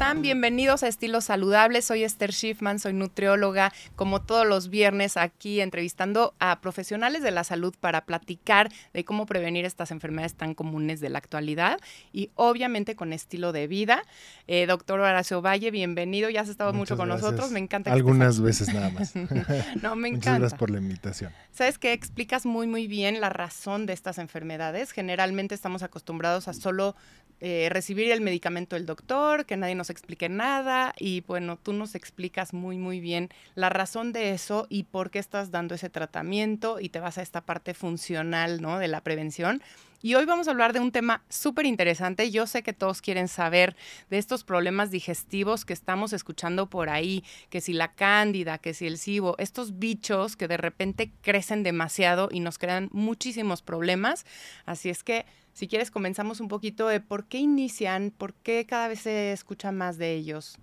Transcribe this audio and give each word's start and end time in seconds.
están? 0.00 0.22
Bienvenidos 0.22 0.82
a 0.82 0.88
Estilos 0.88 1.26
Saludables. 1.26 1.84
Soy 1.84 2.04
Esther 2.04 2.32
Schiffman, 2.32 2.78
soy 2.78 2.94
nutrióloga, 2.94 3.70
como 3.96 4.22
todos 4.22 4.46
los 4.46 4.70
viernes 4.70 5.18
aquí 5.18 5.60
entrevistando 5.60 6.32
a 6.38 6.62
profesionales 6.62 7.22
de 7.22 7.30
la 7.30 7.44
salud 7.44 7.74
para 7.78 8.06
platicar 8.06 8.72
de 8.94 9.04
cómo 9.04 9.26
prevenir 9.26 9.66
estas 9.66 9.90
enfermedades 9.90 10.32
tan 10.36 10.54
comunes 10.54 11.00
de 11.00 11.10
la 11.10 11.18
actualidad 11.18 11.78
y 12.14 12.30
obviamente 12.34 12.96
con 12.96 13.12
estilo 13.12 13.52
de 13.52 13.66
vida. 13.66 14.02
Eh, 14.46 14.64
doctor 14.64 15.00
Horacio 15.00 15.42
Valle, 15.42 15.70
bienvenido. 15.70 16.30
Ya 16.30 16.40
has 16.40 16.48
estado 16.48 16.72
mucho 16.72 16.96
con 16.96 17.10
nosotros. 17.10 17.50
Me 17.50 17.58
encanta. 17.58 17.90
Que 17.90 17.96
Algunas 17.96 18.40
veces 18.40 18.72
nada 18.72 18.88
más. 18.88 19.14
no, 19.82 19.96
me 19.96 20.08
encanta. 20.08 20.30
Muchas 20.30 20.38
gracias 20.38 20.58
por 20.58 20.70
la 20.70 20.78
invitación. 20.78 21.30
Sabes 21.52 21.78
que 21.78 21.92
explicas 21.92 22.46
muy, 22.46 22.66
muy 22.66 22.86
bien 22.86 23.20
la 23.20 23.28
razón 23.28 23.86
de 23.86 23.92
estas 23.92 24.18
enfermedades. 24.18 24.92
Generalmente 24.92 25.54
estamos 25.54 25.82
acostumbrados 25.82 26.48
a 26.48 26.52
solo 26.52 26.94
eh, 27.40 27.68
recibir 27.70 28.12
el 28.12 28.20
medicamento 28.20 28.76
del 28.76 28.86
doctor, 28.86 29.46
que 29.46 29.56
nadie 29.56 29.74
nos 29.74 29.90
explique 29.90 30.28
nada 30.28 30.92
y 30.98 31.22
bueno, 31.22 31.56
tú 31.56 31.72
nos 31.72 31.94
explicas 31.94 32.52
muy 32.52 32.76
muy 32.76 33.00
bien 33.00 33.30
la 33.54 33.70
razón 33.70 34.12
de 34.12 34.32
eso 34.32 34.66
y 34.68 34.84
por 34.84 35.10
qué 35.10 35.18
estás 35.18 35.50
dando 35.50 35.74
ese 35.74 35.88
tratamiento 35.88 36.80
y 36.80 36.90
te 36.90 37.00
vas 37.00 37.16
a 37.16 37.22
esta 37.22 37.40
parte 37.40 37.72
funcional, 37.72 38.60
¿no? 38.60 38.78
De 38.78 38.88
la 38.88 39.00
prevención. 39.00 39.62
Y 40.02 40.14
hoy 40.14 40.24
vamos 40.24 40.48
a 40.48 40.52
hablar 40.52 40.72
de 40.72 40.80
un 40.80 40.92
tema 40.92 41.22
súper 41.28 41.66
interesante. 41.66 42.30
Yo 42.30 42.46
sé 42.46 42.62
que 42.62 42.72
todos 42.72 43.02
quieren 43.02 43.28
saber 43.28 43.76
de 44.08 44.16
estos 44.16 44.44
problemas 44.44 44.90
digestivos 44.90 45.66
que 45.66 45.74
estamos 45.74 46.14
escuchando 46.14 46.70
por 46.70 46.88
ahí, 46.88 47.22
que 47.50 47.60
si 47.60 47.74
la 47.74 47.92
cándida, 47.92 48.56
que 48.56 48.72
si 48.72 48.86
el 48.86 48.96
cibo, 48.96 49.34
estos 49.38 49.78
bichos 49.78 50.36
que 50.36 50.48
de 50.48 50.56
repente 50.56 51.12
crecen 51.20 51.62
demasiado 51.62 52.30
y 52.32 52.40
nos 52.40 52.56
crean 52.56 52.88
muchísimos 52.92 53.60
problemas. 53.60 54.24
Así 54.64 54.88
es 54.88 55.04
que 55.04 55.26
si 55.52 55.68
quieres, 55.68 55.90
comenzamos 55.90 56.40
un 56.40 56.48
poquito 56.48 56.88
de 56.88 57.00
por 57.00 57.26
qué 57.26 57.38
inician, 57.38 58.10
por 58.16 58.32
qué 58.32 58.64
cada 58.64 58.88
vez 58.88 59.00
se 59.00 59.32
escucha 59.32 59.70
más 59.70 59.98
de 59.98 60.14
ellos. 60.14 60.58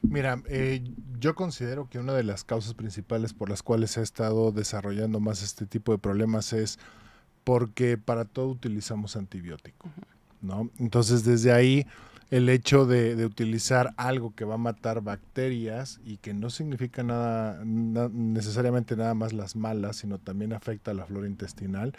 Mira, 0.00 0.42
eh, 0.48 0.82
yo 1.18 1.34
considero 1.34 1.90
que 1.90 1.98
una 1.98 2.14
de 2.14 2.22
las 2.22 2.44
causas 2.44 2.72
principales 2.72 3.34
por 3.34 3.50
las 3.50 3.62
cuales 3.62 3.90
se 3.90 4.00
ha 4.00 4.02
estado 4.02 4.52
desarrollando 4.52 5.20
más 5.20 5.42
este 5.42 5.66
tipo 5.66 5.92
de 5.92 5.98
problemas 5.98 6.54
es 6.54 6.78
porque 7.46 7.96
para 7.96 8.24
todo 8.24 8.48
utilizamos 8.48 9.14
antibiótico, 9.14 9.88
¿no? 10.42 10.68
Entonces, 10.80 11.24
desde 11.24 11.52
ahí 11.52 11.86
el 12.32 12.48
hecho 12.48 12.86
de, 12.86 13.24
utilizar 13.24 13.94
algo 13.96 14.34
que 14.34 14.44
va 14.44 14.54
a 14.54 14.58
matar 14.58 15.00
bacterias 15.00 16.00
y 16.04 16.16
que 16.16 16.34
no 16.34 16.50
significa 16.50 17.04
nada, 17.04 17.62
necesariamente 17.64 18.96
nada 18.96 19.14
más 19.14 19.32
las 19.32 19.54
malas, 19.54 19.98
sino 19.98 20.18
también 20.18 20.54
afecta 20.54 20.90
a 20.90 20.94
la 20.94 21.06
flora 21.06 21.28
intestinal, 21.28 21.92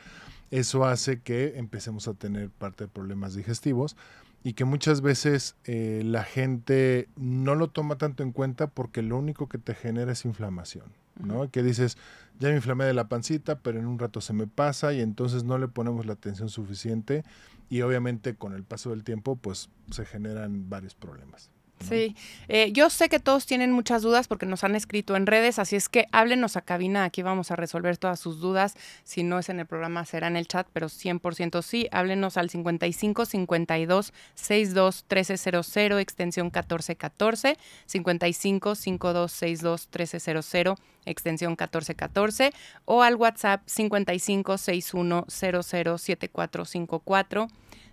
eso 0.52 0.84
hace 0.84 1.22
que 1.22 1.58
empecemos 1.58 2.10
a 2.10 2.14
tener 2.14 2.50
parte 2.50 2.84
de 2.84 2.88
problemas 2.90 3.34
digestivos 3.34 3.96
y 4.44 4.52
que 4.52 4.66
muchas 4.66 5.00
veces 5.00 5.56
eh, 5.64 6.02
la 6.04 6.26
gente 6.26 7.08
no 7.16 7.56
lo 7.56 7.70
toma 7.70 7.98
tanto 7.98 8.22
en 8.22 8.34
cuenta 8.34 8.68
porque 8.68 9.02
lo 9.02 9.18
único 9.18 9.48
que 9.48 9.60
te 9.60 9.76
genera 9.76 10.12
es 10.12 10.26
inflamación, 10.26 10.88
¿no? 11.24 11.50
Que 11.50 11.64
dices, 11.64 11.98
ya 12.40 12.50
me 12.50 12.56
inflamé 12.56 12.86
de 12.86 12.94
la 12.94 13.08
pancita, 13.08 13.60
pero 13.60 13.80
en 13.80 13.86
un 13.86 14.00
rato 14.00 14.22
se 14.22 14.34
me 14.34 14.48
pasa 14.48 14.94
y 14.94 15.02
entonces 15.02 15.44
no 15.44 15.58
le 15.58 15.68
ponemos 15.68 16.06
la 16.06 16.14
atención 16.14 16.50
suficiente 16.50 17.24
y 17.70 17.82
obviamente 17.82 18.36
con 18.36 18.54
el 18.54 18.64
paso 18.64 18.92
del 18.92 19.04
tiempo 19.04 19.36
pues 19.36 19.70
se 19.92 20.06
generan 20.06 20.70
varios 20.70 20.96
problemas. 20.96 21.52
Sí, 21.80 22.16
eh, 22.48 22.72
yo 22.72 22.90
sé 22.90 23.08
que 23.08 23.20
todos 23.20 23.46
tienen 23.46 23.72
muchas 23.72 24.02
dudas 24.02 24.28
porque 24.28 24.48
nos 24.48 24.64
han 24.64 24.76
escrito 24.76 25.16
en 25.16 25.28
redes, 25.28 25.60
así 25.60 25.76
es 25.76 25.90
que 25.90 26.08
háblenos 26.12 26.58
a 26.58 26.62
cabina, 26.62 27.04
aquí 27.04 27.22
vamos 27.22 27.52
a 27.52 27.56
resolver 27.56 27.98
todas 27.98 28.20
sus 28.20 28.40
dudas. 28.40 28.76
Si 29.04 29.24
no 29.24 29.38
es 29.38 29.50
en 29.50 29.60
el 29.60 29.68
programa, 29.68 30.04
será 30.04 30.28
en 30.28 30.38
el 30.38 30.48
chat, 30.48 30.68
pero 30.74 30.88
100% 30.88 31.62
sí. 31.62 31.88
Háblenos 31.92 32.38
al 32.38 32.50
55 32.50 33.26
52 33.26 34.14
62 34.34 35.06
1300, 35.10 36.00
extensión 36.00 36.48
1414, 36.48 37.58
55 37.86 38.76
52 38.76 39.32
62 39.32 39.88
1300, 39.88 40.80
extensión 41.06 41.52
1414, 41.52 42.54
o 42.86 43.04
al 43.04 43.16
WhatsApp 43.16 43.62
55 43.66 44.58
61 44.58 45.26
00 45.30 45.64
7454, 45.64 47.48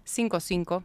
55 0.05 0.83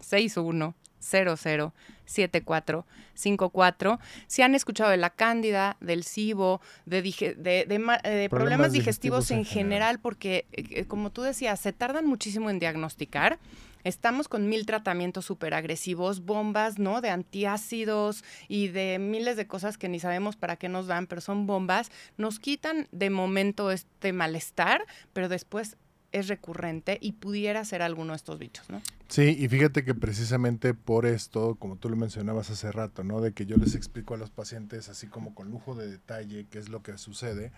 61 0.00 0.81
007454. 1.02 3.98
Si 4.26 4.42
han 4.42 4.54
escuchado 4.54 4.90
de 4.90 4.96
la 4.96 5.10
cándida, 5.10 5.76
del 5.80 6.04
SIBO, 6.04 6.62
de, 6.86 7.02
de, 7.02 8.28
problemas, 8.30 8.72
digestivos, 8.72 9.30
en 9.30 9.44
general, 9.44 9.98
porque 10.00 10.46
eh, 10.52 10.64
eh, 10.70 10.86
como 10.86 11.10
tú 11.10 11.20
decías, 11.22 11.60
se 11.60 11.72
tardan 11.72 12.06
muchísimo 12.06 12.48
en 12.50 12.58
diagnosticar. 12.58 13.38
Estamos 13.84 14.28
con 14.28 14.48
mil 14.48 14.64
tratamientos 14.64 15.24
súper 15.24 15.54
agresivos, 15.54 16.24
bombas, 16.24 16.78
¿no? 16.78 17.00
De 17.00 17.10
antiácidos 17.10 18.22
y 18.46 18.68
de 18.68 19.00
miles 19.00 19.36
de 19.36 19.48
cosas 19.48 19.76
que 19.76 19.88
ni 19.88 19.98
sabemos 19.98 20.36
para 20.36 20.54
qué 20.56 20.68
nos 20.68 20.86
dan, 20.86 21.08
pero 21.08 21.20
son 21.20 21.48
bombas. 21.48 21.90
Nos 22.16 22.38
quitan 22.38 22.86
de 22.92 23.10
momento 23.10 23.72
este 23.72 24.12
malestar, 24.12 24.86
pero 25.12 25.28
después 25.28 25.76
es 26.12 26.28
recurrente 26.28 26.98
y 27.00 27.12
pudiera 27.12 27.64
ser 27.64 27.82
alguno 27.82 28.12
de 28.12 28.16
estos 28.16 28.38
bichos, 28.38 28.68
¿no? 28.70 28.80
Sí, 29.08 29.36
y 29.38 29.48
fíjate 29.48 29.84
que 29.84 29.94
precisamente 29.94 30.74
por 30.74 31.06
esto, 31.06 31.56
como 31.56 31.76
tú 31.76 31.88
lo 31.88 31.96
mencionabas 31.96 32.50
hace 32.50 32.70
rato, 32.72 33.04
¿no? 33.04 33.20
De 33.20 33.32
que 33.32 33.44
yo 33.46 33.56
les 33.56 33.74
explico 33.74 34.14
a 34.14 34.16
los 34.16 34.30
pacientes 34.30 34.88
así 34.88 35.06
como 35.06 35.34
con 35.34 35.50
lujo 35.50 35.74
de 35.74 35.90
detalle 35.90 36.46
qué 36.50 36.58
es 36.58 36.68
lo 36.68 36.82
que 36.82 36.96
sucede, 36.98 37.52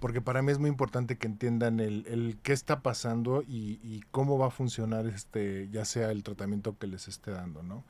porque 0.00 0.20
para 0.20 0.42
mí 0.42 0.52
es 0.52 0.58
muy 0.58 0.70
importante 0.70 1.18
que 1.18 1.26
entiendan 1.26 1.80
el, 1.80 2.06
el 2.06 2.38
qué 2.42 2.52
está 2.52 2.80
pasando 2.80 3.42
y, 3.42 3.80
y, 3.82 4.02
cómo 4.10 4.38
va 4.38 4.46
a 4.46 4.50
funcionar 4.50 5.06
este, 5.06 5.68
ya 5.70 5.84
sea 5.84 6.10
el 6.10 6.22
tratamiento 6.22 6.78
que 6.78 6.86
les 6.86 7.08
esté 7.08 7.32
dando, 7.32 7.62
¿no? 7.62 7.84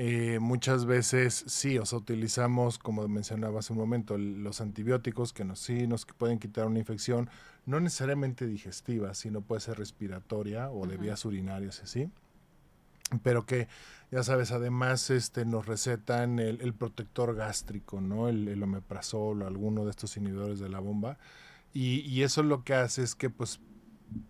Eh, 0.00 0.38
muchas 0.38 0.84
veces 0.84 1.42
sí, 1.48 1.76
o 1.76 1.84
sea, 1.84 1.98
utilizamos, 1.98 2.78
como 2.78 3.08
mencionaba 3.08 3.58
hace 3.58 3.72
un 3.72 3.80
momento, 3.80 4.16
los 4.16 4.60
antibióticos 4.60 5.32
que 5.32 5.44
sí 5.56 5.88
nos 5.88 6.06
pueden 6.06 6.38
quitar 6.38 6.68
una 6.68 6.78
infección, 6.78 7.28
no 7.68 7.80
necesariamente 7.80 8.46
digestiva, 8.46 9.12
sino 9.12 9.42
puede 9.42 9.60
ser 9.60 9.76
respiratoria 9.76 10.70
o 10.70 10.86
de 10.86 10.96
vías 10.96 11.22
urinarias, 11.26 11.82
así. 11.82 12.10
Pero 13.22 13.44
que, 13.44 13.68
ya 14.10 14.22
sabes, 14.22 14.52
además 14.52 15.10
este, 15.10 15.44
nos 15.44 15.66
recetan 15.66 16.38
el, 16.38 16.72
protector 16.72 17.34
gástrico, 17.34 18.00
¿no? 18.00 18.28
El, 18.28 18.48
el, 18.48 18.62
omeprazol 18.62 19.42
o 19.42 19.46
alguno 19.46 19.84
de 19.84 19.90
estos 19.90 20.16
inhibidores 20.16 20.60
de 20.60 20.70
la 20.70 20.80
bomba. 20.80 21.18
Y, 21.74 22.00
y, 22.00 22.22
eso 22.22 22.42
lo 22.42 22.64
que 22.64 22.72
hace 22.72 23.02
es 23.02 23.14
que 23.14 23.28
pues 23.28 23.60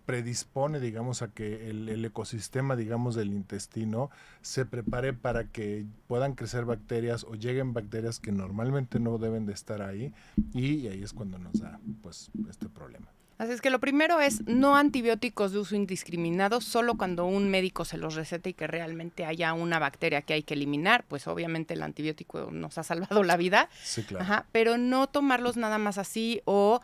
predispone, 0.05 0.81
digamos, 0.81 1.21
a 1.21 1.29
que 1.29 1.69
el, 1.69 2.03
ecosistema, 2.03 2.75
digamos, 2.75 3.15
del 3.15 3.31
intestino 3.31 4.09
se 4.41 4.65
prepare 4.65 5.13
para 5.13 5.45
que 5.45 5.85
puedan 6.07 6.35
crecer 6.35 6.65
bacterias 6.65 7.23
o 7.23 7.35
lleguen 7.35 7.71
bacterias 7.71 8.19
que 8.19 8.33
normalmente 8.33 8.99
no 8.99 9.17
deben 9.17 9.45
de 9.45 9.53
estar 9.53 9.81
ahí 9.81 10.13
y 10.53 10.87
ahí 10.87 11.03
es 11.03 11.13
cuando 11.13 11.39
nos 11.39 11.61
da, 11.61 11.79
pues, 12.01 12.31
este 12.49 12.67
problema. 12.67 13.07
Así 13.39 13.53
es 13.53 13.61
que 13.61 13.69
lo 13.69 13.79
primero 13.79 14.19
es 14.19 14.45
no 14.47 14.75
antibióticos 14.75 15.53
de 15.53 15.59
uso 15.59 15.73
indiscriminado, 15.73 16.59
solo 16.59 16.97
cuando 16.97 17.25
un 17.25 17.49
médico 17.49 17.85
se 17.85 17.97
los 17.97 18.15
receta 18.15 18.49
y 18.49 18.53
que 18.53 18.67
realmente 18.67 19.25
haya 19.25 19.53
una 19.53 19.79
bacteria 19.79 20.21
que 20.23 20.33
hay 20.33 20.43
que 20.43 20.55
eliminar, 20.55 21.05
pues 21.07 21.25
obviamente 21.25 21.73
el 21.73 21.81
antibiótico 21.81 22.51
nos 22.51 22.77
ha 22.77 22.83
salvado 22.83 23.23
la 23.23 23.37
vida. 23.37 23.69
Sí, 23.81 24.03
claro. 24.03 24.25
Ajá, 24.25 24.45
pero 24.51 24.77
no 24.77 25.07
tomarlos 25.07 25.55
nada 25.55 25.77
más 25.77 25.97
así 25.97 26.41
o 26.43 26.81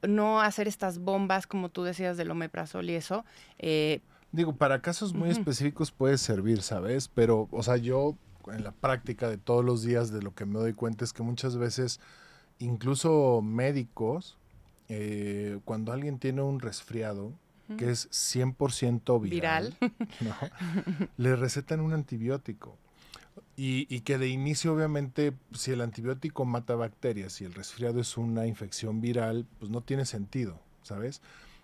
no 0.00 0.40
hacer 0.40 0.68
estas 0.68 1.00
bombas, 1.00 1.46
como 1.46 1.68
tú 1.68 1.82
decías, 1.82 2.16
del 2.16 2.30
omeprazol 2.30 2.88
y 2.88 2.94
eso. 2.94 3.26
Eh, 3.58 4.00
Digo, 4.32 4.54
para 4.54 4.80
casos 4.80 5.12
muy 5.12 5.28
específicos 5.28 5.90
puede 5.90 6.16
servir, 6.16 6.62
¿sabes? 6.62 7.08
Pero, 7.08 7.46
o 7.50 7.62
sea, 7.62 7.76
yo 7.76 8.16
en 8.50 8.64
la 8.64 8.72
práctica 8.72 9.28
de 9.28 9.36
todos 9.36 9.62
los 9.62 9.82
días 9.82 10.10
de 10.10 10.22
lo 10.22 10.34
que 10.34 10.46
me 10.46 10.58
doy 10.60 10.72
cuenta 10.72 11.04
es 11.04 11.12
que 11.12 11.22
muchas 11.22 11.58
veces, 11.58 12.00
incluso 12.58 13.42
médicos, 13.42 14.38
eh, 14.92 15.60
cuando 15.64 15.92
alguien 15.92 16.18
tiene 16.18 16.42
un 16.42 16.58
resfriado, 16.58 17.32
que 17.78 17.88
es 17.88 18.10
100% 18.10 19.20
viral, 19.20 19.76
viral. 19.80 21.10
le 21.16 21.36
recetan 21.36 21.78
un 21.80 21.92
antibiótico. 21.92 22.76
Y, 23.56 24.00
que 24.00 24.18
de 24.18 24.28
inicio, 24.28 24.74
obviamente, 24.74 25.34
si 25.52 25.70
el 25.70 25.82
antibiótico 25.82 26.44
mata 26.44 26.74
bacterias 26.74 27.40
y 27.40 27.44
el 27.44 27.54
resfriado 27.54 28.00
es 28.00 28.16
una 28.16 28.46
infección 28.46 29.00
viral, 29.00 29.46
pues 29.58 29.70
no 29.70 29.82
tiene 29.82 30.06
sentido, 30.06 30.58
¿sabes? 30.82 31.20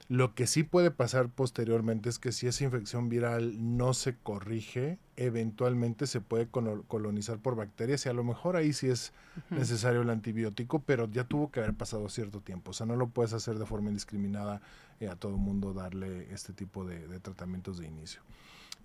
Lo 0.08 0.34
que 0.34 0.46
sí 0.46 0.62
puede 0.62 0.92
pasar 0.92 1.28
posteriormente 1.30 2.08
es 2.08 2.20
que 2.20 2.30
si 2.30 2.46
esa 2.46 2.62
infección 2.62 3.08
viral 3.08 3.76
no 3.76 3.92
se 3.92 4.16
corrige, 4.16 4.98
eventualmente 5.16 6.06
se 6.06 6.20
puede 6.20 6.48
colonizar 6.48 7.38
por 7.38 7.56
bacterias 7.56 8.06
y 8.06 8.08
a 8.08 8.12
lo 8.12 8.22
mejor 8.22 8.56
ahí 8.56 8.72
sí 8.72 8.88
es 8.88 9.12
necesario 9.50 10.02
el 10.02 10.10
antibiótico, 10.10 10.78
pero 10.78 11.10
ya 11.10 11.24
tuvo 11.24 11.50
que 11.50 11.58
haber 11.58 11.74
pasado 11.74 12.08
cierto 12.08 12.40
tiempo. 12.40 12.70
O 12.70 12.74
sea, 12.74 12.86
no 12.86 12.94
lo 12.94 13.08
puedes 13.08 13.32
hacer 13.32 13.58
de 13.58 13.66
forma 13.66 13.88
indiscriminada 13.88 14.60
eh, 15.00 15.08
a 15.08 15.16
todo 15.16 15.32
el 15.32 15.38
mundo 15.38 15.72
darle 15.72 16.32
este 16.32 16.52
tipo 16.52 16.84
de 16.84 17.18
tratamientos 17.18 17.78
de 17.78 17.88
inicio. 17.88 18.22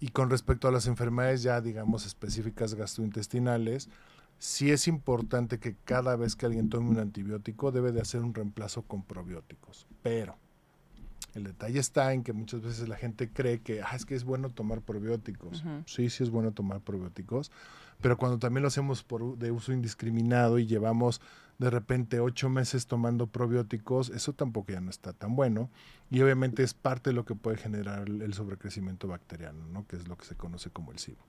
Y 0.02 0.08
con 0.08 0.32
respecto 0.32 0.68
a 0.68 0.72
las 0.72 0.88
enfermedades 0.88 1.44
ya, 1.44 1.62
digamos, 1.62 2.08
específicas 2.08 2.74
gastrointestinales, 2.74 3.88
sí 4.40 4.72
es 4.72 4.88
importante 4.88 5.60
que 5.60 5.76
cada 5.86 6.16
vez 6.16 6.36
que 6.36 6.48
alguien 6.48 6.70
tome 6.70 6.90
un 6.90 6.98
antibiótico 6.98 7.72
debe 7.72 7.92
de 7.92 8.02
hacer 8.02 8.22
un 8.22 8.34
reemplazo 8.34 8.82
con 8.82 9.04
probióticos. 9.04 9.86
Pero 10.02 10.36
El 11.34 11.46
detalle 11.46 11.80
está 11.80 12.14
en 12.14 12.24
que 12.24 12.34
muchas 12.34 12.62
veces 12.62 12.90
la 12.90 12.98
gente 12.98 13.30
cree 13.30 13.62
que 13.62 13.82
ah, 13.82 13.96
es 13.96 14.06
que 14.06 14.16
es 14.16 14.24
bueno 14.24 14.50
tomar 14.50 14.82
probióticos. 14.82 15.64
Sí, 15.86 16.10
sí 16.10 16.24
es 16.24 16.30
bueno 16.30 16.52
tomar 16.52 16.82
probióticos, 16.82 17.52
pero 18.02 18.18
cuando 18.18 18.40
también 18.40 18.64
lo 18.64 18.68
hacemos 18.68 19.04
por 19.04 19.38
de 19.38 19.52
uso 19.52 19.72
indiscriminado 19.72 20.60
y 20.60 20.66
llevamos 20.66 21.22
de 21.58 21.70
repente 21.70 22.20
ocho 22.20 22.50
meses 22.50 22.88
tomando 22.88 23.28
probióticos, 23.28 24.10
eso 24.10 24.34
tampoco 24.34 24.72
ya 24.72 24.82
no 24.82 24.90
está 24.90 25.14
tan 25.14 25.36
bueno. 25.36 25.70
Y 26.10 26.22
obviamente 26.22 26.64
es 26.64 26.74
parte 26.74 27.12
de 27.12 27.14
lo 27.14 27.24
que 27.24 27.36
puede 27.36 27.58
generar 27.58 28.10
el 28.10 28.34
sobrecrecimiento 28.34 29.08
bacteriano, 29.08 29.68
¿no? 29.68 29.86
que 29.88 29.96
es 29.96 30.08
lo 30.08 30.18
que 30.18 30.26
se 30.26 30.36
conoce 30.36 30.72
como 30.72 30.92
el 30.92 31.00
SIBO. 31.00 31.24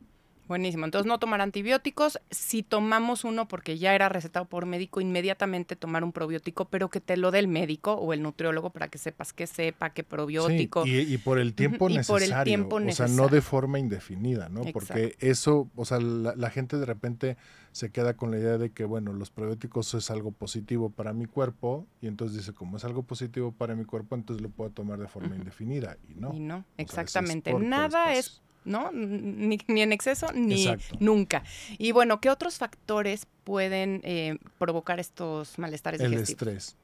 Buenísimo. 0.48 0.84
Entonces, 0.84 1.06
no 1.06 1.18
tomar 1.18 1.40
antibióticos. 1.40 2.20
Si 2.30 2.62
tomamos 2.62 3.24
uno 3.24 3.46
porque 3.46 3.78
ya 3.78 3.94
era 3.94 4.08
recetado 4.08 4.44
por 4.46 4.66
médico, 4.66 5.00
inmediatamente 5.00 5.76
tomar 5.76 6.04
un 6.04 6.12
probiótico, 6.12 6.64
pero 6.66 6.90
que 6.90 7.00
te 7.00 7.16
lo 7.16 7.30
dé 7.30 7.38
el 7.38 7.48
médico 7.48 7.94
o 7.94 8.12
el 8.12 8.22
nutriólogo 8.22 8.70
para 8.70 8.88
que 8.88 8.98
sepas 8.98 9.32
que 9.32 9.46
sepa 9.46 9.90
qué 9.90 10.02
probiótico. 10.02 10.84
Sí, 10.84 11.06
y, 11.08 11.18
por 11.18 11.38
el 11.38 11.54
tiempo 11.54 11.88
necesario. 11.88 12.28
por 12.28 12.38
el 12.38 12.44
tiempo 12.44 12.76
O 12.76 12.92
sea, 12.92 13.08
no 13.08 13.28
de 13.28 13.40
forma 13.40 13.78
indefinida, 13.78 14.48
¿no? 14.48 14.62
Porque 14.72 15.16
eso, 15.20 15.70
o 15.76 15.84
sea, 15.84 16.00
la, 16.00 16.50
gente 16.50 16.76
de 16.76 16.84
repente 16.84 17.36
se 17.70 17.90
queda 17.90 18.14
con 18.14 18.30
la 18.30 18.38
idea 18.38 18.58
de 18.58 18.70
que, 18.70 18.84
bueno, 18.84 19.12
los 19.12 19.30
probióticos 19.30 19.94
es 19.94 20.10
algo 20.10 20.32
positivo 20.32 20.90
para 20.90 21.12
mi 21.12 21.26
cuerpo, 21.26 21.86
y 22.02 22.08
entonces 22.08 22.36
dice, 22.36 22.52
como 22.52 22.76
es 22.76 22.84
algo 22.84 23.04
positivo 23.04 23.52
para 23.52 23.74
mi 23.74 23.84
cuerpo, 23.84 24.16
entonces 24.16 24.42
lo 24.42 24.50
puedo 24.50 24.70
tomar 24.70 24.98
de 24.98 25.08
forma 25.08 25.34
indefinida, 25.36 25.96
y 26.08 26.14
no. 26.14 26.34
Y 26.34 26.40
no, 26.40 26.64
exactamente. 26.76 27.54
Nada 27.54 28.12
es 28.12 28.42
¿no? 28.64 28.90
Ni, 28.92 29.58
en 29.68 29.92
exceso 29.92 30.26
ni 30.34 30.66
nunca. 31.00 31.42
Y 31.78 31.92
bueno, 31.92 32.20
¿qué 32.20 32.30
otros 32.30 32.58
factores 32.58 33.26
pueden 33.44 34.00
eh, 34.04 34.38
provocar 34.58 35.00
estos 35.00 35.58
malestares 35.58 36.00
el 36.00 36.12
digestivos? 36.12 36.42
El 36.42 36.48
estrés. 36.48 36.76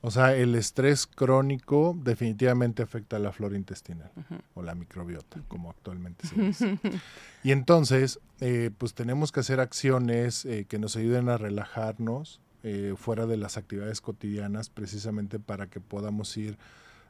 O 0.00 0.10
sea, 0.10 0.34
el 0.34 0.54
estrés 0.54 1.06
crónico 1.06 1.96
definitivamente 2.02 2.82
afecta 2.82 3.16
a 3.16 3.18
la 3.20 3.32
flora 3.32 3.56
intestinal 3.56 4.10
o 4.54 4.62
la 4.62 4.74
microbiota, 4.74 5.40
como 5.48 5.70
actualmente 5.70 6.26
se 6.26 6.34
dice. 6.34 6.78
y 7.44 7.52
entonces, 7.52 8.20
eh, 8.40 8.70
pues 8.76 8.94
tenemos 8.94 9.32
que 9.32 9.40
hacer 9.40 9.60
acciones 9.60 10.44
eh, 10.44 10.66
que 10.68 10.78
nos 10.78 10.96
ayuden 10.96 11.28
a 11.28 11.38
relajarnos 11.38 12.40
fuera 12.96 13.26
de 13.26 13.36
las 13.36 13.58
actividades 13.58 14.00
cotidianas, 14.00 14.70
precisamente 14.70 15.38
para 15.38 15.66
que 15.66 15.80
podamos 15.80 16.34
ir 16.38 16.56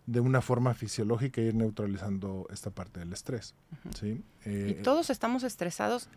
de 0.06 0.21
una 0.21 0.43
forma 0.43 0.75
fisiológica 0.75 1.41
ir 1.41 1.55
neutralizando 1.55 2.47
esta 2.53 2.71
parte 2.71 3.01
del 3.01 3.12
estrés. 3.12 3.55
¿sí? 3.99 4.23
y 4.45 4.49
eh, 4.51 4.81
todos 4.83 5.09
estamos 5.09 5.43
estresados. 5.45 6.09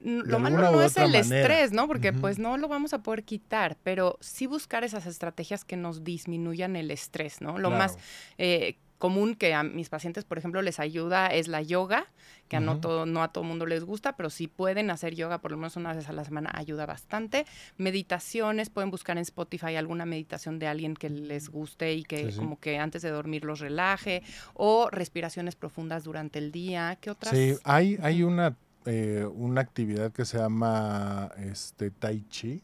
Lo 0.00 0.38
malo 0.38 0.58
no 0.58 0.82
es 0.82 0.96
el 0.96 1.14
estrés, 1.14 1.72
¿no? 1.72 1.86
Porque 1.86 2.12
pues 2.12 2.38
no 2.38 2.58
lo 2.58 2.68
vamos 2.68 2.92
a 2.92 3.02
poder 3.02 3.24
quitar, 3.24 3.78
pero 3.82 4.18
sí 4.20 4.46
buscar 4.46 4.84
esas 4.84 5.06
estrategias 5.06 5.64
que 5.64 5.76
nos 5.76 6.04
disminuyan 6.04 6.76
el 6.76 6.90
estrés, 6.90 7.40
¿no? 7.40 7.58
Lo 7.58 7.70
más 7.70 7.96
eh, 8.36 8.76
común 9.00 9.34
que 9.34 9.54
a 9.54 9.64
mis 9.64 9.88
pacientes, 9.88 10.24
por 10.24 10.38
ejemplo, 10.38 10.62
les 10.62 10.78
ayuda 10.78 11.26
es 11.28 11.48
la 11.48 11.62
yoga, 11.62 12.06
que 12.48 12.56
a 12.56 12.60
no, 12.60 12.80
todo, 12.80 13.06
no 13.06 13.22
a 13.22 13.28
todo 13.32 13.42
mundo 13.42 13.64
les 13.64 13.82
gusta, 13.82 14.14
pero 14.14 14.28
si 14.28 14.46
pueden 14.46 14.90
hacer 14.90 15.14
yoga 15.14 15.38
por 15.38 15.52
lo 15.52 15.56
menos 15.56 15.76
una 15.76 15.94
vez 15.94 16.08
a 16.08 16.12
la 16.12 16.24
semana, 16.24 16.50
ayuda 16.52 16.84
bastante. 16.84 17.46
Meditaciones, 17.78 18.68
pueden 18.68 18.90
buscar 18.90 19.16
en 19.16 19.22
Spotify 19.22 19.76
alguna 19.76 20.04
meditación 20.04 20.58
de 20.58 20.66
alguien 20.66 20.94
que 20.94 21.08
les 21.08 21.48
guste 21.48 21.94
y 21.94 22.04
que 22.04 22.30
como 22.36 22.60
que 22.60 22.78
antes 22.78 23.00
de 23.02 23.10
dormir 23.10 23.44
los 23.44 23.60
relaje, 23.60 24.22
o 24.52 24.90
respiraciones 24.90 25.56
profundas 25.56 26.04
durante 26.04 26.38
el 26.38 26.52
día. 26.52 26.98
¿Qué 27.00 27.10
otras? 27.10 27.34
Sí, 27.34 27.56
hay, 27.64 27.98
hay 28.02 28.22
una, 28.22 28.54
eh, 28.84 29.26
una 29.32 29.62
actividad 29.62 30.12
que 30.12 30.26
se 30.26 30.36
llama 30.36 31.30
este, 31.38 31.90
Tai 31.90 32.22
Chi. 32.28 32.62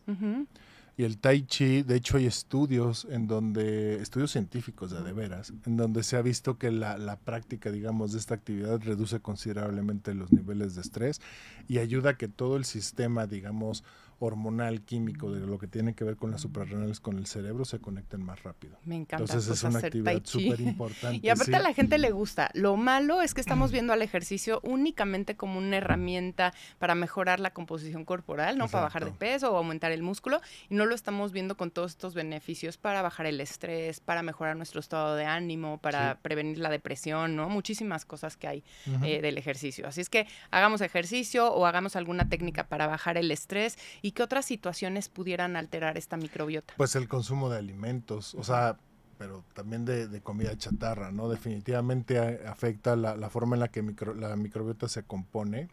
Y 0.98 1.04
el 1.04 1.18
tai 1.18 1.42
chi, 1.42 1.82
de 1.82 1.96
hecho 1.96 2.16
hay 2.16 2.24
estudios 2.24 3.06
en 3.10 3.26
donde, 3.26 4.00
estudios 4.00 4.30
científicos 4.30 4.90
de, 4.90 5.02
de 5.02 5.12
veras, 5.12 5.52
en 5.66 5.76
donde 5.76 6.02
se 6.02 6.16
ha 6.16 6.22
visto 6.22 6.56
que 6.56 6.70
la, 6.70 6.96
la, 6.96 7.18
práctica, 7.18 7.70
digamos, 7.70 8.12
de 8.12 8.18
esta 8.18 8.34
actividad 8.34 8.80
reduce 8.82 9.20
considerablemente 9.20 10.14
los 10.14 10.32
niveles 10.32 10.74
de 10.74 10.80
estrés 10.80 11.20
y 11.68 11.78
ayuda 11.78 12.10
a 12.10 12.16
que 12.16 12.28
todo 12.28 12.56
el 12.56 12.64
sistema, 12.64 13.26
digamos, 13.26 13.84
hormonal, 14.18 14.82
químico, 14.82 15.30
de 15.30 15.46
lo 15.46 15.58
que 15.58 15.66
tiene 15.66 15.94
que 15.94 16.04
ver 16.04 16.16
con 16.16 16.30
las 16.30 16.40
suprarrenales 16.40 17.00
con 17.00 17.18
el 17.18 17.26
cerebro, 17.26 17.64
se 17.64 17.80
conecten 17.80 18.22
más 18.22 18.42
rápido. 18.42 18.78
Me 18.84 18.96
encanta. 18.96 19.24
Entonces 19.24 19.46
pues, 19.46 19.58
es 19.58 19.64
una 19.64 19.78
actividad 19.78 20.22
súper 20.24 20.60
importante. 20.60 21.20
y 21.22 21.28
aparte 21.28 21.56
a 21.56 21.60
la 21.60 21.74
gente 21.74 21.98
le 21.98 22.10
gusta. 22.10 22.50
Lo 22.54 22.76
malo 22.76 23.22
es 23.22 23.34
que 23.34 23.40
estamos 23.40 23.72
viendo 23.72 23.92
al 23.92 24.02
ejercicio 24.02 24.60
únicamente 24.62 25.36
como 25.36 25.58
una 25.58 25.76
herramienta 25.76 26.54
para 26.78 26.94
mejorar 26.94 27.40
la 27.40 27.52
composición 27.52 28.04
corporal, 28.04 28.56
¿no? 28.58 28.68
Para 28.68 28.84
bajar 28.84 29.04
de 29.04 29.12
peso 29.12 29.52
o 29.52 29.56
aumentar 29.56 29.92
el 29.92 30.02
músculo, 30.02 30.40
y 30.68 30.74
no 30.74 30.86
lo 30.86 30.94
estamos 30.94 31.32
viendo 31.32 31.56
con 31.56 31.70
todos 31.70 31.92
estos 31.92 32.14
beneficios 32.14 32.78
para 32.78 33.02
bajar 33.02 33.26
el 33.26 33.40
estrés, 33.40 34.00
para 34.00 34.22
mejorar 34.22 34.56
nuestro 34.56 34.80
estado 34.80 35.16
de 35.16 35.24
ánimo, 35.24 35.78
para 35.78 36.18
prevenir 36.20 36.58
la 36.58 36.70
depresión, 36.70 37.36
¿no? 37.36 37.48
Muchísimas 37.48 38.04
cosas 38.04 38.36
que 38.36 38.48
hay 38.48 38.64
eh, 39.02 39.20
del 39.20 39.38
ejercicio. 39.38 39.86
Así 39.86 40.00
es 40.00 40.08
que 40.08 40.26
hagamos 40.50 40.80
ejercicio 40.80 41.52
o 41.52 41.66
hagamos 41.66 41.96
alguna 41.96 42.28
técnica 42.28 42.68
para 42.68 42.86
bajar 42.86 43.16
el 43.18 43.30
estrés 43.30 43.78
¿Y 44.06 44.12
qué 44.12 44.22
otras 44.22 44.44
situaciones 44.44 45.08
pudieran 45.08 45.56
alterar 45.56 45.98
esta 45.98 46.16
microbiota? 46.16 46.74
Pues 46.76 46.94
el 46.94 47.08
consumo 47.08 47.50
de 47.50 47.58
alimentos, 47.58 48.36
o 48.36 48.44
sea, 48.44 48.78
pero 49.18 49.42
también 49.52 49.84
de, 49.84 50.20
comida 50.20 50.56
chatarra, 50.56 51.10
¿no? 51.10 51.28
Definitivamente 51.28 52.46
afecta 52.46 52.94
la, 52.94 53.28
forma 53.30 53.56
en 53.56 53.60
la 53.60 53.68
que 53.68 53.82
la 54.14 54.36
microbiota 54.36 54.86
se 54.86 55.02
compone 55.02 55.70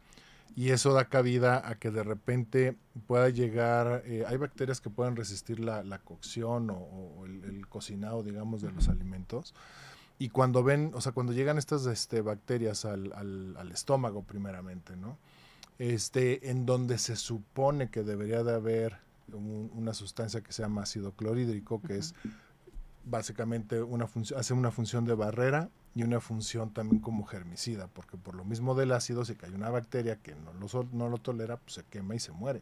y 0.55 0.71
eso 0.71 0.93
da 0.93 1.09
cabida 1.09 1.61
a 1.63 1.75
que 1.75 1.91
de 1.91 2.01
repente 2.01 2.75
pueda 3.05 3.29
llegar, 3.29 4.01
eh, 4.07 4.23
hay 4.27 4.37
bacterias 4.37 4.81
que 4.81 4.89
pueden 4.89 5.15
resistir 5.15 5.59
la, 5.59 5.99
cocción 5.99 6.71
o, 6.71 7.25
el, 7.27 7.67
cocinado, 7.67 8.23
digamos, 8.23 8.63
de 8.63 8.71
los 8.71 8.89
alimentos. 8.89 9.53
Y 10.17 10.29
cuando 10.29 10.63
ven, 10.63 10.89
o 10.95 11.01
sea, 11.01 11.11
cuando 11.11 11.33
llegan 11.33 11.59
estas 11.59 11.85
este, 11.85 12.21
bacterias 12.21 12.83
al, 12.85 13.13
al 13.13 13.71
estómago 13.71 14.23
primeramente, 14.23 14.95
¿no? 14.95 15.19
Este, 15.79 16.49
en 16.49 16.65
donde 16.65 16.97
se 16.97 17.15
supone 17.15 17.89
que 17.89 18.03
debería 18.03 18.43
de 18.43 18.53
haber 18.53 18.97
una 19.31 19.93
sustancia 19.93 20.41
que 20.41 20.51
se 20.51 20.61
llama 20.61 20.83
ácido 20.83 21.13
clorhídrico, 21.13 21.81
que 21.81 21.97
es 21.97 22.13
básicamente 23.05 23.81
una 23.81 24.07
función, 24.07 24.39
hace 24.39 24.53
una 24.53 24.71
función 24.71 25.05
de 25.05 25.13
barrera 25.13 25.69
y 25.95 26.03
una 26.03 26.19
función 26.19 26.71
también 26.73 27.01
como 27.01 27.25
germicida, 27.25 27.87
porque 27.87 28.17
por 28.17 28.35
lo 28.35 28.45
mismo 28.45 28.75
del 28.75 28.91
ácido, 28.91 29.25
si 29.25 29.35
cae 29.35 29.51
una 29.51 29.69
bacteria 29.69 30.17
que 30.17 30.35
no 30.35 30.53
lo, 30.53 30.87
no 30.91 31.09
lo 31.09 31.17
tolera, 31.17 31.57
pues 31.57 31.73
se 31.73 31.83
quema 31.83 32.15
y 32.15 32.19
se 32.19 32.31
muere. 32.31 32.61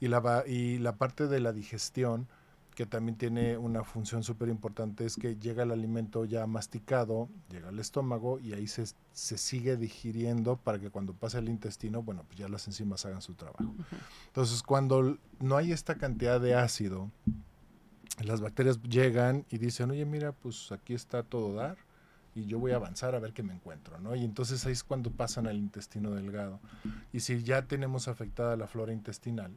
Y 0.00 0.08
la, 0.08 0.44
y 0.46 0.78
la 0.78 0.96
parte 0.96 1.26
de 1.26 1.40
la 1.40 1.52
digestión, 1.52 2.28
que 2.74 2.86
también 2.86 3.16
tiene 3.16 3.58
una 3.58 3.84
función 3.84 4.22
súper 4.22 4.48
importante, 4.48 5.04
es 5.04 5.16
que 5.16 5.36
llega 5.36 5.62
el 5.62 5.70
alimento 5.70 6.24
ya 6.24 6.46
masticado, 6.46 7.28
llega 7.50 7.68
al 7.68 7.78
estómago 7.78 8.38
y 8.38 8.52
ahí 8.52 8.66
se, 8.66 8.84
se, 9.12 9.38
sigue 9.38 9.76
digiriendo 9.76 10.56
para 10.56 10.78
que 10.78 10.90
cuando 10.90 11.12
pase 11.12 11.38
al 11.38 11.48
intestino, 11.48 12.02
bueno, 12.02 12.24
pues 12.26 12.38
ya 12.38 12.48
las 12.48 12.66
enzimas 12.66 13.04
hagan 13.06 13.22
su 13.22 13.34
trabajo. 13.34 13.74
Entonces, 14.26 14.62
cuando 14.62 15.18
no 15.40 15.56
hay 15.56 15.72
esta 15.72 15.96
cantidad 15.96 16.40
de 16.40 16.54
ácido, 16.54 17.10
las 18.24 18.40
bacterias 18.40 18.80
llegan 18.82 19.46
y 19.50 19.58
dicen, 19.58 19.90
oye, 19.90 20.04
mira, 20.04 20.32
pues 20.32 20.72
aquí 20.72 20.94
está 20.94 21.22
todo 21.22 21.54
dar 21.54 21.76
y 22.34 22.46
yo 22.46 22.58
voy 22.58 22.72
a 22.72 22.76
avanzar 22.76 23.14
a 23.14 23.18
ver 23.18 23.32
qué 23.32 23.42
me 23.42 23.52
encuentro, 23.52 23.98
¿no? 23.98 24.14
Y 24.14 24.24
entonces 24.24 24.64
ahí 24.66 24.72
es 24.72 24.84
cuando 24.84 25.10
pasan 25.10 25.46
al 25.46 25.56
intestino 25.56 26.10
delgado. 26.12 26.60
Y 27.12 27.20
si 27.20 27.42
ya 27.42 27.62
tenemos 27.62 28.08
afectada 28.08 28.56
la 28.56 28.66
flora 28.66 28.92
intestinal, 28.92 29.52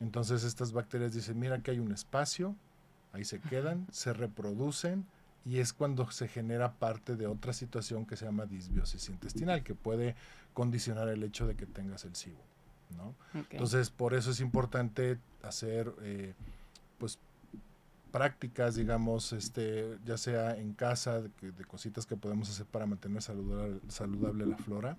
entonces 0.00 0.44
estas 0.44 0.72
bacterias 0.72 1.12
dicen, 1.12 1.38
mira 1.38 1.60
que 1.60 1.70
hay 1.70 1.78
un 1.78 1.92
espacio, 1.92 2.54
ahí 3.12 3.24
se 3.24 3.40
quedan, 3.40 3.86
se 3.90 4.12
reproducen 4.12 5.06
y 5.44 5.58
es 5.58 5.72
cuando 5.72 6.10
se 6.10 6.28
genera 6.28 6.74
parte 6.74 7.16
de 7.16 7.26
otra 7.26 7.52
situación 7.52 8.06
que 8.06 8.16
se 8.16 8.26
llama 8.26 8.46
disbiosis 8.46 9.08
intestinal, 9.08 9.62
que 9.62 9.74
puede 9.74 10.14
condicionar 10.52 11.08
el 11.08 11.22
hecho 11.22 11.46
de 11.46 11.54
que 11.54 11.66
tengas 11.66 12.04
el 12.04 12.14
SIBO. 12.14 12.42
¿no? 12.96 13.14
Entonces, 13.50 13.90
por 13.90 14.14
eso 14.14 14.30
es 14.30 14.40
importante 14.40 15.18
hacer 15.42 15.92
eh, 16.02 16.34
pues 16.98 17.18
prácticas, 18.10 18.74
digamos, 18.74 19.32
este, 19.32 19.98
ya 20.04 20.16
sea 20.16 20.56
en 20.56 20.72
casa, 20.72 21.20
de, 21.20 21.30
cositas 21.66 22.06
que 22.06 22.16
podemos 22.16 22.50
hacer 22.50 22.66
para 22.66 22.86
mantener 22.86 23.22
saludable, 23.22 23.80
saludable 23.88 24.46
la 24.46 24.56
flora, 24.56 24.96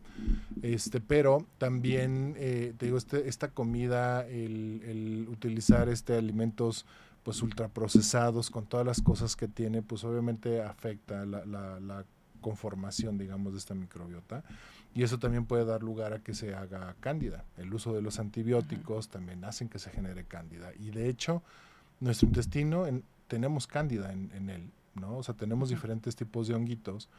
este, 0.61 1.01
pero 1.01 1.45
también, 1.57 2.35
eh, 2.37 2.73
te 2.77 2.85
digo, 2.85 2.97
este, 2.97 3.27
esta 3.27 3.49
comida, 3.49 4.25
el, 4.27 5.27
utilizar 5.29 5.89
este 5.89 6.17
alimentos 6.17 6.85
pues 7.23 7.41
ultraprocesados 7.41 8.49
con 8.49 8.65
todas 8.65 8.85
las 8.85 9.01
cosas 9.01 9.35
que 9.35 9.47
tiene, 9.47 9.81
pues 9.81 10.03
obviamente 10.03 10.61
afecta 10.61 11.25
la, 11.25 11.45
la 11.45 12.05
conformación, 12.39 13.17
digamos, 13.17 13.53
de 13.53 13.59
esta 13.59 13.75
microbiota. 13.75 14.43
Y 14.95 15.03
eso 15.03 15.19
también 15.19 15.45
puede 15.45 15.65
dar 15.65 15.83
lugar 15.83 16.13
a 16.13 16.19
que 16.19 16.33
se 16.33 16.55
haga 16.55 16.95
cándida. 16.99 17.45
El 17.57 17.73
uso 17.73 17.93
de 17.93 18.01
los 18.01 18.19
antibióticos 18.19 19.09
también 19.09 19.43
hacen 19.45 19.69
que 19.69 19.77
se 19.77 19.91
genere 19.91 20.25
cándida. 20.25 20.71
Y 20.79 20.89
de 20.89 21.09
hecho, 21.09 21.43
nuestro 21.99 22.27
intestino 22.27 22.85
tenemos 23.27 23.67
cándida 23.67 24.11
en, 24.11 24.49
él, 24.49 24.71
¿no? 24.95 25.17
O 25.17 25.23
sea, 25.23 25.35
tenemos 25.35 25.69
diferentes 25.69 26.15
tipos 26.15 26.47
de 26.47 26.55
honguitos, 26.55 27.09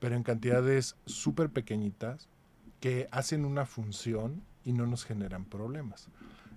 pero 0.00 0.16
en 0.16 0.22
cantidades 0.22 0.96
súper 1.06 1.50
pequeñitas 1.50 2.28
que 2.80 3.08
hacen 3.10 3.44
una 3.44 3.66
función 3.66 4.42
y 4.64 4.72
no 4.72 4.86
nos 4.86 5.04
generan 5.04 5.44
problemas. 5.44 6.08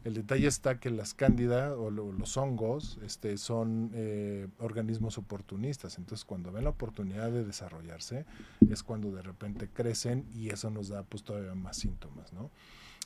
El 0.04 0.16
detalle 0.16 0.48
está 0.48 0.80
que 0.80 0.90
las 0.90 1.14
cándidas 1.14 1.74
o 1.78 1.92
los 1.92 2.38
hongos 2.38 2.98
este, 3.04 3.38
son 3.38 3.92
eh, 3.94 4.48
organismos 4.60 5.20
oportunistas, 5.20 6.00
entonces 6.00 6.26
cuando 6.26 6.52
ven 6.52 6.64
la 6.64 6.72
oportunidad 6.72 7.32
de 7.32 7.46
desarrollarse 7.46 8.26
es 8.68 8.82
cuando 8.82 9.12
de 9.12 9.22
repente 9.22 9.70
crecen 9.72 10.26
y 10.34 10.50
eso 10.50 10.72
nos 10.72 10.88
da 10.88 11.04
pues 11.04 11.24
todavía 11.24 11.54
más 11.54 11.78
síntomas, 11.78 12.34
¿no? 12.34 12.50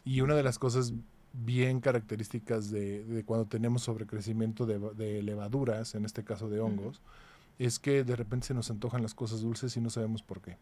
Y 0.05 0.22
una 0.22 0.36
de 0.36 0.44
las 0.44 0.58
cosas 0.58 0.94
bien 1.44 1.80
características 1.82 2.72
de, 2.72 3.24
cuando 3.25 3.46
tenemos 3.46 3.84
sobrecrecimiento 3.84 4.65
de, 4.65 4.80
de, 4.96 5.22
levaduras, 5.22 5.96
en 5.96 6.06
este 6.06 6.24
caso 6.24 6.50
de 6.50 6.60
hongos, 6.60 7.01
es 7.60 7.80
que 7.80 8.04
de 8.04 8.15
repente 8.15 8.48
se 8.48 8.54
nos 8.54 8.70
antojan 8.72 9.01
las 9.01 9.13
cosas 9.13 9.42
dulces 9.42 9.75
y 9.77 9.82
no 9.82 9.89
sabemos 9.89 10.24
por 10.24 10.42
qué. 10.42 10.58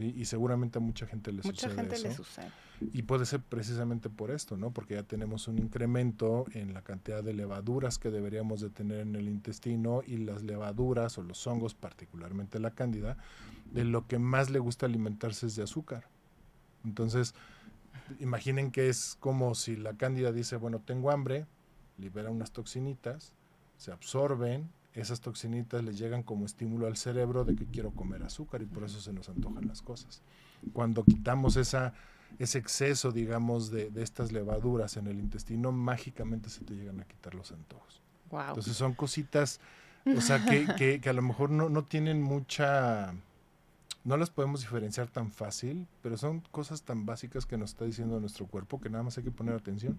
Y 0.00 0.26
seguramente 0.26 0.78
a 0.78 0.80
mucha 0.80 1.06
gente 1.06 1.32
le 1.32 1.42
mucha 1.42 1.68
sucede 1.68 1.74
gente 1.74 1.98
Le 1.98 2.14
sucede. 2.14 2.50
Y 2.92 3.02
puede 3.02 3.26
ser 3.26 3.40
precisamente 3.40 4.08
por 4.08 4.30
esto, 4.30 4.56
¿no? 4.56 4.70
Porque 4.70 4.94
ya 4.94 5.02
tenemos 5.02 5.48
un 5.48 5.58
incremento 5.58 6.46
en 6.52 6.72
la 6.72 6.82
cantidad 6.82 7.24
de 7.24 7.34
levaduras 7.34 7.98
que 7.98 8.10
deberíamos 8.10 8.60
de 8.60 8.70
tener 8.70 9.00
en 9.00 9.16
el 9.16 9.28
intestino 9.28 10.02
y 10.06 10.18
las 10.18 10.44
levaduras 10.44 11.18
o 11.18 11.22
los 11.22 11.44
hongos, 11.48 11.74
particularmente 11.74 12.60
la 12.60 12.70
cándida, 12.70 13.16
de 13.72 13.84
lo 13.84 14.06
que 14.06 14.20
más 14.20 14.50
le 14.50 14.60
gusta 14.60 14.86
alimentarse 14.86 15.46
es 15.46 15.56
de 15.56 15.64
azúcar. 15.64 16.04
Entonces, 16.84 17.34
imaginen 18.20 18.70
que 18.70 18.88
es 18.88 19.16
como 19.20 19.54
si 19.54 19.76
la 19.76 19.94
cándida 19.94 20.32
dice, 20.32 20.56
bueno, 20.56 20.80
tengo 20.84 21.10
hambre, 21.10 21.46
libera 21.98 22.30
unas 22.30 22.52
toxinitas, 22.52 23.32
se 23.76 23.92
absorben, 23.92 24.70
esas 24.94 25.20
toxinitas 25.20 25.84
les 25.84 25.98
llegan 25.98 26.22
como 26.22 26.44
estímulo 26.44 26.86
al 26.86 26.96
cerebro 26.96 27.44
de 27.44 27.54
que 27.54 27.66
quiero 27.66 27.90
comer 27.92 28.22
azúcar 28.22 28.62
y 28.62 28.66
por 28.66 28.84
eso 28.84 29.00
se 29.00 29.12
nos 29.12 29.28
antojan 29.28 29.68
las 29.68 29.82
cosas. 29.82 30.22
Cuando 30.72 31.04
quitamos 31.04 31.56
esa, 31.56 31.94
ese 32.38 32.58
exceso, 32.58 33.12
digamos, 33.12 33.70
de, 33.70 33.90
estas 33.96 34.32
levaduras 34.32 34.96
en 34.96 35.06
el 35.06 35.20
intestino, 35.20 35.70
mágicamente 35.70 36.50
se 36.50 36.64
te 36.64 36.74
llegan 36.74 37.00
a 37.00 37.04
quitar 37.04 37.34
los 37.34 37.52
antojos. 37.52 38.02
Entonces 38.30 38.76
son 38.76 38.94
cositas, 38.94 39.60
o 40.04 40.20
sea, 40.20 40.44
que, 40.44 41.00
que, 41.00 41.08
a 41.08 41.12
lo 41.12 41.22
mejor 41.22 41.50
no, 41.50 41.68
no 41.68 41.84
tienen 41.84 42.20
mucha 42.20 43.14
no 44.04 44.16
las 44.16 44.30
podemos 44.30 44.60
diferenciar 44.60 45.08
tan 45.08 45.30
fácil, 45.32 45.86
pero 46.02 46.16
son 46.16 46.40
cosas 46.50 46.82
tan 46.82 47.06
básicas 47.06 47.46
que 47.46 47.58
nos 47.58 47.70
está 47.70 47.84
diciendo 47.84 48.20
nuestro 48.20 48.46
cuerpo 48.46 48.80
que 48.80 48.90
nada 48.90 49.04
más 49.04 49.18
hay 49.18 49.24
que 49.24 49.30
poner 49.30 49.54
atención. 49.54 49.98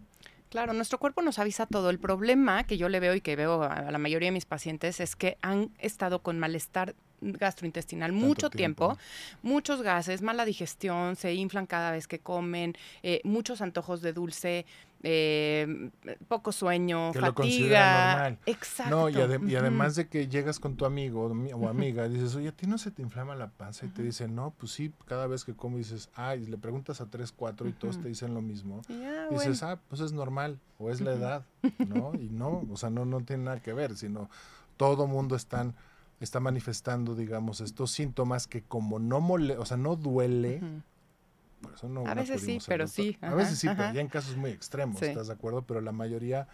Claro, 0.50 0.74
nuestro 0.74 0.98
cuerpo 0.98 1.22
nos 1.22 1.38
avisa 1.38 1.68
todo. 1.68 1.90
El 1.90 2.00
problema 2.00 2.64
que 2.64 2.78
yo 2.78 2.90
le 2.90 3.00
veo 3.00 3.14
y 3.14 3.22
que 3.22 3.36
veo 3.36 3.62
a 3.64 3.92
la 3.92 3.98
mayoría 3.98 4.28
de 4.28 4.34
mis 4.34 4.46
pacientes 4.46 5.00
es 5.00 5.16
que 5.16 5.38
han 5.42 5.72
estado 5.78 6.24
con 6.24 6.40
malestar 6.40 6.96
gastrointestinal 7.22 8.12
mucho 8.12 8.50
tiempo. 8.50 8.98
muchos 9.42 9.82
gases, 9.82 10.22
mala 10.22 10.46
digestión, 10.46 11.16
se 11.16 11.34
inflan 11.34 11.66
cada 11.66 11.92
vez 11.92 12.08
que 12.08 12.20
comen, 12.20 12.76
eh, 13.04 13.22
muchos 13.24 13.62
antojos 13.62 14.02
de 14.02 14.14
dulce, 14.14 14.66
eh, 15.02 15.90
poco 16.28 16.52
sueño, 16.52 17.14
fatiga. 17.14 18.38
Exacto. 18.46 18.96
No, 18.96 19.10
y, 19.10 19.56
además 19.56 19.96
de 19.96 20.08
que 20.08 20.28
llegas 20.28 20.60
con 20.60 20.76
tu 20.76 20.86
amigo 20.86 21.32
o 21.54 21.70
amiga, 21.70 22.06
y 22.06 22.10
dices, 22.10 22.36
oye, 22.36 22.50
¿a 22.50 22.52
ti 22.52 22.68
no 22.68 22.78
se 22.78 22.92
te 22.92 23.02
inflama 23.02 23.36
la 23.36 23.50
panza? 23.50 23.86
Y 23.86 23.90
te 23.90 24.04
dicen, 24.04 24.36
no, 24.36 24.54
pues 24.58 24.74
sí, 24.74 24.92
cada 25.06 25.28
vez 25.28 25.46
que 25.46 25.54
como 25.54 25.78
dices, 25.78 26.10
ay, 26.16 26.46
le 26.46 26.58
preguntas 26.58 27.00
a 27.00 27.06
tres, 27.06 27.32
cuatro 27.32 27.70
y 27.70 27.74
todos 27.74 28.02
te 28.02 28.10
dicen 28.10 28.34
lo 28.34 28.42
mismo. 28.42 28.82
Y 28.90 29.34
dices, 29.34 29.64
ah, 29.64 29.80
pues 29.88 30.02
es 30.02 30.12
normal, 30.12 30.60
o 30.78 30.90
es 30.90 31.00
la 31.00 31.14
edad, 31.14 31.46
¿no? 31.88 32.12
Y 32.16 32.30
no, 32.30 32.68
o 32.70 32.78
sea, 32.78 32.90
no, 32.90 33.06
no 33.06 33.22
tiene 33.22 33.44
nada 33.44 33.62
que 33.62 33.74
ver, 33.74 33.96
sino 33.96 34.30
todo 34.76 35.08
mundo 35.08 35.36
están 35.36 35.76
está 36.20 36.40
manifestando, 36.40 37.16
digamos, 37.16 37.62
estos 37.62 37.92
síntomas 37.92 38.48
que 38.48 38.62
como 38.62 39.00
no 39.00 39.22
mole, 39.22 39.58
o 39.58 39.66
sea, 39.66 39.78
no 39.78 39.96
duele, 39.96 40.62
por 41.62 41.74
eso 41.74 41.90
no 41.90 42.06
A 42.06 42.14
veces 42.14 42.42
sí, 42.42 42.60
pero 42.68 42.88
sí. 42.88 43.18
a 43.22 43.34
veces 43.34 43.60
sí, 43.60 43.68
pero 43.76 43.94
ya 43.94 44.02
en 44.02 44.08
casos 44.08 44.36
muy 44.36 44.52
extremos, 44.52 45.02
¿estás 45.02 45.28
de 45.28 45.34
acuerdo? 45.34 45.64
Pero 45.64 45.82
la 45.82 45.92
mayoría 45.92 46.48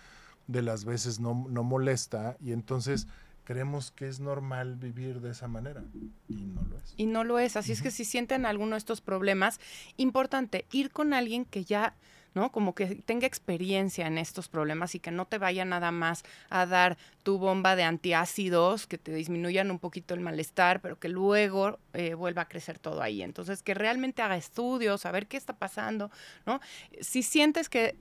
de 0.48 0.62
las 0.62 0.86
veces 0.86 1.19
no, 1.19 1.48
no 1.50 1.63
molesta 1.63 2.38
y 2.39 2.51
entonces 2.51 3.07
creemos 3.43 3.91
que 3.91 4.07
es 4.07 4.19
normal 4.19 4.75
vivir 4.75 5.22
de 5.22 5.31
esa 5.31 5.48
manera 5.48 5.84
y 6.27 6.45
no 6.45 6.63
lo 6.63 6.77
es. 6.77 6.93
Y 6.98 7.05
no 7.05 7.24
lo 7.24 7.39
es, 7.39 7.55
así 7.55 7.72
es 7.72 7.81
que 7.81 7.91
si 7.91 8.03
sienten 8.03 8.45
alguno 8.45 8.72
de 8.72 8.79
estos 8.79 9.01
problemas, 9.01 9.60
importante 9.98 10.65
ir 10.72 10.91
con 10.91 11.13
alguien 11.13 11.45
que 11.45 11.63
ya 11.63 11.95
¿no? 12.35 12.51
Como 12.51 12.75
que 12.75 12.85
tenga 12.95 13.25
experiencia 13.25 14.05
en 14.05 14.19
estos 14.19 14.47
problemas 14.47 14.93
y 14.93 14.99
que 14.99 15.09
no 15.09 15.25
te 15.25 15.39
vaya 15.39 15.65
nada 15.65 15.91
más 15.91 16.23
a 16.49 16.65
dar 16.67 16.97
tu 17.23 17.39
bomba 17.39 17.75
de 17.75 17.83
antiácidos 17.83 18.85
que 18.85 18.99
te 18.99 19.13
disminuyan 19.13 19.71
un 19.71 19.79
poquito 19.79 20.13
el 20.13 20.19
malestar, 20.19 20.81
pero 20.81 20.99
que 20.99 21.09
luego 21.09 21.79
eh, 21.93 22.13
vuelva 22.13 22.43
a 22.43 22.47
crecer 22.47 22.77
todo 22.77 23.01
ahí. 23.01 23.23
Entonces, 23.23 23.63
que 23.63 23.73
realmente 23.73 24.21
haga 24.21 24.37
estudios, 24.37 25.05
a 25.05 25.11
ver 25.11 25.25
qué 25.27 25.37
está 25.37 25.53
pasando, 25.53 26.11
¿no? 26.45 26.59
Si 26.99 27.23
sientes 27.23 27.69
que 27.69 27.95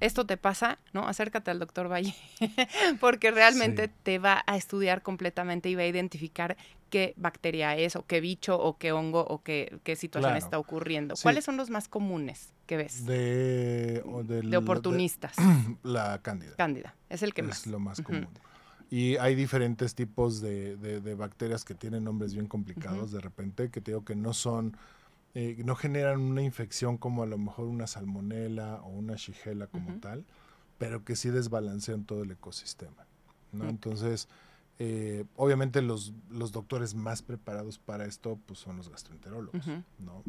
esto 0.00 0.26
te 0.26 0.36
pasa, 0.36 0.78
¿no? 0.92 1.06
Acércate 1.06 1.50
al 1.50 1.58
doctor 1.58 1.90
Valle, 1.90 2.14
porque 3.00 3.30
realmente 3.30 3.88
te 3.88 4.18
va 4.18 4.42
a 4.46 4.56
estudiar 4.56 5.02
completamente 5.02 5.68
y 5.68 5.74
va 5.74 5.82
a 5.82 5.86
identificar 5.86 6.56
qué 6.90 7.14
bacteria 7.16 7.76
es, 7.76 7.96
o 7.96 8.04
qué 8.06 8.20
bicho, 8.20 8.58
o 8.60 8.76
qué 8.78 8.92
hongo, 8.92 9.24
o 9.24 9.42
qué, 9.42 9.78
qué 9.84 9.96
situación 9.96 10.36
está 10.36 10.58
ocurriendo. 10.58 11.14
¿Cuáles 11.22 11.44
son 11.44 11.56
los 11.56 11.70
más 11.70 11.88
comunes 11.88 12.52
que 12.66 12.76
ves? 12.76 13.06
De, 13.06 14.02
de 14.24 14.56
oportunistas. 14.56 15.36
la 15.82 16.20
cándida. 16.22 16.56
Cándida, 16.56 16.94
es 17.08 17.22
el 17.22 17.32
que 17.32 17.42
más. 17.42 17.60
Es 17.60 17.66
lo 17.66 17.78
más 17.78 18.00
común. 18.00 18.28
Y 18.90 19.16
hay 19.18 19.36
diferentes 19.36 19.94
tipos 19.94 20.40
de, 20.40 20.76
de, 20.76 21.14
bacterias 21.14 21.64
que 21.64 21.76
tienen 21.76 22.02
nombres 22.02 22.34
bien 22.34 22.48
complicados 22.48 23.12
de 23.12 23.20
repente, 23.20 23.70
que 23.70 23.80
te 23.80 23.92
digo 23.92 24.04
que 24.04 24.16
no 24.16 24.32
son 24.32 24.76
eh, 25.34 25.62
no 25.64 25.76
generan 25.76 26.20
una 26.20 26.42
infección 26.42 26.98
como 26.98 27.22
a 27.22 27.26
lo 27.26 27.38
mejor 27.38 27.66
una 27.66 27.86
salmonela 27.86 28.80
o 28.82 28.88
una 28.88 29.14
shigella 29.14 29.68
como 29.68 30.00
tal, 30.00 30.24
pero 30.78 31.04
que 31.04 31.14
sí 31.14 31.30
desbalancean 31.30 32.04
todo 32.04 32.24
el 32.24 32.32
ecosistema. 32.32 33.06
¿no? 33.52 33.68
Entonces, 33.68 34.28
eh, 34.78 35.24
obviamente 35.36 35.82
los, 35.82 36.14
los, 36.30 36.52
doctores 36.52 36.94
más 36.94 37.22
preparados 37.22 37.78
para 37.78 38.06
esto 38.06 38.40
pues 38.46 38.58
son 38.58 38.76
los 38.76 38.88
gastroenterólogos, 38.88 39.66
¿no? 39.98 40.24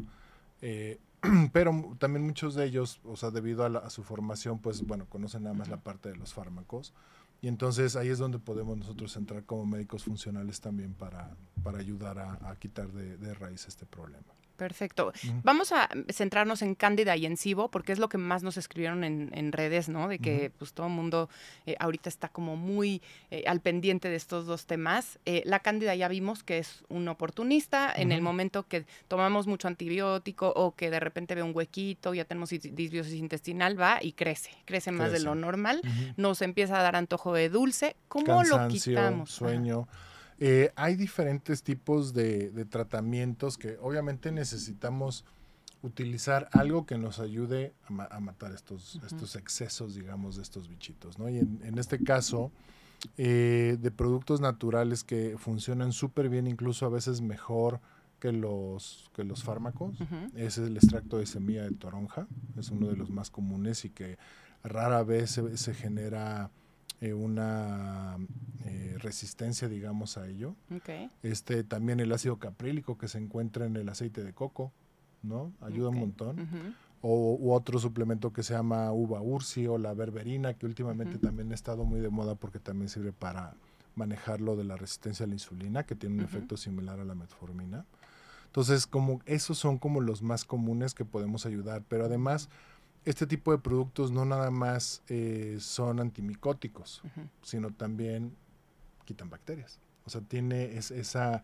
Eh, 0.60 1.00
pero 1.52 1.96
también 1.98 2.24
muchos 2.24 2.54
de 2.54 2.66
ellos, 2.66 3.00
o 3.04 3.16
sea, 3.16 3.30
debido 3.30 3.64
a, 3.64 3.90
su 3.90 4.04
formación, 4.04 4.58
pues 4.58 4.86
bueno, 4.86 5.06
conocen 5.08 5.44
nada 5.44 5.54
más 5.54 5.68
la 5.68 5.78
parte 5.78 6.10
de 6.10 6.16
los 6.16 6.34
fármacos. 6.34 6.92
Y 7.40 7.48
entonces 7.48 7.96
ahí 7.96 8.08
es 8.08 8.18
donde 8.18 8.38
podemos 8.38 8.76
nosotros 8.76 9.16
entrar 9.16 9.44
como 9.44 9.66
médicos 9.66 10.04
funcionales 10.04 10.60
también 10.60 10.94
para, 10.94 11.34
para 11.64 11.78
ayudar 11.78 12.18
a, 12.18 12.54
quitar 12.60 12.92
de 12.92 13.34
raíz 13.34 13.66
este 13.66 13.84
problema. 13.84 14.32
Perfecto. 14.56 15.12
Vamos 15.42 15.72
a 15.72 15.88
centrarnos 16.12 16.62
en 16.62 16.74
Cándida 16.74 17.16
y 17.16 17.26
en 17.26 17.36
Cibo, 17.36 17.70
porque 17.70 17.92
es 17.92 17.98
lo 17.98 18.08
que 18.08 18.18
más 18.18 18.42
nos 18.42 18.56
escribieron 18.56 19.04
en, 19.04 19.52
redes, 19.52 19.88
¿no? 19.88 20.08
De 20.08 20.18
que 20.18 20.50
pues 20.58 20.72
todo 20.72 20.86
el 20.86 20.92
mundo 20.92 21.28
eh, 21.66 21.76
ahorita 21.78 22.08
está 22.08 22.28
como 22.28 22.56
muy 22.56 23.02
eh, 23.30 23.44
al 23.46 23.60
pendiente 23.60 24.08
de 24.08 24.16
estos 24.16 24.46
dos 24.46 24.66
temas. 24.66 25.18
Eh, 25.26 25.42
la 25.44 25.60
Cándida 25.60 25.94
ya 25.94 26.08
vimos 26.08 26.42
que 26.42 26.58
es 26.58 26.84
un 26.88 27.08
oportunista. 27.08 27.92
En 27.94 28.12
el 28.12 28.22
momento 28.22 28.66
que 28.66 28.84
tomamos 29.08 29.46
mucho 29.46 29.68
antibiótico 29.68 30.52
o 30.54 30.74
que 30.74 30.90
de 30.90 31.00
repente 31.00 31.34
ve 31.34 31.42
un 31.42 31.54
huequito, 31.54 32.14
ya 32.14 32.24
tenemos 32.24 32.50
disbiosis 32.50 33.14
intestinal, 33.14 33.80
va 33.80 33.98
y 34.00 34.12
crece, 34.12 34.50
crece 34.64 34.92
más 34.92 35.12
de 35.12 35.20
lo 35.20 35.34
normal. 35.34 35.82
Nos 36.16 36.42
empieza 36.42 36.78
a 36.78 36.82
dar 36.82 36.96
antojo 36.96 37.32
de 37.34 37.48
dulce. 37.48 37.96
¿Cómo 38.08 38.42
lo 38.44 38.68
quitamos? 38.68 39.30
Sueño. 39.30 39.88
Eh, 40.38 40.72
hay 40.76 40.96
diferentes 40.96 41.62
tipos 41.62 42.12
de, 42.12 42.50
tratamientos 42.70 43.58
que 43.58 43.76
obviamente 43.80 44.32
necesitamos 44.32 45.24
utilizar 45.82 46.48
algo 46.52 46.86
que 46.86 46.96
nos 46.96 47.18
ayude 47.18 47.74
a, 48.10 48.20
matar 48.20 48.52
estos, 48.52 49.00
estos 49.04 49.36
excesos, 49.36 49.94
digamos, 49.94 50.36
de 50.36 50.42
estos 50.42 50.68
bichitos, 50.68 51.18
¿no? 51.18 51.28
Y 51.28 51.38
en, 51.38 51.78
este 51.78 52.02
caso, 52.02 52.52
eh, 53.16 53.76
de 53.80 53.90
productos 53.90 54.40
naturales 54.40 55.02
que 55.02 55.36
funcionan 55.38 55.92
súper 55.92 56.28
bien, 56.28 56.46
incluso 56.46 56.86
a 56.86 56.88
veces 56.88 57.20
mejor 57.20 57.80
que 58.20 58.30
los, 58.30 59.10
que 59.16 59.24
los 59.24 59.42
fármacos, 59.42 59.98
es 60.36 60.56
el 60.56 60.76
extracto 60.76 61.18
de 61.18 61.26
semilla 61.26 61.64
de 61.64 61.72
toronja, 61.72 62.28
es 62.56 62.70
uno 62.70 62.86
de 62.86 62.96
los 62.96 63.10
más 63.10 63.30
comunes 63.30 63.84
y 63.84 63.90
que 63.90 64.16
rara 64.62 65.02
vez 65.02 65.40
se 65.54 65.74
genera 65.74 66.52
eh, 67.02 67.14
una 67.14 68.16
eh, 68.64 68.94
resistencia, 69.00 69.68
digamos, 69.68 70.16
a 70.16 70.28
ello. 70.28 70.54
Este, 71.24 71.64
también 71.64 71.98
el 71.98 72.12
ácido 72.12 72.38
caprílico 72.38 72.96
que 72.96 73.08
se 73.08 73.18
encuentra 73.18 73.66
en 73.66 73.74
el 73.74 73.88
aceite 73.88 74.22
de 74.22 74.32
coco, 74.32 74.72
¿no? 75.20 75.52
Ayuda 75.60 75.88
un 75.88 75.98
montón. 75.98 76.76
o, 77.00 77.36
u 77.40 77.54
otro 77.54 77.80
suplemento 77.80 78.32
que 78.32 78.44
se 78.44 78.54
llama 78.54 78.92
uva 78.92 79.20
ursi 79.20 79.66
o 79.66 79.78
la 79.78 79.94
berberina, 79.94 80.54
que 80.54 80.64
últimamente 80.64 81.18
también 81.18 81.50
ha 81.50 81.56
estado 81.56 81.84
muy 81.84 81.98
de 81.98 82.08
moda 82.08 82.36
porque 82.36 82.60
también 82.60 82.88
sirve 82.88 83.12
para 83.12 83.56
manejar 83.96 84.40
lo 84.40 84.54
de 84.54 84.62
la 84.62 84.76
resistencia 84.76 85.24
a 85.24 85.26
la 85.26 85.34
insulina, 85.34 85.82
que 85.82 85.96
tiene 85.96 86.14
un 86.14 86.22
efecto 86.22 86.56
similar 86.56 87.00
a 87.00 87.04
la 87.04 87.16
metformina. 87.16 87.84
Entonces, 88.46 88.86
como 88.86 89.20
esos 89.26 89.58
son 89.58 89.78
como 89.78 90.00
los 90.00 90.22
más 90.22 90.44
comunes 90.44 90.94
que 90.94 91.04
podemos 91.04 91.46
ayudar, 91.46 91.82
pero 91.88 92.04
además 92.04 92.48
este 93.04 93.26
tipo 93.26 93.52
de 93.52 93.58
productos 93.58 94.12
no 94.12 94.24
nada 94.24 94.50
más 94.50 95.02
eh, 95.08 95.56
son 95.60 96.00
antimicóticos, 96.00 97.02
sino 97.42 97.70
también 97.72 98.36
quitan 99.04 99.30
bacterias. 99.30 99.80
O 100.04 100.10
sea, 100.10 100.20
tiene 100.20 100.76
esa... 100.76 101.42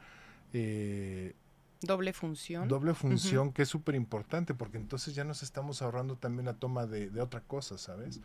Eh, 0.53 1.35
doble 1.83 2.13
función. 2.13 2.69
Doble 2.69 2.95
función 2.95 3.53
que 3.53 3.63
es 3.63 3.69
súper 3.69 3.95
importante 3.95 4.55
porque 4.55 4.79
entonces 4.79 5.15
ya 5.15 5.25
nos 5.25 5.43
estamos 5.43 5.83
ahorrando 5.83 6.17
también 6.17 6.47
la 6.47 6.55
toma 6.55 6.87
de, 6.87 7.21
otra 7.21 7.41
cosa, 7.41 7.79
¿sabes? 7.79 8.21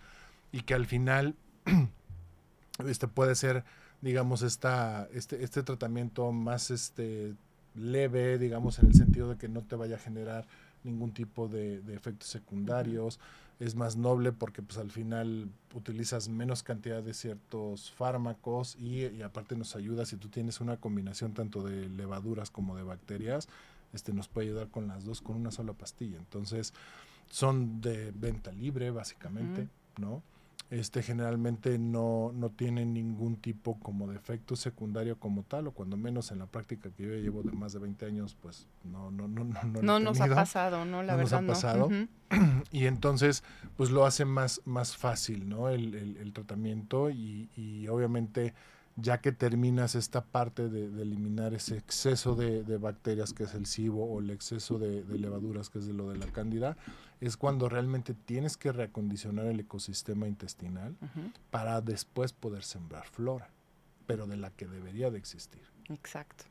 y 0.52 0.62
que 0.62 0.75
al 0.75 0.86
final 0.86 1.36
este 2.88 3.08
puede 3.08 3.36
ser, 3.36 3.66
digamos, 4.02 4.44
esta, 4.44 5.08
este, 5.12 5.44
este 5.44 5.63
tratamiento 5.63 6.32
más 6.32 6.72
este, 6.72 7.36
leve, 7.75 8.38
digamos, 8.38 8.80
en 8.80 8.88
el 8.88 8.94
sentido 8.94 9.30
de 9.30 9.38
que 9.38 9.50
no 9.50 9.63
te 9.63 9.75
vaya 9.75 9.96
a 9.96 10.00
generar 10.00 10.46
ningún 10.84 11.12
tipo 11.12 11.48
de, 11.48 11.82
efectos 11.94 12.30
secundarios, 12.30 13.20
es 13.60 13.75
más 13.75 13.96
noble 13.96 14.32
porque 14.32 14.62
pues 14.62 14.78
al 14.78 14.92
final 14.92 15.50
utilizas 15.74 16.28
menos 16.28 16.63
cantidad 16.63 17.04
de 17.04 17.13
ciertos 17.13 17.92
fármacos 17.92 18.75
y, 18.75 19.06
y, 19.06 19.22
aparte 19.22 19.56
nos 19.56 19.75
ayuda 19.75 20.06
si 20.06 20.18
tú 20.18 20.28
tienes 20.30 20.60
una 20.60 20.78
combinación 20.78 21.34
tanto 21.34 21.63
de 21.63 21.88
levaduras 21.90 22.50
como 22.50 22.75
de 22.75 22.84
bacterias, 22.84 23.48
este 23.94 24.12
nos 24.12 24.28
puede 24.28 24.48
ayudar 24.48 24.70
con 24.70 24.88
las 24.88 25.06
dos 25.06 25.22
con 25.22 25.36
una 25.36 25.52
sola 25.52 25.74
pastilla. 25.74 26.18
Entonces, 26.18 26.74
son 27.30 27.82
de 27.82 28.12
venta 28.12 28.52
libre 28.52 28.92
básicamente, 28.92 29.68
¿no? 29.98 30.22
Este 30.70 31.03
generalmente 31.03 31.77
no, 31.77 32.32
no 32.34 32.50
tienen 32.50 32.93
ningún 32.93 33.36
tipo 33.36 33.79
como 33.79 34.08
de 34.08 34.15
efecto 34.15 34.55
secundario 34.55 35.20
como 35.20 35.43
tal, 35.43 35.67
o 35.67 35.72
cuando 35.72 35.98
menos 35.98 36.32
en 36.32 36.39
la 36.39 36.48
práctica 36.48 36.89
que 36.89 37.03
yo 37.03 37.13
llevo 37.13 37.43
de 37.43 37.51
más 37.51 37.74
de 37.74 37.79
20 37.79 38.05
años, 38.05 38.36
pues 38.41 38.67
no, 38.84 39.12
no, 39.12 39.27
no, 39.27 39.43
no. 39.43 39.63
No, 39.63 39.82
no 39.82 40.00
nos 40.00 40.20
ha 40.20 40.27
pasado, 40.27 40.86
¿no? 40.86 41.03
La 41.03 41.15
verdad 41.15 41.41
nos 41.41 41.63
ha 41.63 41.67
pasado. 41.72 41.89
Y 42.72 42.88
entonces, 42.88 43.43
pues 43.77 43.91
lo 43.91 44.08
hace 44.08 44.25
más, 44.25 44.62
más 44.65 44.98
fácil, 44.98 45.48
¿no? 45.48 45.70
El, 45.70 45.93
el, 45.93 46.34
tratamiento 46.34 47.12
y, 47.12 47.51
y 47.55 47.88
obviamente 47.89 48.55
ya 48.96 49.22
que 49.22 49.32
terminas 49.32 49.96
esta 49.96 50.24
parte 50.24 50.70
de, 50.70 50.86
eliminar 51.01 51.53
ese 51.53 51.77
exceso 51.77 52.36
de, 52.36 52.62
bacterias 52.77 53.34
que 53.34 53.43
es 53.43 53.53
el 53.55 53.65
SIBO 53.65 54.03
o 54.03 54.20
el 54.20 54.29
exceso 54.29 54.77
de, 54.77 55.03
levaduras 55.17 55.70
que 55.70 55.79
es 55.79 55.88
de 55.88 55.93
lo 55.93 56.10
de 56.10 56.17
la 56.17 56.27
cándida, 56.27 56.77
es 57.27 57.38
cuando 57.38 57.70
realmente 57.70 58.13
tienes 58.13 58.58
que 58.58 58.72
reacondicionar 58.72 59.46
el 59.46 59.60
ecosistema 59.60 60.27
intestinal 60.27 60.96
para 61.51 61.80
después 61.80 62.34
poder 62.34 62.63
sembrar 62.63 63.08
flora, 63.08 63.50
pero 64.06 64.27
de 64.27 64.36
la 64.36 64.50
que 64.50 64.68
debería 64.68 65.10
de 65.10 65.20
existir. 65.20 65.62
Exacto. 65.89 66.46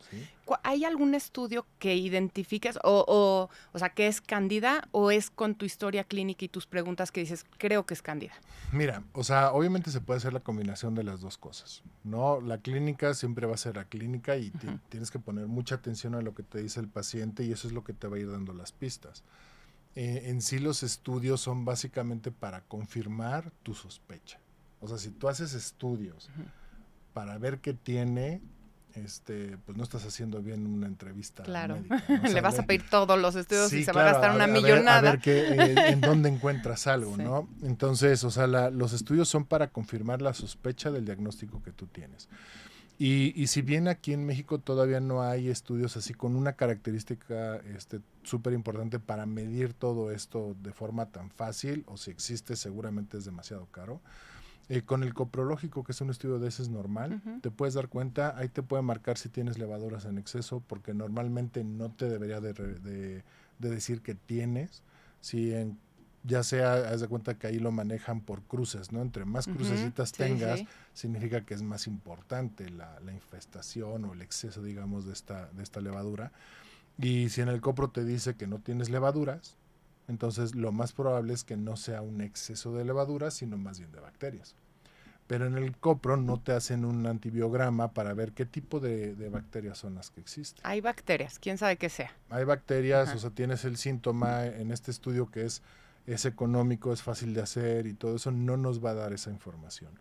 ¿Hay 0.63 0.85
algún 0.85 1.15
estudio 1.15 1.67
que 1.79 1.97
identifiques 1.97 2.79
o, 2.85 3.05
o, 3.07 3.51
o 3.73 3.79
sea, 3.79 3.91
que 3.91 4.07
es 4.07 4.21
cándida 4.21 4.89
o 4.93 5.11
es 5.11 5.31
con 5.31 5.55
tu 5.55 5.65
historia 5.65 6.05
clínica 6.05 6.45
y 6.45 6.49
tus 6.49 6.67
preguntas 6.67 7.11
que 7.13 7.21
dices, 7.21 7.45
creo 7.59 7.85
que 7.85 7.95
es 7.95 8.03
cándida? 8.03 8.35
Mira, 8.73 9.03
o 9.13 9.25
sea, 9.25 9.53
obviamente 9.53 9.91
se 9.91 10.01
puede 10.01 10.19
hacer 10.19 10.33
la 10.33 10.41
combinación 10.41 10.95
de 10.95 11.05
las 11.05 11.21
dos 11.21 11.39
cosas, 11.39 11.83
¿no? 12.05 12.41
La 12.41 12.59
clínica 12.59 13.15
siempre 13.15 13.47
va 13.47 13.55
a 13.55 13.59
ser 13.59 13.77
la 13.77 13.85
clínica 13.85 14.37
y 14.37 14.53
tienes 14.89 15.11
que 15.11 15.19
poner 15.19 15.47
mucha 15.47 15.77
atención 15.77 16.15
a 16.15 16.23
lo 16.23 16.35
que 16.35 16.43
te 16.43 16.63
dice 16.63 16.81
el 16.81 16.89
paciente 16.89 17.45
y 17.45 17.53
eso 17.53 17.69
es 17.69 17.75
lo 17.75 17.85
que 17.85 17.93
te 17.93 18.09
va 18.09 18.17
a 18.17 18.21
ir 18.21 18.31
dando 18.31 18.55
las 18.55 18.73
pistas. 18.73 19.23
Eh, 19.95 20.25
en 20.27 20.41
sí 20.41 20.59
los 20.59 20.83
estudios 20.83 21.41
son 21.41 21.65
básicamente 21.65 22.31
para 22.31 22.63
confirmar 22.63 23.53
tu 23.63 23.75
sospecha. 23.75 24.39
O 24.81 24.89
sea, 24.89 24.99
si 24.99 25.11
tú 25.11 25.29
haces 25.29 25.55
estudios 25.55 26.31
para 27.13 27.37
ver 27.39 27.61
qué 27.61 27.75
tiene, 27.75 28.41
este, 28.95 29.59
pues 29.65 29.77
no 29.77 29.85
estás 29.85 30.05
haciendo 30.05 30.43
bien 30.43 30.67
una 30.67 30.87
entrevista. 30.87 31.43
Claro, 31.43 31.79
le 32.33 32.41
vas 32.41 32.59
a 32.59 32.65
pedir 32.65 32.89
todos 32.89 33.19
los 33.21 33.37
estudios 33.37 33.73
y 33.73 33.85
se 33.85 33.93
va 33.93 34.03
a 34.03 34.13
gastar 34.13 34.35
una 34.35 34.47
millonada. 34.47 35.11
a 35.11 35.17
ver 35.17 35.21
eh, 35.25 35.75
en 35.89 36.01
dónde 36.01 36.29
encuentras 36.29 36.87
algo, 36.87 37.17
¿no? 37.17 37.49
Entonces, 37.63 38.25
o 38.25 38.31
sea, 38.31 38.47
los 38.47 38.93
estudios 38.93 39.29
son 39.29 39.45
para 39.45 39.69
confirmar 39.69 40.23
la 40.23 40.35
sospecha 40.35 40.91
del 40.91 41.05
diagnóstico 41.05 41.63
que 41.63 41.73
tú 41.73 41.87
tienes. 41.87 42.29
Y, 43.05 43.33
y 43.35 43.49
si 43.49 43.63
bien 43.63 43.89
aquí 43.89 44.13
en 44.13 44.25
México 44.25 44.61
todavía 44.61 45.01
no 45.01 45.23
hay 45.23 45.49
estudios 45.49 45.97
así 45.97 46.15
con 46.15 46.37
una 46.37 46.53
característica 46.53 47.61
súper 48.23 48.53
este, 48.53 48.57
importante 48.57 49.01
para 49.01 49.27
medir 49.27 49.73
todo 49.75 50.13
esto 50.13 50.55
de 50.63 50.73
forma 50.73 51.07
tan 51.07 51.29
fácil, 51.29 51.83
o 51.89 51.97
si 51.97 52.13
existe 52.13 52.55
seguramente 52.55 53.19
es 53.19 53.25
demasiado 53.25 53.67
caro, 53.73 54.01
eh, 54.69 54.83
con 54.83 55.03
el 55.03 55.15
coprológico, 55.15 55.83
que 55.83 55.91
es 55.91 56.01
un 56.01 56.11
estudio 56.11 56.39
de 56.39 56.47
ese 56.47 56.63
es 56.63 56.69
normal, 56.69 57.21
te 57.41 57.51
puedes 57.51 57.75
dar 57.75 57.89
cuenta, 57.89 58.39
ahí 58.39 58.49
te 58.49 58.63
puede 58.63 58.85
marcar 58.85 59.19
si 59.19 59.29
tienes 59.29 59.59
levaduras 59.59 60.05
en 60.05 60.17
exceso, 60.17 60.63
porque 60.65 60.95
normalmente 60.95 61.65
no 61.65 61.91
te 61.91 62.09
debería 62.09 62.41
de, 62.41 62.53
de, 62.53 63.25
decir 63.59 64.03
que 64.03 64.15
tienes, 64.15 64.85
si 65.21 65.53
en, 65.53 65.77
ya 66.25 66.43
sea, 66.43 66.75
haz 66.75 67.01
de 67.01 67.09
cuenta 67.09 67.35
que 67.35 67.47
ahí 67.47 67.59
lo 67.59 67.73
manejan 67.73 68.21
por 68.21 68.43
cruces, 68.43 68.93
¿no? 68.93 69.03
Entre 69.03 69.25
más 69.25 69.47
crucecitas 69.47 70.13
tengas, 70.13 70.63
significa 70.95 71.45
que 71.45 71.55
es 71.55 71.63
más 71.63 71.87
importante 71.87 72.71
la, 72.71 73.01
la, 73.01 73.13
infestación 73.13 74.05
o 74.05 74.13
el 74.13 74.23
exceso, 74.23 74.63
digamos, 74.63 75.05
de 75.05 75.13
esta, 75.13 75.51
de 75.53 75.63
esta 75.63 75.81
levadura. 75.81 76.33
Y 76.99 77.29
si 77.31 77.41
en 77.41 77.49
el 77.49 77.61
copro 77.61 77.91
te 77.91 78.05
dice 78.05 78.35
que 78.35 78.47
no 78.47 78.59
tienes 78.59 78.91
levaduras, 78.91 79.57
entonces 80.09 80.55
lo 80.55 80.73
más 80.73 80.93
probable 80.93 81.33
es 81.33 81.45
que 81.45 81.57
no 81.57 81.77
sea 81.77 82.03
un 82.03 82.21
exceso 82.21 82.75
de 82.75 82.85
levadura, 82.85 83.31
sino 83.31 83.57
más 83.57 83.79
bien 83.79 83.93
de 83.93 84.01
bacterias. 84.01 84.55
Pero 85.27 85.47
en 85.47 85.57
el 85.57 85.77
copro 85.77 86.17
no 86.17 86.41
te 86.41 86.53
hacen 86.53 86.85
un 86.85 87.07
antibiograma 87.07 87.93
para 87.93 88.13
ver 88.13 88.33
qué 88.33 88.45
tipo 88.45 88.81
de, 88.81 89.15
bacterias 89.31 89.79
son 89.79 89.95
las 89.95 90.11
que 90.11 90.21
existen. 90.21 90.61
Hay 90.65 90.81
bacterias, 90.81 91.39
quién 91.39 91.59
sabe 91.59 91.77
qué 91.77 91.89
sea. 91.89 92.13
Hay 92.29 92.45
bacterias, 92.45 93.15
o 93.15 93.19
sea, 93.19 93.31
tienes 93.31 93.65
el 93.65 93.77
síntoma 93.77 94.45
en 94.47 94.73
este 94.73 94.91
estudio 94.91 95.31
que 95.31 95.47
es, 95.47 95.63
es 96.07 96.25
económico, 96.25 96.93
es 96.93 97.03
fácil 97.03 97.35
de 97.35 97.43
hacer 97.43 97.87
y 97.87 97.95
todo 97.95 98.17
eso, 98.17 98.31
no 98.31 98.57
nos 98.57 98.85
va 98.85 98.91
a 98.91 98.95
dar 98.95 99.13
esa 99.13 99.31
información. 99.31 99.93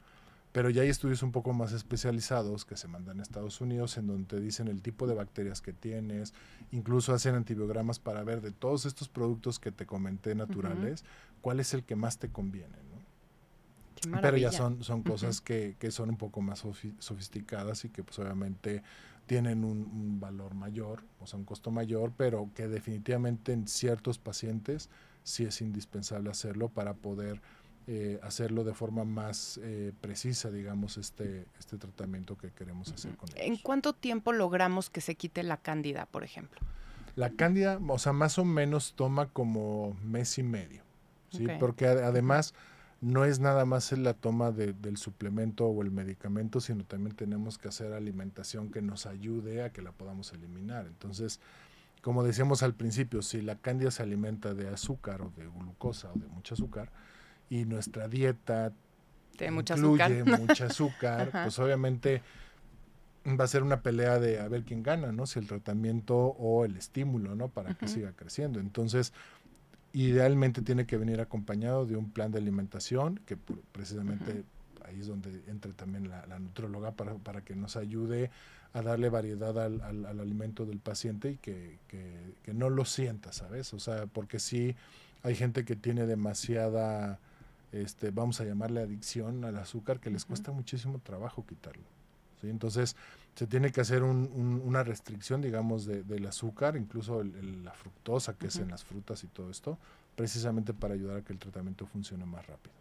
Pero 0.51 0.69
ya 0.69 0.81
hay 0.81 0.89
estudios 0.89 1.23
un 1.23 1.31
poco 1.31 1.53
más 1.53 1.71
especializados 1.71 2.65
que 2.65 2.75
se 2.75 2.87
mandan 2.89 3.19
a 3.19 3.23
Estados 3.23 3.61
Unidos 3.61 3.97
en 3.97 4.07
donde 4.07 4.25
te 4.25 4.41
dicen 4.41 4.67
el 4.67 4.81
tipo 4.81 5.07
de 5.07 5.15
bacterias 5.15 5.61
que 5.61 5.71
tienes, 5.71 6.33
incluso 6.71 7.13
hacen 7.13 7.35
antibiogramas 7.35 7.99
para 7.99 8.23
ver 8.23 8.41
de 8.41 8.51
todos 8.51 8.85
estos 8.85 9.07
productos 9.07 9.59
que 9.59 9.71
te 9.71 9.85
comenté 9.85 10.35
naturales, 10.35 11.05
cuál 11.41 11.61
es 11.61 11.73
el 11.73 11.83
que 11.83 11.95
más 11.95 12.17
te 12.17 12.29
conviene. 12.29 12.75
¿no? 12.89 14.21
Pero 14.21 14.35
ya 14.35 14.51
son, 14.51 14.83
son 14.83 15.03
cosas 15.03 15.39
que, 15.39 15.77
que, 15.79 15.91
son 15.91 16.09
un 16.09 16.17
poco 16.17 16.41
más 16.41 16.65
sofisticadas 16.99 17.85
y 17.85 17.89
que 17.89 18.03
pues 18.03 18.19
obviamente 18.19 18.83
tienen 19.27 19.63
un, 19.63 19.83
un, 19.83 20.19
valor 20.19 20.55
mayor, 20.55 21.03
o 21.21 21.27
sea, 21.27 21.39
un 21.39 21.45
costo 21.45 21.71
mayor, 21.71 22.11
pero 22.17 22.49
que 22.55 22.67
definitivamente 22.67 23.53
en 23.53 23.67
ciertos 23.67 24.17
pacientes 24.17 24.89
sí 25.23 25.43
es 25.43 25.61
indispensable 25.61 26.29
hacerlo 26.29 26.69
para 26.69 26.93
poder 26.93 27.41
eh, 27.87 28.19
hacerlo 28.21 28.63
de 28.63 28.73
forma 28.73 29.05
más 29.05 29.59
eh, 29.63 29.91
precisa, 30.01 30.51
digamos, 30.51 30.97
este, 30.97 31.45
este 31.59 31.77
tratamiento 31.77 32.37
que 32.37 32.51
queremos 32.51 32.91
hacer 32.91 33.15
con 33.15 33.29
ellos. 33.29 33.41
¿En 33.41 33.57
cuánto 33.57 33.93
tiempo 33.93 34.33
logramos 34.33 34.89
que 34.89 35.01
se 35.01 35.15
quite 35.15 35.43
la 35.43 35.57
cándida, 35.57 36.05
por 36.05 36.23
ejemplo? 36.23 36.61
La 37.15 37.31
cándida, 37.31 37.79
o 37.85 37.99
sea, 37.99 38.13
más 38.13 38.37
o 38.37 38.45
menos 38.45 38.93
toma 38.95 39.27
como 39.29 39.97
mes 40.03 40.37
y 40.37 40.43
medio, 40.43 40.83
¿sí? 41.31 41.47
Porque 41.59 41.87
además 41.87 42.53
no 43.01 43.25
es 43.25 43.39
nada 43.39 43.65
más 43.65 43.91
la 43.93 44.13
toma 44.13 44.51
del 44.51 44.95
suplemento 44.95 45.65
o 45.65 45.81
el 45.81 45.89
medicamento, 45.89 46.61
sino 46.61 46.85
también 46.85 47.15
tenemos 47.15 47.57
que 47.57 47.67
hacer 47.67 47.93
alimentación 47.93 48.69
que 48.71 48.81
nos 48.83 49.07
ayude 49.07 49.63
a 49.63 49.73
que 49.73 49.81
la 49.81 49.91
podamos 49.91 50.31
eliminar. 50.33 50.85
Entonces, 50.85 51.39
como 52.01 52.23
decíamos 52.23 52.63
al 52.63 52.73
principio, 52.73 53.21
si 53.21 53.41
la 53.41 53.55
cándida 53.55 53.91
se 53.91 54.03
alimenta 54.03 54.53
de 54.53 54.67
azúcar 54.69 55.21
o 55.21 55.31
de 55.37 55.47
glucosa 55.47 56.11
o 56.11 56.19
de 56.19 56.27
mucho 56.27 56.55
azúcar, 56.55 56.91
y 57.49 57.65
nuestra 57.65 58.07
dieta 58.07 58.73
Tiene 59.37 59.51
mucha 59.51 59.75
incluye 59.75 60.03
azúcar. 60.03 60.39
mucha 60.39 60.65
azúcar, 60.65 61.29
pues 61.31 61.59
obviamente 61.59 62.21
va 63.27 63.43
a 63.43 63.47
ser 63.47 63.61
una 63.63 63.81
pelea 63.81 64.19
de 64.19 64.39
a 64.39 64.47
ver 64.47 64.63
quién 64.63 64.83
gana, 64.83 65.11
¿no? 65.11 65.27
Si 65.27 65.37
el 65.37 65.47
tratamiento 65.47 66.15
o 66.17 66.65
el 66.65 66.75
estímulo, 66.75 67.35
¿no? 67.35 67.49
Para 67.49 67.75
que 67.75 67.87
siga 67.87 68.13
creciendo. 68.13 68.59
Entonces, 68.59 69.13
idealmente 69.93 70.61
tiene 70.61 70.85
que 70.85 70.97
venir 70.97 71.21
acompañado 71.21 71.85
de 71.85 71.97
un 71.97 72.11
plan 72.11 72.31
de 72.31 72.39
alimentación, 72.39 73.19
que 73.25 73.37
precisamente 73.71 74.43
ahí 74.85 74.99
es 74.99 75.07
donde 75.07 75.43
entra 75.47 75.71
también 75.73 76.09
la, 76.09 76.25
la 76.25 76.39
nutróloga 76.39 76.91
para, 76.91 77.15
para, 77.15 77.41
que 77.41 77.55
nos 77.55 77.75
ayude 77.75 78.31
a 78.73 78.81
darle 78.81 79.09
variedad 79.09 79.57
al, 79.59 79.81
al, 79.81 80.19
alimento 80.19 80.65
del 80.65 80.79
paciente 80.79 81.31
y 81.31 81.37
que, 81.37 81.77
que, 81.87 82.35
que, 82.43 82.53
no 82.53 82.69
lo 82.69 82.85
sienta, 82.85 83.33
¿sabes? 83.33 83.73
O 83.73 83.79
sea, 83.79 84.05
porque 84.07 84.39
sí 84.39 84.75
hay 85.23 85.35
gente 85.35 85.65
que 85.65 85.75
tiene 85.75 86.05
demasiada 86.05 87.19
este, 87.71 88.11
vamos 88.11 88.41
a 88.41 88.45
llamarle 88.45 88.81
adicción 88.81 89.45
al 89.45 89.57
azúcar, 89.57 89.99
que 89.99 90.09
les 90.09 90.25
cuesta 90.25 90.51
muchísimo 90.51 90.99
trabajo 90.99 91.45
quitarlo. 91.45 91.83
¿sí? 92.41 92.49
Entonces, 92.49 92.97
se 93.35 93.47
tiene 93.47 93.71
que 93.71 93.79
hacer 93.79 94.03
una 94.03 94.83
restricción, 94.83 95.41
digamos, 95.41 95.85
del 95.85 96.25
azúcar, 96.25 96.75
incluso 96.75 97.23
la 97.23 97.71
fructosa, 97.71 98.37
que 98.37 98.47
es 98.47 98.57
en 98.57 98.69
las 98.69 98.83
frutas 98.83 99.23
y 99.23 99.27
todo 99.27 99.49
esto, 99.49 99.77
precisamente 100.15 100.73
para 100.73 100.95
ayudar 100.95 101.17
a 101.17 101.21
que 101.21 101.31
el 101.31 101.39
tratamiento 101.39 101.85
funcione 101.85 102.25
más 102.25 102.45
rápido. 102.45 102.73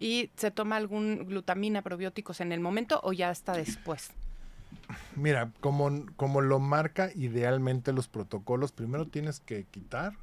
¿Y 0.00 0.30
se 0.36 0.50
toma 0.50 0.76
algún 0.76 1.26
glutamina, 1.26 1.82
probióticos 1.82 2.40
en 2.40 2.52
el 2.52 2.60
momento 2.60 3.00
o 3.02 3.12
ya 3.12 3.30
está 3.30 3.52
después? 3.52 4.12
Mira, 5.16 5.52
como, 5.60 6.06
como 6.16 6.40
lo 6.40 6.58
marca 6.58 7.10
idealmente 7.14 7.92
los 7.92 8.08
protocolos, 8.08 8.72
primero 8.72 9.06
tienes 9.06 9.40
que 9.40 9.64
quitar 9.64 10.14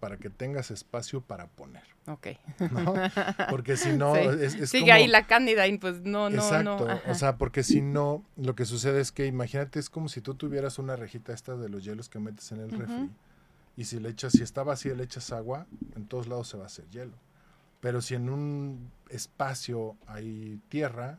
para 0.00 0.18
que 0.18 0.28
tengas 0.28 0.70
espacio 0.70 1.22
para 1.22 1.46
poner. 1.46 1.82
Ok. 2.06 2.28
Porque 3.50 3.76
si 3.76 3.96
no, 3.96 4.14
es, 4.16 4.70
Sigue 4.70 4.92
ahí 4.92 5.06
la 5.06 5.26
cándida 5.26 5.66
y 5.66 5.78
pues 5.78 6.02
no, 6.02 6.28
no, 6.28 6.42
Exacto. 6.42 6.86
O 7.08 7.14
sea, 7.14 7.38
porque 7.38 7.62
si 7.62 7.80
no, 7.80 8.22
lo 8.36 8.54
que 8.54 8.66
sucede 8.66 9.00
es 9.00 9.12
que 9.12 9.24
imagínate, 9.26 9.78
es 9.78 9.88
como 9.88 10.10
si 10.10 10.20
tú 10.20 10.34
tuvieras 10.34 10.78
una 10.78 10.96
rejita 10.96 11.32
esta 11.32 11.56
de 11.56 11.70
los 11.70 11.84
hielos 11.84 12.10
que 12.10 12.18
metes 12.18 12.52
en 12.52 12.60
el 12.60 12.70
refri. 12.70 13.10
Y 13.76 13.84
si 13.84 13.98
le 13.98 14.10
echas, 14.10 14.32
si 14.32 14.42
está 14.42 14.62
vacía, 14.62 14.94
le 14.94 15.04
echas 15.04 15.32
agua, 15.32 15.66
en 15.96 16.06
todos 16.06 16.28
lados 16.28 16.48
se 16.48 16.58
va 16.58 16.64
a 16.64 16.66
hacer 16.66 16.86
hielo. 16.90 17.16
Pero 17.80 18.02
si 18.02 18.14
en 18.14 18.28
un 18.28 18.90
espacio 19.08 19.96
hay 20.06 20.60
tierra 20.68 21.18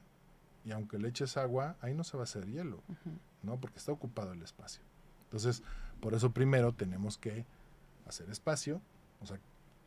y 0.66 0.72
aunque 0.72 0.98
le 0.98 1.08
eches 1.08 1.38
agua, 1.38 1.78
ahí 1.80 1.94
no 1.94 2.04
se 2.04 2.18
va 2.18 2.24
a 2.24 2.26
hacer 2.26 2.48
hielo, 2.48 2.82
¿no? 3.44 3.60
Porque 3.60 3.78
está 3.78 3.92
ocupado 3.92 4.34
el 4.34 4.42
espacio. 4.42 4.82
Entonces, 5.26 5.64
por 6.02 6.14
eso 6.14 6.32
primero 6.32 6.74
tenemos 6.74 7.18
que 7.18 7.46
hacer 8.08 8.30
espacio, 8.30 8.82
o 9.22 9.26
sea, 9.26 9.40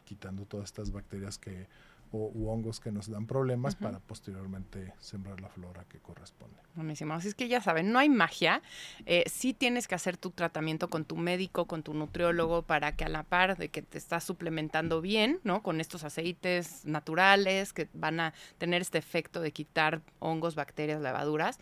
quitando 0.04 0.46
todas 0.46 0.66
estas 0.66 0.92
bacterias 0.92 1.36
que 1.36 1.66
o 2.12 2.30
u 2.34 2.50
hongos 2.50 2.80
que 2.80 2.90
nos 2.90 3.10
dan 3.10 3.26
problemas 3.26 3.76
para 3.76 4.00
posteriormente 4.00 4.94
sembrar 4.98 5.40
la 5.40 5.48
flora 5.48 5.84
que 5.88 5.98
corresponde. 5.98 6.56
Buenísimo. 6.74 7.14
Así 7.14 7.28
es 7.28 7.34
que 7.34 7.48
ya 7.48 7.60
saben, 7.60 7.92
no 7.92 7.98
hay 7.98 8.08
magia. 8.08 8.62
Eh, 9.06 9.24
sí 9.26 9.54
tienes 9.54 9.88
que 9.88 9.94
hacer 9.94 10.16
tu 10.16 10.30
tratamiento 10.30 10.88
con 10.88 11.04
tu 11.04 11.16
médico, 11.16 11.66
con 11.66 11.82
tu 11.82 11.94
nutriólogo, 11.94 12.62
para 12.62 12.92
que 12.92 13.04
a 13.04 13.08
la 13.08 13.22
par 13.22 13.56
de 13.56 13.68
que 13.68 13.82
te 13.82 13.98
estás 13.98 14.24
suplementando 14.24 15.00
bien, 15.00 15.40
¿no? 15.44 15.62
Con 15.62 15.80
estos 15.80 16.04
aceites 16.04 16.84
naturales 16.84 17.72
que 17.72 17.88
van 17.92 18.20
a 18.20 18.34
tener 18.58 18.82
este 18.82 18.98
efecto 18.98 19.40
de 19.40 19.52
quitar 19.52 20.02
hongos, 20.18 20.54
bacterias, 20.54 21.00
levaduras 21.00 21.58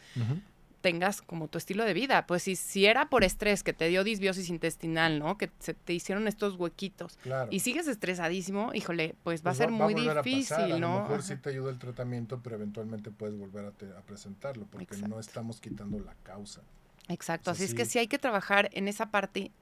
tengas 0.86 1.20
como 1.20 1.48
tu 1.48 1.58
estilo 1.58 1.84
de 1.84 1.94
vida. 1.94 2.28
Pues 2.28 2.44
si, 2.44 2.54
si 2.54 2.86
era 2.86 3.08
por 3.10 3.24
estrés 3.24 3.64
que 3.64 3.72
te 3.72 3.88
dio 3.88 4.04
disbiosis 4.04 4.48
intestinal, 4.50 5.18
¿no? 5.18 5.36
Que 5.36 5.50
se 5.58 5.74
te 5.74 5.92
hicieron 5.92 6.28
estos 6.28 6.54
huequitos 6.54 7.18
y 7.50 7.58
sigues 7.58 7.88
estresadísimo, 7.88 8.70
híjole, 8.72 9.16
pues, 9.24 9.40
va 9.40 9.50
a 9.50 9.54
pues 9.54 9.58
ser 9.58 9.72
muy 9.72 9.94
difícil, 9.94 10.78
¿no? 10.78 10.98
A 10.98 10.98
lo 10.98 11.02
mejor 11.02 11.22
sí 11.24 11.34
te 11.38 11.50
ayuda 11.50 11.70
el 11.70 11.80
tratamiento, 11.80 12.38
pero 12.40 12.54
eventualmente 12.54 13.10
puedes 13.10 13.36
volver 13.36 13.64
a, 13.66 14.02
presentarlo 14.02 14.64
porque 14.70 14.96
no 14.98 15.18
estamos 15.18 15.60
quitando 15.60 15.98
la 15.98 16.14
causa. 16.22 16.60
Exacto, 17.08 17.52
así 17.52 17.62
es 17.62 17.74
que 17.74 17.84
sí 17.84 18.00
hay 18.00 18.08
que 18.08 18.18
trabajar 18.18 18.68
en 18.72 18.88
esa 18.88 19.12
parte 19.12 19.52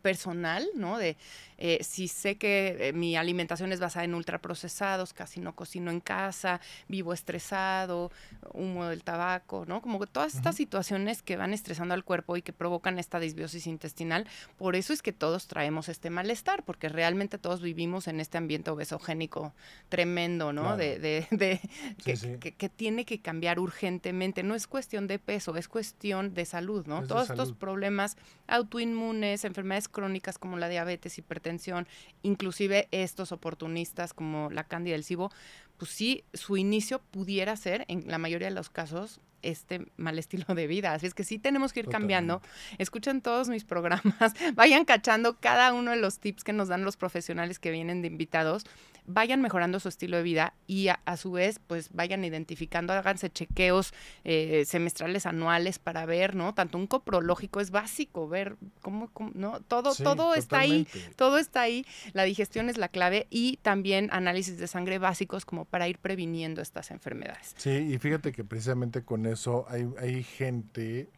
personal, 0.00 0.64
¿no? 0.76 0.96
De 0.96 1.16
eh, 1.58 1.82
si 1.82 2.06
sé 2.06 2.36
que 2.36 2.76
eh, 2.78 2.92
mi 2.92 3.16
alimentación 3.16 3.72
es 3.72 3.80
basada 3.80 4.04
en 4.04 4.14
ultraprocesados, 4.14 5.12
casi 5.12 5.40
no 5.40 5.56
cocino 5.56 5.90
en 5.90 6.00
casa, 6.00 6.60
vivo 6.86 7.12
estresado, 7.12 8.12
humo 8.52 8.86
del 8.86 9.02
tabaco, 9.02 9.64
¿no? 9.66 9.82
Como 9.82 9.98
que 9.98 10.06
todas 10.06 10.36
estas 10.36 10.54
situaciones 10.54 11.22
que 11.22 11.36
van 11.36 11.52
estresando 11.52 11.94
al 11.94 12.04
cuerpo 12.04 12.36
y 12.36 12.42
que 12.42 12.52
provocan 12.52 12.98
esta 13.00 13.18
disbiosis 13.18 13.66
intestinal, 13.66 14.28
por 14.56 14.76
eso 14.76 14.92
es 14.92 15.02
que 15.02 15.12
todos 15.12 15.48
traemos 15.48 15.88
este 15.88 16.10
malestar, 16.10 16.62
porque 16.64 16.88
realmente 16.88 17.38
todos 17.38 17.60
vivimos 17.60 18.06
en 18.06 18.20
este 18.20 18.38
ambiente 18.38 18.70
obesogénico 18.70 19.52
tremendo, 19.88 20.52
¿no? 20.52 20.76
De, 20.76 21.00
de, 21.00 21.26
de 21.32 21.60
que, 22.04 22.52
que 22.52 22.68
tiene 22.68 23.04
que 23.04 23.20
cambiar 23.20 23.58
urgentemente. 23.58 24.44
No 24.44 24.54
es 24.54 24.68
cuestión 24.68 25.08
de 25.08 25.18
peso, 25.18 25.56
es 25.56 25.66
cuestión 25.66 26.34
de 26.34 26.44
salud. 26.44 26.83
Todos 26.84 27.30
estos 27.30 27.52
problemas 27.52 28.16
autoinmunes, 28.46 29.44
enfermedades 29.44 29.88
crónicas 29.88 30.38
como 30.38 30.56
la 30.56 30.68
diabetes, 30.68 31.18
hipertensión, 31.18 31.86
inclusive 32.22 32.88
estos 32.90 33.32
oportunistas 33.32 34.14
como 34.14 34.50
la 34.50 34.64
cándida 34.64 34.94
del 34.94 35.04
cibo, 35.04 35.30
pues 35.76 35.90
sí, 35.90 36.24
su 36.32 36.56
inicio 36.56 37.00
pudiera 37.10 37.56
ser, 37.56 37.84
en 37.88 38.04
la 38.06 38.18
mayoría 38.18 38.48
de 38.48 38.54
los 38.54 38.70
casos, 38.70 39.20
este 39.42 39.86
mal 39.96 40.18
estilo 40.18 40.54
de 40.54 40.66
vida. 40.66 40.94
Así 40.94 41.06
es 41.06 41.14
que 41.14 41.24
sí 41.24 41.38
tenemos 41.38 41.72
que 41.72 41.80
ir 41.80 41.88
cambiando. 41.88 42.40
Escuchen 42.78 43.20
todos 43.20 43.48
mis 43.48 43.64
programas, 43.64 44.32
vayan 44.54 44.84
cachando 44.84 45.38
cada 45.38 45.72
uno 45.72 45.90
de 45.90 45.98
los 45.98 46.18
tips 46.18 46.44
que 46.44 46.52
nos 46.52 46.68
dan 46.68 46.84
los 46.84 46.96
profesionales 46.96 47.58
que 47.58 47.70
vienen 47.70 48.02
de 48.02 48.08
invitados 48.08 48.64
vayan 49.06 49.40
mejorando 49.40 49.80
su 49.80 49.88
estilo 49.88 50.16
de 50.16 50.22
vida 50.22 50.54
y 50.66 50.88
a, 50.88 51.16
su 51.16 51.32
vez, 51.32 51.60
pues 51.66 51.90
vayan 51.92 52.24
identificando, 52.24 52.92
háganse 52.92 53.30
chequeos 53.30 53.92
eh, 54.24 54.64
semestrales, 54.66 55.26
anuales 55.26 55.78
para 55.78 56.06
ver, 56.06 56.34
¿no? 56.34 56.54
Tanto 56.54 56.78
un 56.78 56.86
coprológico 56.86 57.60
es 57.60 57.70
básico, 57.70 58.28
ver 58.28 58.56
cómo, 58.80 59.10
¿no? 59.34 59.60
Todo, 59.60 59.94
todo 59.94 60.34
está 60.34 60.60
ahí, 60.60 60.86
todo 61.16 61.38
está 61.38 61.62
ahí. 61.62 61.86
La 62.12 62.24
digestión 62.24 62.68
es 62.68 62.78
la 62.78 62.88
clave 62.88 63.26
y 63.30 63.58
también 63.58 64.08
análisis 64.12 64.58
de 64.58 64.66
sangre 64.66 64.98
básicos 64.98 65.44
como 65.44 65.64
para 65.64 65.88
ir 65.88 65.98
previniendo 65.98 66.62
estas 66.62 66.90
enfermedades. 66.90 67.54
Sí, 67.56 67.70
y 67.70 67.98
fíjate 67.98 68.32
que 68.32 68.44
precisamente 68.44 69.02
con 69.02 69.26
eso 69.26 69.66
hay, 69.68 69.88
hay 69.98 70.22
gente 70.22 71.10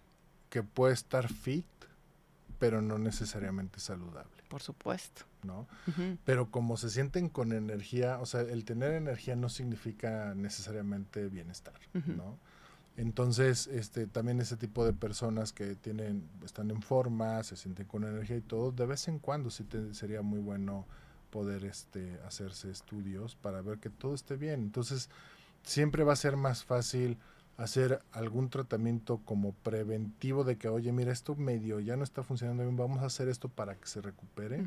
que 0.51 0.63
puede 0.63 0.95
estar 0.95 1.29
fit, 1.29 1.67
pero 2.59 2.81
no 2.81 2.99
necesariamente 2.99 3.81
saludable. 3.81 4.43
Por 4.49 4.63
supuesto. 4.63 5.25
¿No? 5.47 5.67
Pero 6.25 6.51
como 6.51 6.77
se 6.77 6.91
sienten 6.91 7.29
con 7.29 7.53
energía, 7.53 8.19
o 8.19 8.27
sea, 8.27 8.41
el 8.43 8.65
tener 8.65 8.93
energía 8.93 9.37
no 9.37 9.49
significa 9.49 10.35
necesariamente 10.35 11.29
bienestar, 11.29 11.75
¿no? 12.07 12.39
Entonces, 12.97 13.67
este, 13.67 14.07
también 14.07 14.41
ese 14.41 14.57
tipo 14.57 14.85
de 14.85 14.95
personas 14.95 15.53
que 15.53 15.75
tienen, 15.75 16.29
están 16.45 16.71
en 16.71 16.81
forma, 16.81 17.43
se 17.43 17.57
sienten 17.57 17.87
con 17.87 18.05
energía 18.05 18.37
y 18.37 18.41
todo, 18.41 18.73
de 18.73 18.87
vez 18.87 19.07
en 19.09 19.19
cuando 19.19 19.51
sí 19.51 19.67
sería 19.93 20.23
muy 20.23 20.41
bueno 20.41 20.87
poder 21.31 21.65
este, 21.65 22.19
hacerse 22.27 22.71
estudios 22.71 23.37
para 23.37 23.61
ver 23.61 23.79
que 23.79 23.91
todo 23.91 24.15
esté 24.15 24.37
bien. 24.37 24.61
Entonces, 24.61 25.11
siempre 25.63 26.05
va 26.05 26.15
a 26.15 26.17
ser 26.17 26.37
más 26.37 26.65
fácil 26.65 27.19
hacer 27.59 28.03
algún 28.13 28.49
tratamiento 28.49 29.21
como 29.25 29.53
preventivo 29.53 30.45
de 30.45 30.57
que, 30.57 30.69
oye, 30.69 30.93
mira, 30.93 31.13
esto 31.13 31.35
medio 31.35 31.81
ya 31.81 31.97
no 31.97 32.05
está 32.05 32.23
funcionando 32.23 32.63
bien, 32.63 32.77
vamos 32.77 33.03
a 33.03 33.07
hacer 33.07 33.29
esto 33.29 33.49
para 33.49 33.77
que 33.77 33.87
se 33.87 34.01
recupere 34.01 34.65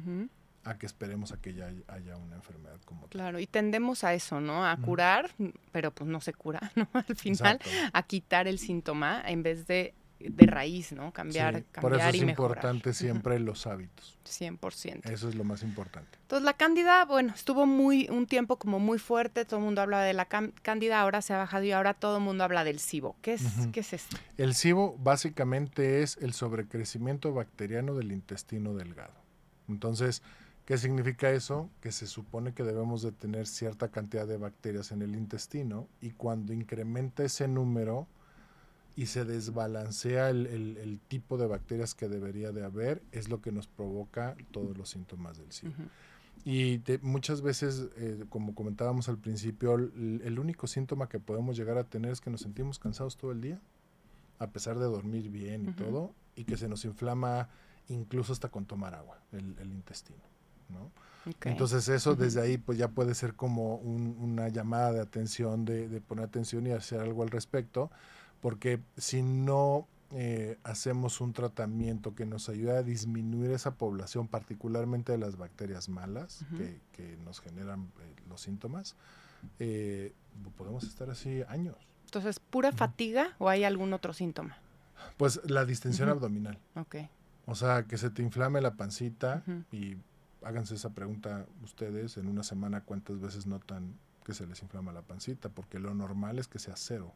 a 0.70 0.78
que 0.78 0.86
esperemos 0.86 1.32
a 1.32 1.38
que 1.38 1.54
ya 1.54 1.72
haya 1.88 2.16
una 2.18 2.36
enfermedad 2.36 2.80
como 2.86 3.02
tal. 3.02 3.10
Claro, 3.10 3.40
y 3.40 3.48
tendemos 3.48 4.04
a 4.04 4.14
eso, 4.14 4.40
¿no? 4.40 4.66
A 4.66 4.78
curar, 4.78 5.32
pero 5.72 5.92
pues 5.92 6.10
no 6.10 6.22
se 6.22 6.34
cura, 6.34 6.72
¿no? 6.76 6.88
Al 6.94 7.16
final, 7.16 7.60
a 7.94 8.04
quitar 8.04 8.48
el 8.48 8.60
síntoma 8.60 9.22
en 9.26 9.44
vez 9.44 9.68
de 9.68 9.94
de 10.20 10.46
raíz, 10.46 10.92
¿no? 10.92 11.14
Cambiar, 11.14 11.64
cambiar 11.72 11.82
por 11.82 11.94
eso 11.94 12.10
es 12.10 12.16
importante 12.16 12.94
siempre 12.94 13.40
los 13.40 13.66
hábitos. 13.68 14.18
100%. 14.26 15.10
Eso 15.10 15.30
es 15.30 15.36
lo 15.36 15.44
más 15.46 15.64
importante. 15.64 16.18
Entonces, 16.24 16.44
la 16.44 16.54
cándida, 16.54 17.06
bueno, 17.06 17.34
estuvo 17.34 17.66
muy 17.66 18.08
un 18.10 18.28
tiempo 18.28 18.58
como 18.58 18.80
muy 18.80 19.00
fuerte, 19.00 19.46
todo 19.46 19.60
el 19.60 19.66
mundo 19.66 19.82
habla 19.82 20.02
de 20.02 20.14
la 20.14 20.26
cándida, 20.26 21.00
ahora 21.00 21.22
se 21.22 21.34
ha 21.34 21.38
bajado 21.38 21.64
y 21.64 21.72
ahora 21.72 21.94
todo 21.94 22.18
el 22.18 22.24
mundo 22.24 22.44
habla 22.44 22.66
del 22.66 22.80
SIBO. 22.80 23.16
¿Qué 23.22 23.34
es, 23.34 23.44
¿qué 23.72 23.80
es 23.80 23.94
esto? 23.94 24.18
El 24.38 24.56
SIBO 24.56 24.98
básicamente 24.98 26.04
es 26.04 26.18
el 26.18 26.34
sobrecrecimiento 26.34 27.34
bacteriano 27.34 27.96
del 27.96 28.12
intestino 28.12 28.74
delgado. 28.74 29.14
Entonces, 29.70 30.22
¿Qué 30.70 30.78
significa 30.78 31.32
eso? 31.32 31.68
Que 31.82 31.92
se 31.92 32.06
supone 32.06 32.54
que 32.54 32.62
debemos 32.62 33.02
de 33.02 33.12
tener 33.12 33.48
cierta 33.48 33.88
cantidad 33.88 34.28
de 34.28 34.38
bacterias 34.38 34.92
en 34.92 35.02
el 35.02 35.16
intestino 35.16 35.88
y 36.00 36.12
cuando 36.12 36.54
incrementa 36.54 37.24
ese 37.24 37.48
número 37.48 38.06
y 38.96 39.08
se 39.08 39.26
desbalancea 39.26 40.30
el, 40.30 41.00
tipo 41.08 41.40
de 41.40 41.48
bacterias 41.48 41.96
que 41.96 42.08
debería 42.08 42.52
de 42.52 42.64
haber, 42.64 43.02
es 43.12 43.30
lo 43.30 43.42
que 43.42 43.52
nos 43.52 43.66
provoca 43.66 44.36
todos 44.52 44.78
los 44.78 44.90
síntomas 44.90 45.40
del 45.40 45.52
SIBO. 45.52 45.74
Y 46.46 46.84
muchas 47.02 47.42
veces, 47.42 47.88
eh, 47.98 48.26
como 48.30 48.54
comentábamos 48.54 49.10
al 49.10 49.18
principio, 49.18 49.74
el, 49.74 50.38
único 50.38 50.68
síntoma 50.68 51.10
que 51.10 51.20
podemos 51.20 51.58
llegar 51.58 51.80
a 51.80 51.86
tener 51.86 52.12
es 52.12 52.22
que 52.22 52.30
nos 52.30 52.42
sentimos 52.42 52.78
cansados 52.78 53.18
todo 53.18 53.32
el 53.32 53.42
día, 53.42 53.60
a 54.38 54.52
pesar 54.52 54.78
de 54.78 54.86
dormir 54.86 55.32
bien 55.32 55.68
y 55.68 55.72
todo, 55.72 56.14
y 56.36 56.44
que 56.44 56.58
se 56.58 56.70
nos 56.70 56.86
inflama 56.86 57.50
incluso 57.88 58.34
hasta 58.34 58.50
con 58.50 58.68
tomar 58.68 58.94
agua 58.94 59.20
el 59.32 59.72
intestino. 59.72 60.30
¿No? 60.70 60.92
Entonces 61.44 61.88
eso 61.90 62.16
desde 62.16 62.42
ahí 62.42 62.58
pues 62.58 62.78
ya 62.78 62.88
puede 62.88 63.14
ser 63.14 63.36
como 63.36 63.76
una 63.76 64.50
llamada 64.50 64.94
de 64.94 65.02
atención, 65.02 65.66
de, 65.66 66.02
poner 66.02 66.26
atención 66.26 66.66
y 66.68 66.72
hacer 66.72 67.02
algo 67.02 67.24
al 67.24 67.30
respecto, 67.30 67.92
porque 68.42 68.80
si 68.98 69.22
no 69.22 69.88
eh, 70.12 70.58
hacemos 70.64 71.22
un 71.22 71.34
tratamiento 71.34 72.16
que 72.16 72.26
nos 72.26 72.50
ayude 72.50 72.78
a 72.78 72.84
disminuir 72.84 73.52
esa 73.52 73.76
población, 73.76 74.28
particularmente 74.28 75.12
de 75.12 75.18
las 75.18 75.38
bacterias 75.38 75.90
malas 75.90 76.46
que, 76.94 77.18
nos 77.24 77.42
generan 77.42 77.92
eh, 78.00 78.16
los 78.28 78.42
síntomas, 78.42 78.96
eh, 79.60 80.14
podemos 80.58 80.84
estar 80.84 81.10
así 81.10 81.44
años. 81.48 81.76
Entonces, 82.06 82.40
¿pura 82.40 82.72
fatiga 82.72 83.36
o 83.38 83.50
hay 83.50 83.64
algún 83.64 83.94
otro 83.94 84.14
síntoma? 84.14 84.58
Pues 85.18 85.42
la 85.46 85.64
distensión 85.66 86.10
abdominal. 86.10 86.58
Ok. 86.76 86.96
O 87.46 87.56
sea, 87.56 87.84
que 87.84 87.98
se 87.98 88.10
te 88.10 88.22
inflame 88.22 88.62
la 88.62 88.76
pancita 88.76 89.44
y 89.72 89.96
háganse 90.44 90.76
esa 90.76 90.92
pregunta 90.92 91.46
ustedes 91.64 92.18
en 92.18 92.28
una 92.28 92.44
semana 92.44 92.82
cuántas 92.82 93.20
veces 93.20 93.46
notan 93.46 93.98
que 94.24 94.34
se 94.34 94.46
les 94.46 94.62
inflama 94.62 94.92
la 94.92 95.02
pancita, 95.02 95.50
porque 95.50 95.80
lo 95.80 95.94
normal 95.94 96.40
es 96.40 96.48
que 96.48 96.60
sea 96.60 96.76
cero. 96.76 97.14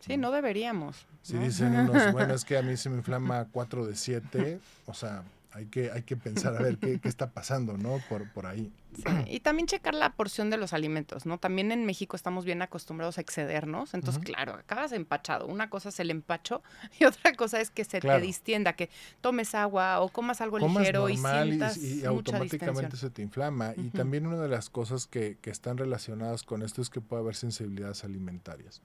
Sí, 0.00 0.16
no, 0.16 0.30
deberíamos. 0.30 1.06
Si 1.22 1.36
dicen 1.36 1.74
unos, 1.74 2.12
bueno, 2.12 2.34
es 2.34 2.44
que 2.44 2.56
a 2.56 2.62
mí 2.62 2.76
se 2.76 2.88
me 2.88 2.96
inflama 2.96 3.48
4 3.52 3.86
de 3.86 3.94
7, 3.94 4.60
o 4.86 4.94
sea, 4.94 5.24
hay 5.52 5.66
que, 5.66 5.90
hay 5.90 6.02
que 6.02 6.16
pensar 6.16 6.56
a 6.56 6.62
ver 6.62 6.78
qué, 6.78 7.00
qué 7.00 7.08
está 7.08 7.32
pasando, 7.32 7.76
¿no? 7.76 7.98
Por, 8.08 8.30
por 8.30 8.46
ahí. 8.46 8.72
Sí, 8.94 9.04
y 9.26 9.40
también 9.40 9.66
checar 9.66 9.94
la 9.94 10.12
porción 10.14 10.48
de 10.48 10.56
los 10.56 10.72
alimentos, 10.72 11.26
¿no? 11.26 11.38
También 11.38 11.72
en 11.72 11.86
México 11.86 12.16
estamos 12.16 12.44
bien 12.44 12.62
acostumbrados 12.62 13.18
a 13.18 13.20
excedernos, 13.20 13.94
entonces, 13.94 14.22
claro, 14.22 14.54
acabas 14.54 14.92
empachado. 14.92 15.46
Una 15.46 15.68
cosa 15.68 15.88
es 15.88 15.98
el 15.98 16.10
empacho 16.10 16.62
y 17.00 17.04
otra 17.04 17.34
cosa 17.34 17.60
es 17.60 17.70
que 17.70 17.84
se 17.84 18.00
te 18.00 18.20
distienda, 18.20 18.74
que 18.74 18.90
tomes 19.20 19.54
agua 19.54 20.00
o 20.00 20.08
comas 20.08 20.40
algo 20.40 20.58
ligero 20.58 21.08
y 21.08 21.16
sientas 21.16 21.76
y, 21.78 22.00
y 22.00 22.04
automáticamente 22.04 22.96
se 22.96 23.10
te 23.10 23.22
inflama. 23.22 23.74
Y 23.76 23.90
también 23.90 24.26
una 24.26 24.38
de 24.38 24.48
las 24.48 24.70
cosas 24.70 25.06
que, 25.06 25.38
que, 25.40 25.50
están 25.50 25.78
relacionadas 25.78 26.44
con 26.44 26.62
esto 26.62 26.80
es 26.80 26.90
que 26.90 27.00
puede 27.00 27.22
haber 27.22 27.34
sensibilidades 27.34 28.04
alimentarias, 28.04 28.82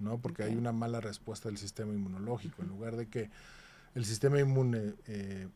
¿no? 0.00 0.18
Porque 0.18 0.42
hay 0.42 0.56
una 0.56 0.72
mala 0.72 1.00
respuesta 1.00 1.48
del 1.48 1.58
sistema 1.58 1.92
inmunológico. 1.92 2.62
En 2.62 2.68
lugar 2.68 2.96
de 2.96 3.08
que 3.08 3.30
el 3.94 4.04
sistema 4.04 4.40
inmune... 4.40 4.94
Eh, 5.06 5.46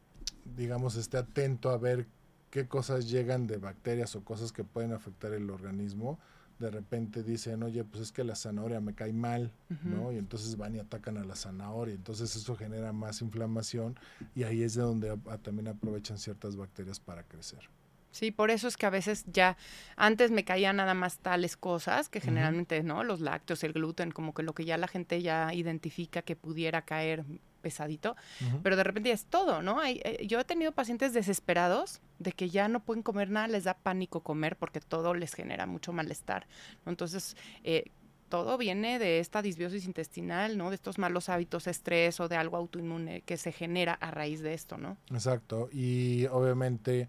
digamos, 0.45 0.97
esté 0.97 1.19
atento 1.19 1.71
a 1.71 1.79
ver 1.79 2.07
qué 2.51 2.67
cosas 2.67 3.09
llegan 3.09 3.47
de 3.47 3.57
bacterias 3.57 4.15
o 4.17 4.25
cosas 4.25 4.53
que 4.53 4.65
pueden 4.65 4.93
afectar 4.93 5.33
el 5.33 5.49
organismo, 5.51 6.19
de 6.59 6.71
repente 6.71 7.23
dicen, 7.23 7.63
oye, 7.63 7.83
pues 7.83 8.05
es 8.05 8.13
que 8.13 8.23
la 8.23 8.37
zanahoria 8.37 8.81
me 8.81 8.95
cae 8.95 9.13
mal, 9.13 9.51
¿no? 9.83 10.13
Y 10.13 10.19
entonces 10.19 10.57
van 10.57 10.77
y 10.77 10.79
atacan 10.79 11.17
a 11.17 11.25
la 11.25 11.35
zanahoria, 11.35 11.95
entonces 11.95 12.37
eso 12.37 12.55
genera 12.55 12.93
más 12.93 13.21
inflamación 13.21 13.99
y 14.35 14.45
ahí 14.45 14.63
es 14.63 14.75
de 14.75 14.83
donde 14.83 15.19
también 15.43 15.69
aprovechan 15.69 16.19
ciertas 16.19 16.57
bacterias 16.57 17.01
para 17.01 17.25
crecer. 17.25 17.69
Sí, 18.13 18.31
por 18.31 18.51
eso 18.51 18.69
es 18.69 18.77
que 18.77 18.85
a 18.85 18.91
veces 18.91 19.25
ya 19.27 19.57
antes 19.97 20.31
me 20.31 20.45
caían 20.45 20.77
nada 20.77 20.93
más 20.93 21.19
tales 21.19 21.57
cosas 21.57 22.11
que 22.11 22.21
generalmente, 22.21 22.83
¿no? 22.83 23.03
Los 23.03 23.21
lácteos, 23.21 23.65
el 23.65 23.73
gluten, 23.73 24.13
como 24.13 24.35
que 24.35 24.43
lo 24.43 24.55
que 24.55 24.67
ya 24.67 24.77
la 24.77 24.87
gente 24.87 25.23
ya 25.23 25.53
identifica 25.55 26.21
que 26.21 26.37
pudiera 26.37 26.83
caer 26.83 27.25
pesadito, 27.63 28.17
pero 28.63 28.77
de 28.77 28.85
repente 28.85 29.09
ya 29.09 29.15
es 29.15 29.25
todo, 29.25 29.63
¿no? 29.63 29.81
Hay, 29.81 30.01
eh, 30.05 30.27
yo 30.27 30.41
he 30.41 30.45
tenido 30.45 30.73
pacientes 30.73 31.15
desesperados 31.15 32.01
de 32.19 32.33
que 32.33 32.51
ya 32.51 32.69
no 32.69 32.81
pueden 32.81 33.03
comer 33.03 33.31
nada, 33.31 33.49
les 33.49 33.65
da 33.65 33.75
pánico 33.75 34.21
comer 34.21 34.57
porque 34.57 34.81
todo 34.81 35.15
les 35.15 35.33
genera 35.33 35.67
mucho 35.67 35.93
malestar. 35.93 36.47
Entonces, 36.85 37.37
eh, 37.65 37.91
todo 38.29 38.57
viene 38.57 38.99
de 38.99 39.19
esta 39.19 39.43
disbiosis 39.43 39.85
intestinal, 39.85 40.57
¿no? 40.57 40.71
De 40.71 40.77
estos 40.77 40.99
malos 40.99 41.29
hábitos, 41.29 41.67
estrés 41.67 42.19
o 42.19 42.29
de 42.29 42.37
algo 42.37 42.57
autoinmune 42.57 43.21
que 43.23 43.37
se 43.37 43.53
genera 43.53 43.93
a 43.95 44.11
raíz 44.11 44.41
de 44.41 44.55
esto, 44.55 44.79
¿no? 44.79 44.97
Exacto. 45.11 45.69
Y 45.71 46.27
obviamente 46.27 47.09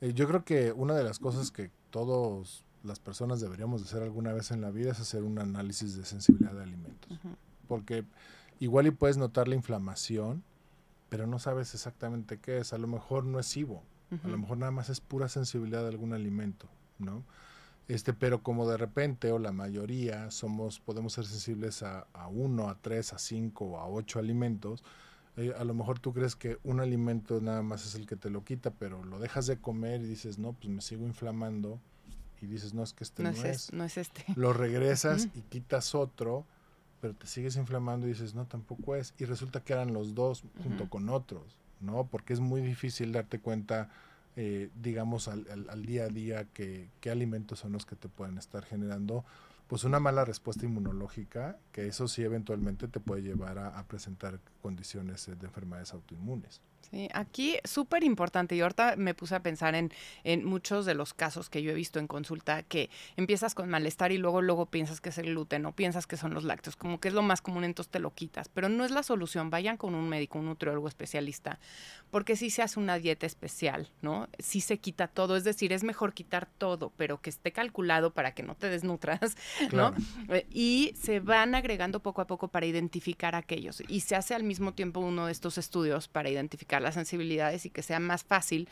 eh, 0.00 0.12
yo 0.14 0.26
creo 0.26 0.44
que 0.44 0.72
una 0.72 0.94
de 0.94 1.04
las 1.04 1.18
cosas 1.18 1.50
que 1.50 1.70
todos 1.90 2.64
las 2.82 2.98
personas 2.98 3.40
deberíamos 3.40 3.82
hacer 3.82 4.02
alguna 4.02 4.32
vez 4.32 4.50
en 4.50 4.60
la 4.60 4.70
vida 4.70 4.92
es 4.92 5.00
hacer 5.00 5.22
un 5.22 5.38
análisis 5.38 5.96
de 5.96 6.04
sensibilidad 6.04 6.52
de 6.52 6.62
alimentos. 6.62 7.18
Porque 7.66 8.04
igual 8.60 8.86
y 8.86 8.90
puedes 8.90 9.16
notar 9.16 9.48
la 9.48 9.54
inflamación, 9.54 10.42
pero 11.08 11.26
no 11.26 11.38
sabes 11.38 11.74
exactamente 11.74 12.38
qué 12.38 12.58
es. 12.58 12.72
A 12.72 12.78
lo 12.78 12.86
mejor 12.86 13.24
no 13.24 13.38
es 13.38 13.46
SIBO, 13.46 13.82
a 14.22 14.28
lo 14.28 14.38
mejor 14.38 14.58
nada 14.58 14.70
más 14.70 14.88
es 14.90 15.00
pura 15.00 15.28
sensibilidad 15.28 15.82
de 15.82 15.88
algún 15.88 16.12
alimento, 16.12 16.68
¿no? 16.98 17.24
Este, 17.86 18.14
pero 18.14 18.42
como 18.42 18.68
de 18.68 18.78
repente 18.78 19.30
o 19.30 19.38
la 19.38 19.52
mayoría 19.52 20.30
somos, 20.30 20.80
podemos 20.80 21.12
ser 21.12 21.26
sensibles 21.26 21.82
a, 21.82 22.06
a 22.14 22.28
uno, 22.28 22.70
a 22.70 22.78
tres, 22.80 23.12
a 23.12 23.18
cinco 23.18 23.66
o 23.66 23.78
a 23.78 23.86
ocho 23.86 24.18
alimentos, 24.18 24.82
eh, 25.36 25.52
a 25.58 25.64
lo 25.64 25.74
mejor 25.74 25.98
tú 25.98 26.12
crees 26.12 26.36
que 26.36 26.58
un 26.62 26.80
alimento 26.80 27.40
nada 27.40 27.62
más 27.62 27.84
es 27.84 27.94
el 27.94 28.06
que 28.06 28.16
te 28.16 28.30
lo 28.30 28.44
quita, 28.44 28.70
pero 28.70 29.04
lo 29.04 29.18
dejas 29.18 29.46
de 29.46 29.58
comer 29.58 30.00
y 30.00 30.06
dices, 30.06 30.38
no, 30.38 30.52
pues 30.52 30.68
me 30.68 30.80
sigo 30.80 31.06
inflamando. 31.06 31.80
Y 32.40 32.46
dices, 32.46 32.74
no, 32.74 32.82
es 32.82 32.92
que 32.92 33.04
este 33.04 33.22
no, 33.22 33.30
es, 33.30 33.72
no 33.72 33.84
es 33.84 33.96
este. 33.96 34.24
Lo 34.36 34.52
regresas 34.52 35.28
y 35.34 35.40
quitas 35.42 35.94
otro, 35.94 36.46
pero 37.04 37.12
te 37.12 37.26
sigues 37.26 37.56
inflamando 37.56 38.06
y 38.06 38.12
dices, 38.12 38.34
no, 38.34 38.46
tampoco 38.46 38.96
es. 38.96 39.12
Y 39.18 39.26
resulta 39.26 39.60
que 39.60 39.74
eran 39.74 39.92
los 39.92 40.14
dos 40.14 40.42
junto 40.62 40.88
con 40.88 41.10
otros, 41.10 41.58
¿no? 41.80 42.06
Porque 42.06 42.32
es 42.32 42.40
muy 42.40 42.62
difícil 42.62 43.12
darte 43.12 43.40
cuenta, 43.40 43.90
eh, 44.36 44.70
digamos, 44.80 45.28
al, 45.28 45.46
al, 45.68 45.84
día 45.84 46.04
a 46.04 46.08
día 46.08 46.44
que, 46.44 46.88
qué 47.02 47.10
alimentos 47.10 47.58
son 47.58 47.72
los 47.72 47.84
que 47.84 47.94
te 47.94 48.08
pueden 48.08 48.38
estar 48.38 48.64
generando 48.64 49.22
pues 49.66 49.84
una 49.84 50.00
mala 50.00 50.24
respuesta 50.24 50.64
inmunológica, 50.64 51.58
que 51.72 51.88
eso 51.88 52.08
sí 52.08 52.22
eventualmente 52.22 52.88
te 52.88 53.00
puede 53.00 53.20
llevar 53.20 53.58
a, 53.58 53.78
a 53.78 53.86
presentar 53.86 54.40
condiciones 54.62 55.26
de 55.26 55.46
enfermedades 55.46 55.92
autoinmunes. 55.92 56.62
Sí, 56.94 57.08
aquí 57.12 57.56
súper 57.64 58.04
importante, 58.04 58.54
y 58.54 58.60
ahorita 58.60 58.94
me 58.94 59.14
puse 59.14 59.34
a 59.34 59.42
pensar 59.42 59.74
en, 59.74 59.92
en, 60.22 60.44
muchos 60.44 60.86
de 60.86 60.94
los 60.94 61.12
casos 61.12 61.50
que 61.50 61.60
yo 61.60 61.72
he 61.72 61.74
visto 61.74 61.98
en 61.98 62.06
consulta, 62.06 62.62
que 62.62 62.88
empiezas 63.16 63.56
con 63.56 63.68
malestar 63.68 64.12
y 64.12 64.16
luego, 64.16 64.42
luego 64.42 64.66
piensas 64.66 65.00
que 65.00 65.08
es 65.08 65.18
el 65.18 65.26
gluten 65.26 65.66
o 65.66 65.72
piensas 65.72 66.06
que 66.06 66.16
son 66.16 66.34
los 66.34 66.44
lácteos, 66.44 66.76
como 66.76 67.00
que 67.00 67.08
es 67.08 67.14
lo 67.14 67.22
más 67.22 67.42
común, 67.42 67.64
entonces 67.64 67.90
te 67.90 67.98
lo 67.98 68.14
quitas, 68.14 68.48
pero 68.48 68.68
no 68.68 68.84
es 68.84 68.92
la 68.92 69.02
solución, 69.02 69.50
vayan 69.50 69.76
con 69.76 69.96
un 69.96 70.08
médico, 70.08 70.38
un 70.38 70.44
nutriólogo 70.46 70.86
especialista, 70.86 71.58
porque 72.12 72.36
si 72.36 72.48
se 72.48 72.62
hace 72.62 72.78
una 72.78 73.00
dieta 73.00 73.26
especial, 73.26 73.90
¿no? 74.00 74.28
Si 74.38 74.60
se 74.60 74.78
quita 74.78 75.08
todo, 75.08 75.36
es 75.36 75.42
decir, 75.42 75.72
es 75.72 75.82
mejor 75.82 76.14
quitar 76.14 76.46
todo, 76.46 76.92
pero 76.96 77.20
que 77.20 77.30
esté 77.30 77.50
calculado 77.50 78.12
para 78.12 78.34
que 78.34 78.44
no 78.44 78.54
te 78.54 78.68
desnutras, 78.68 79.36
¿no? 79.72 79.94
Eh, 80.28 80.46
y 80.48 80.94
se 80.96 81.18
van 81.18 81.56
agregando 81.56 81.98
poco 81.98 82.22
a 82.22 82.28
poco 82.28 82.46
para 82.46 82.66
identificar 82.66 83.34
aquellos, 83.34 83.82
y 83.88 83.98
se 83.98 84.14
hace 84.14 84.32
al 84.32 84.44
mismo 84.44 84.74
tiempo 84.74 85.00
uno 85.00 85.26
de 85.26 85.32
estos 85.32 85.58
estudios 85.58 86.06
para 86.06 86.30
identificar 86.30 86.83
las 86.84 86.94
sensibilidades 86.94 87.66
y 87.66 87.70
que 87.70 87.82
sea 87.82 87.98
más 87.98 88.22
fácil 88.22 88.68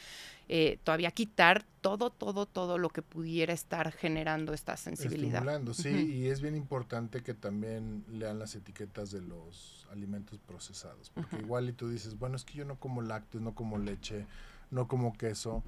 eh, 0.48 0.78
todavía 0.84 1.10
quitar 1.12 1.64
todo, 1.80 2.10
todo, 2.10 2.46
todo 2.46 2.76
lo 2.76 2.90
que 2.90 3.00
pudiera 3.00 3.52
estar 3.52 3.90
generando 3.92 4.52
esta 4.52 4.76
sensibilidad. 4.76 5.36
Estimulando, 5.36 5.72
sí, 5.72 5.88
y 5.88 6.26
es 6.28 6.40
bien 6.40 6.56
importante 6.56 7.22
que 7.22 7.32
también 7.32 8.04
lean 8.10 8.38
las 8.38 8.54
etiquetas 8.54 9.10
de 9.10 9.22
los 9.22 9.86
alimentos 9.90 10.38
procesados, 10.40 11.10
porque 11.10 11.38
igual 11.38 11.68
y 11.68 11.72
tú 11.72 11.88
dices, 11.88 12.18
bueno, 12.18 12.36
es 12.36 12.44
que 12.44 12.54
yo 12.54 12.64
no 12.64 12.76
como 12.76 13.02
lácteos, 13.02 13.42
no 13.42 13.54
como 13.54 13.78
leche, 13.78 14.26
no 14.70 14.88
como 14.88 15.12
queso, 15.14 15.62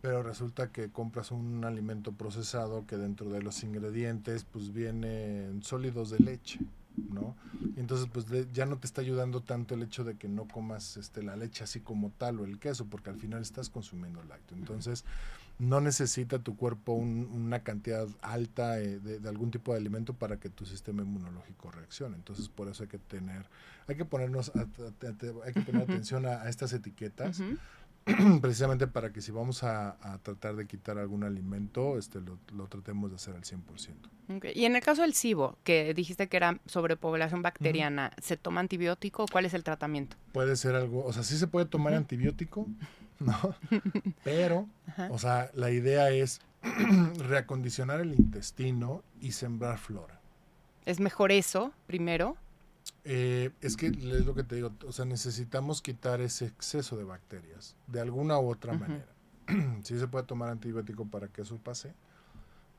pero 0.00 0.22
resulta 0.22 0.72
que 0.72 0.90
compras 0.90 1.30
un 1.30 1.64
alimento 1.64 2.12
procesado 2.12 2.86
que 2.86 2.96
dentro 2.96 3.28
de 3.30 3.42
los 3.42 3.62
ingredientes 3.62 4.44
pues 4.44 4.72
vienen 4.72 5.62
sólidos 5.62 6.10
de 6.10 6.20
leche. 6.20 6.60
¿No? 6.96 7.36
Y 7.76 7.80
entonces 7.80 8.08
pues 8.12 8.26
ya 8.52 8.66
no 8.66 8.78
te 8.78 8.86
está 8.86 9.00
ayudando 9.00 9.40
tanto 9.40 9.74
el 9.74 9.82
hecho 9.82 10.04
de 10.04 10.16
que 10.16 10.28
no 10.28 10.46
comas 10.48 10.96
este, 10.96 11.22
la 11.22 11.36
leche 11.36 11.64
así 11.64 11.80
como 11.80 12.10
tal 12.10 12.40
o 12.40 12.44
el 12.44 12.58
queso, 12.58 12.86
porque 12.86 13.10
al 13.10 13.16
final 13.16 13.42
estás 13.42 13.70
consumiendo 13.70 14.22
lácteo. 14.24 14.56
Entonces 14.56 15.04
no 15.60 15.80
necesita 15.82 16.38
tu 16.38 16.56
cuerpo 16.56 16.94
una 16.94 17.60
cantidad 17.60 18.08
alta 18.22 18.80
eh, 18.80 18.98
de, 18.98 19.28
algún 19.28 19.50
tipo 19.50 19.72
de 19.72 19.78
alimento 19.78 20.14
para 20.14 20.38
que 20.38 20.48
tu 20.48 20.64
sistema 20.64 21.02
inmunológico 21.02 21.70
reaccione. 21.70 22.16
Entonces 22.16 22.48
por 22.48 22.68
eso 22.68 22.84
hay 22.84 22.88
que 22.88 22.98
tener, 22.98 23.46
hay 23.86 23.96
que 23.96 24.06
ponernos, 24.06 24.52
hay 24.54 25.52
que 25.52 25.60
poner 25.60 25.82
atención 25.82 26.24
a, 26.24 26.48
estas 26.48 26.72
etiquetas. 26.72 27.42
precisamente 28.40 28.86
para 28.86 29.12
que 29.12 29.20
si 29.20 29.30
vamos 29.32 29.62
a, 29.62 29.96
tratar 30.22 30.56
de 30.56 30.66
quitar 30.66 30.98
algún 30.98 31.24
alimento, 31.24 31.98
este 31.98 32.20
lo, 32.20 32.66
tratemos 32.68 33.10
de 33.10 33.16
hacer 33.16 33.34
al 33.34 33.42
100%. 33.42 34.52
Y 34.54 34.64
en 34.64 34.76
el 34.76 34.82
caso 34.82 35.02
del 35.02 35.14
SIBO, 35.14 35.58
que 35.64 35.92
dijiste 35.92 36.28
que 36.28 36.36
era 36.36 36.58
sobrepoblación 36.66 37.42
bacteriana, 37.42 38.12
¿se 38.22 38.36
toma 38.36 38.60
antibiótico? 38.60 39.26
¿Cuál 39.30 39.46
es 39.46 39.54
el 39.54 39.64
tratamiento? 39.64 40.16
Puede 40.32 40.56
ser 40.56 40.76
algo, 40.76 41.04
o 41.04 41.12
sea, 41.12 41.24
sí 41.24 41.36
se 41.36 41.48
puede 41.48 41.66
tomar 41.66 41.94
antibiótico, 41.94 42.66
¿no? 43.18 43.56
Pero, 44.24 44.68
o 45.10 45.18
sea, 45.18 45.50
la 45.54 45.70
idea 45.70 46.10
es 46.10 46.40
reacondicionar 47.18 48.00
el 48.00 48.14
intestino 48.14 49.02
y 49.20 49.32
sembrar 49.32 49.78
flora. 49.78 50.20
¿Es 50.86 51.00
mejor 51.00 51.32
eso 51.32 51.72
primero? 51.86 52.36
Eh, 53.04 53.50
es 53.60 53.76
que 53.76 53.86
es 53.86 54.26
lo 54.26 54.34
que 54.34 54.44
te 54.44 54.56
digo, 54.56 54.72
o 54.86 54.92
sea, 54.92 55.04
necesitamos 55.04 55.80
quitar 55.80 56.20
ese 56.20 56.46
exceso 56.46 56.96
de 56.96 57.04
bacterias 57.04 57.74
de 57.86 58.00
alguna 58.00 58.38
u 58.38 58.50
otra 58.50 58.74
manera. 58.74 59.06
sí 59.82 59.98
se 59.98 60.06
puede 60.06 60.26
tomar 60.26 60.50
antibiótico 60.50 61.06
para 61.06 61.28
que 61.28 61.42
eso 61.42 61.56
pase, 61.58 61.94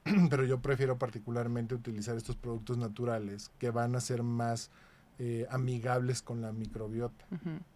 pero 0.29 0.43
yo 0.45 0.62
prefiero 0.62 0.97
particularmente 0.97 1.73
utilizar 1.73 2.17
estos 2.17 2.36
productos 2.36 2.77
naturales 2.77 3.51
que 3.57 3.71
van 3.71 3.95
a 3.95 4.01
ser 4.01 4.21
más 4.21 4.69
eh, 5.17 5.47
amigables 5.49 6.21
con 6.21 6.41
la 6.41 6.51
microbiota, 6.51 7.25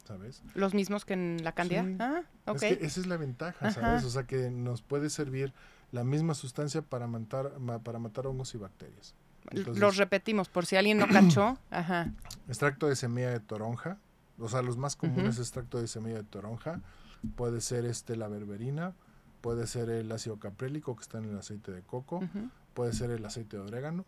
¿sabes? 0.04 0.44
Los 0.54 0.74
mismos 0.74 1.06
que 1.06 1.14
en 1.14 1.44
la 1.44 1.52
candida. 1.54 1.86
Ah, 2.00 2.54
es 2.54 2.62
que 2.62 2.86
esa 2.86 3.00
es 3.00 3.08
la 3.08 3.18
ventaja, 3.18 3.72
¿sabes? 3.72 4.04
O 4.04 4.10
sea, 4.10 4.24
que 4.24 4.50
nos 4.52 4.82
puede 4.82 5.10
servir 5.10 5.54
la 5.92 6.04
misma 6.04 6.34
sustancia 6.34 6.82
para 6.82 7.08
matar, 7.08 7.54
para 7.84 8.00
matar 8.00 8.28
hongos 8.28 8.54
y 8.56 8.58
bacterias. 8.58 9.16
Los 9.52 9.98
repetimos 9.98 10.50
por 10.50 10.66
si 10.66 10.76
alguien 10.76 10.98
no 10.98 11.08
cachó. 11.08 11.58
Ajá. 11.72 12.12
Extracto 12.48 12.88
de 12.88 12.96
semilla 12.96 13.30
de 13.30 13.40
toronja. 13.40 13.98
O 14.38 14.50
sea, 14.50 14.62
los 14.62 14.78
más 14.78 14.96
comunes 14.96 15.40
extracto 15.40 15.80
de 15.80 15.88
semilla 15.88 16.18
de 16.18 16.24
toronja. 16.24 16.82
Puede 17.36 17.62
ser 17.62 17.86
este 17.86 18.16
la 18.16 18.28
berberina, 18.28 18.94
puede 19.42 19.68
ser 19.68 19.90
el 19.90 20.12
ácido 20.12 20.38
caprélico 20.38 20.96
que 20.96 21.02
está 21.02 21.18
en 21.18 21.26
el 21.26 21.38
aceite 21.38 21.72
de 21.72 21.82
coco, 21.82 22.22
puede 22.74 22.94
ser 22.94 23.10
el 23.12 23.26
aceite 23.26 23.58
de 23.58 23.64
orégano, 23.64 24.06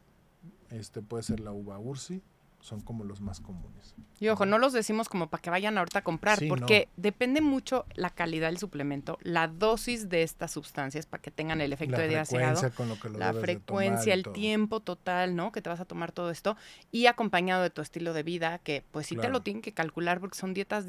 este 0.69 1.01
puede 1.01 1.23
ser 1.23 1.39
la 1.39 1.51
uva 1.51 1.79
ursi, 1.79 2.21
son 2.59 2.81
como 2.81 3.03
los 3.03 3.21
más 3.21 3.39
comunes. 3.39 3.95
Y 4.19 4.29
ojo, 4.29 4.45
no 4.45 4.57
los 4.57 4.73
decimos 4.73 5.09
como 5.09 5.29
para 5.29 5.41
que 5.41 5.49
vayan 5.49 5.77
ahorita 5.77 5.99
a 5.99 6.03
comprar, 6.03 6.39
porque 6.49 6.89
depende 6.97 7.39
mucho 7.39 7.85
la 7.93 8.09
calidad 8.09 8.47
del 8.47 8.57
suplemento, 8.57 9.19
la 9.21 9.47
dosis 9.47 10.09
de 10.09 10.23
estas 10.23 10.51
sustancias 10.51 11.05
para 11.05 11.21
que 11.21 11.29
tengan 11.29 11.61
el 11.61 11.71
efecto 11.71 12.01
de 12.01 12.25
frecuencia 12.25 12.71
con 12.71 12.89
lo 12.89 12.99
que 12.99 13.09
la 13.09 13.33
frecuencia, 13.33 14.13
el 14.13 14.23
tiempo 14.23 14.79
total, 14.79 15.35
¿no? 15.35 15.51
Que 15.51 15.61
te 15.61 15.69
vas 15.69 15.79
a 15.79 15.85
tomar 15.85 16.11
todo 16.11 16.31
esto 16.31 16.57
y 16.91 17.05
acompañado 17.05 17.61
de 17.61 17.69
tu 17.69 17.81
estilo 17.81 18.13
de 18.13 18.23
vida, 18.23 18.57
que 18.59 18.83
pues 18.91 19.05
sí 19.07 19.15
te 19.15 19.29
lo 19.29 19.41
tienen 19.41 19.61
que 19.61 19.71
calcular 19.71 20.19
porque 20.19 20.37
son 20.37 20.53
dietas 20.53 20.85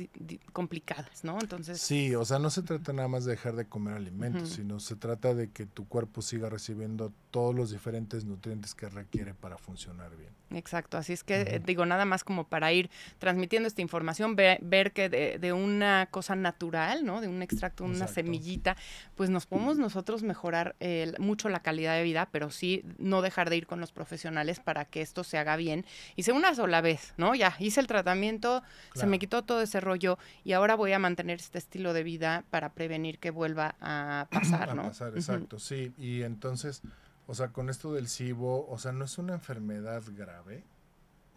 complicadas, 0.52 1.22
¿no? 1.22 1.38
Entonces 1.40 1.80
Sí, 1.80 2.14
o 2.14 2.24
sea, 2.24 2.38
no 2.38 2.50
se 2.50 2.62
trata 2.62 2.92
nada 2.92 3.08
más 3.08 3.24
de 3.24 3.32
dejar 3.32 3.56
de 3.56 3.66
comer 3.66 3.94
alimentos, 3.94 4.48
sino 4.50 4.80
se 4.80 4.96
trata 4.96 5.34
de 5.34 5.50
que 5.50 5.66
tu 5.66 5.86
cuerpo 5.86 6.22
siga 6.22 6.48
recibiendo 6.48 7.12
todos 7.30 7.54
los 7.54 7.70
diferentes 7.70 8.24
nutrientes 8.24 8.74
que 8.74 8.88
requiere 8.88 9.34
para 9.34 9.58
funcionar 9.58 10.16
bien. 10.16 10.30
Exacto, 10.50 10.96
así 10.96 11.12
es 11.12 11.24
que 11.24 11.57
eh, 11.58 11.62
digo, 11.64 11.86
nada 11.86 12.04
más 12.04 12.24
como 12.24 12.44
para 12.44 12.72
ir 12.72 12.90
transmitiendo 13.18 13.66
esta 13.66 13.82
información, 13.82 14.36
ver 14.36 14.92
que 14.92 15.08
de, 15.08 15.52
una 15.52 16.06
cosa 16.10 16.36
natural, 16.36 17.04
¿no? 17.04 17.20
De 17.20 17.28
un 17.28 17.42
extracto, 17.42 17.84
una 17.84 18.06
semillita, 18.06 18.76
pues 19.16 19.30
nos 19.30 19.46
podemos 19.46 19.78
nosotros 19.78 20.22
mejorar 20.22 20.76
mucho 21.18 21.48
la 21.48 21.60
calidad 21.60 21.94
de 21.94 22.02
vida, 22.02 22.28
pero 22.30 22.50
sí 22.50 22.84
no 22.98 23.22
dejar 23.22 23.50
de 23.50 23.56
ir 23.56 23.66
con 23.66 23.80
los 23.80 23.92
profesionales 23.92 24.60
para 24.60 24.84
que 24.84 25.00
esto 25.00 25.24
se 25.24 25.38
haga 25.38 25.56
bien 25.56 25.84
y 26.16 26.22
sea 26.22 26.34
una 26.34 26.54
sola 26.54 26.80
vez, 26.80 27.14
¿no? 27.16 27.34
Ya 27.34 27.54
hice 27.58 27.80
el 27.80 27.86
tratamiento, 27.86 28.62
se 28.94 29.06
me 29.06 29.18
quitó 29.18 29.42
todo 29.42 29.60
ese 29.62 29.80
rollo 29.80 30.18
y 30.44 30.52
ahora 30.52 30.74
voy 30.74 30.92
a 30.92 30.98
mantener 30.98 31.38
este 31.40 31.58
estilo 31.58 31.92
de 31.92 32.02
vida 32.02 32.44
para 32.50 32.72
prevenir 32.72 33.18
que 33.18 33.30
vuelva 33.30 33.76
a 33.80 34.28
pasar, 34.32 34.74
¿no? 34.74 34.82
A 34.82 34.88
pasar, 34.88 35.14
exacto, 35.14 35.58
sí. 35.58 35.92
Y 35.98 36.22
entonces, 36.22 36.82
o 37.26 37.34
sea, 37.34 37.48
con 37.48 37.70
esto 37.70 37.92
del 37.92 38.08
SIBO, 38.08 38.68
o 38.68 38.78
sea, 38.78 38.92
no 38.92 39.04
es 39.04 39.18
una 39.18 39.34
enfermedad 39.34 40.02
grave, 40.16 40.64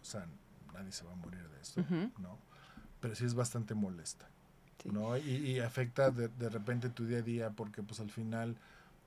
o 0.02 0.04
sea, 0.04 0.26
nadie 0.74 0.92
se 0.92 1.04
va 1.04 1.12
a 1.12 1.16
morir 1.16 1.48
de 1.48 1.60
esto, 1.60 1.84
¿no? 2.18 2.38
Pero 3.00 3.14
sí 3.14 3.24
es 3.24 3.34
bastante 3.34 3.74
molesta, 3.74 4.28
¿no? 4.84 5.16
Y, 5.16 5.60
afecta 5.60 6.10
de, 6.10 6.28
de, 6.28 6.48
repente 6.48 6.90
tu 6.90 7.06
día 7.06 7.18
a 7.18 7.22
día 7.22 7.50
porque 7.50 7.82
pues 7.82 8.00
al 8.00 8.10
final, 8.10 8.56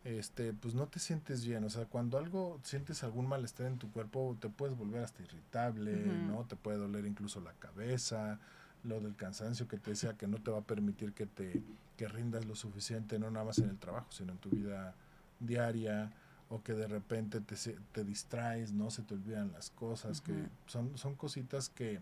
este, 0.03 0.53
pues 0.53 0.73
no 0.73 0.87
te 0.87 0.99
sientes 0.99 1.45
bien, 1.45 1.63
o 1.63 1.69
sea, 1.69 1.85
cuando 1.85 2.17
algo, 2.17 2.59
sientes 2.63 3.03
algún 3.03 3.27
malestar 3.27 3.67
en 3.67 3.77
tu 3.77 3.91
cuerpo, 3.91 4.37
te 4.39 4.49
puedes 4.49 4.77
volver 4.77 5.03
hasta 5.03 5.21
irritable, 5.23 5.95
¿no? 5.95 6.45
Te 6.45 6.55
puede 6.55 6.77
doler 6.77 7.05
incluso 7.05 7.41
la 7.41 7.53
cabeza, 7.53 8.39
lo 8.83 8.99
del 8.99 9.15
cansancio 9.15 9.67
que 9.67 9.77
te 9.77 9.91
decía 9.91 10.13
que 10.13 10.27
no 10.27 10.37
te 10.37 10.51
va 10.51 10.59
a 10.59 10.63
permitir 10.63 11.13
que 11.13 11.25
te 11.25 11.63
que 11.97 12.07
rindas 12.07 12.45
lo 12.45 12.55
suficiente, 12.55 13.19
no 13.19 13.31
nada 13.31 13.45
más 13.45 13.59
en 13.59 13.69
el 13.69 13.77
trabajo, 13.77 14.11
sino 14.11 14.33
en 14.33 14.37
tu 14.37 14.49
vida 14.49 14.93
diaria, 15.39 16.11
o 16.49 16.61
que 16.61 16.73
de 16.73 16.87
repente 16.87 17.41
te, 17.41 17.55
te 17.91 18.03
distraes, 18.03 18.71
no 18.71 18.91
se 18.91 19.01
te 19.01 19.13
olvidan 19.13 19.51
las 19.51 19.69
cosas, 19.69 20.21
que 20.21 20.33
son, 20.67 20.97
son 20.97 21.15
cositas 21.15 21.69
que, 21.69 22.01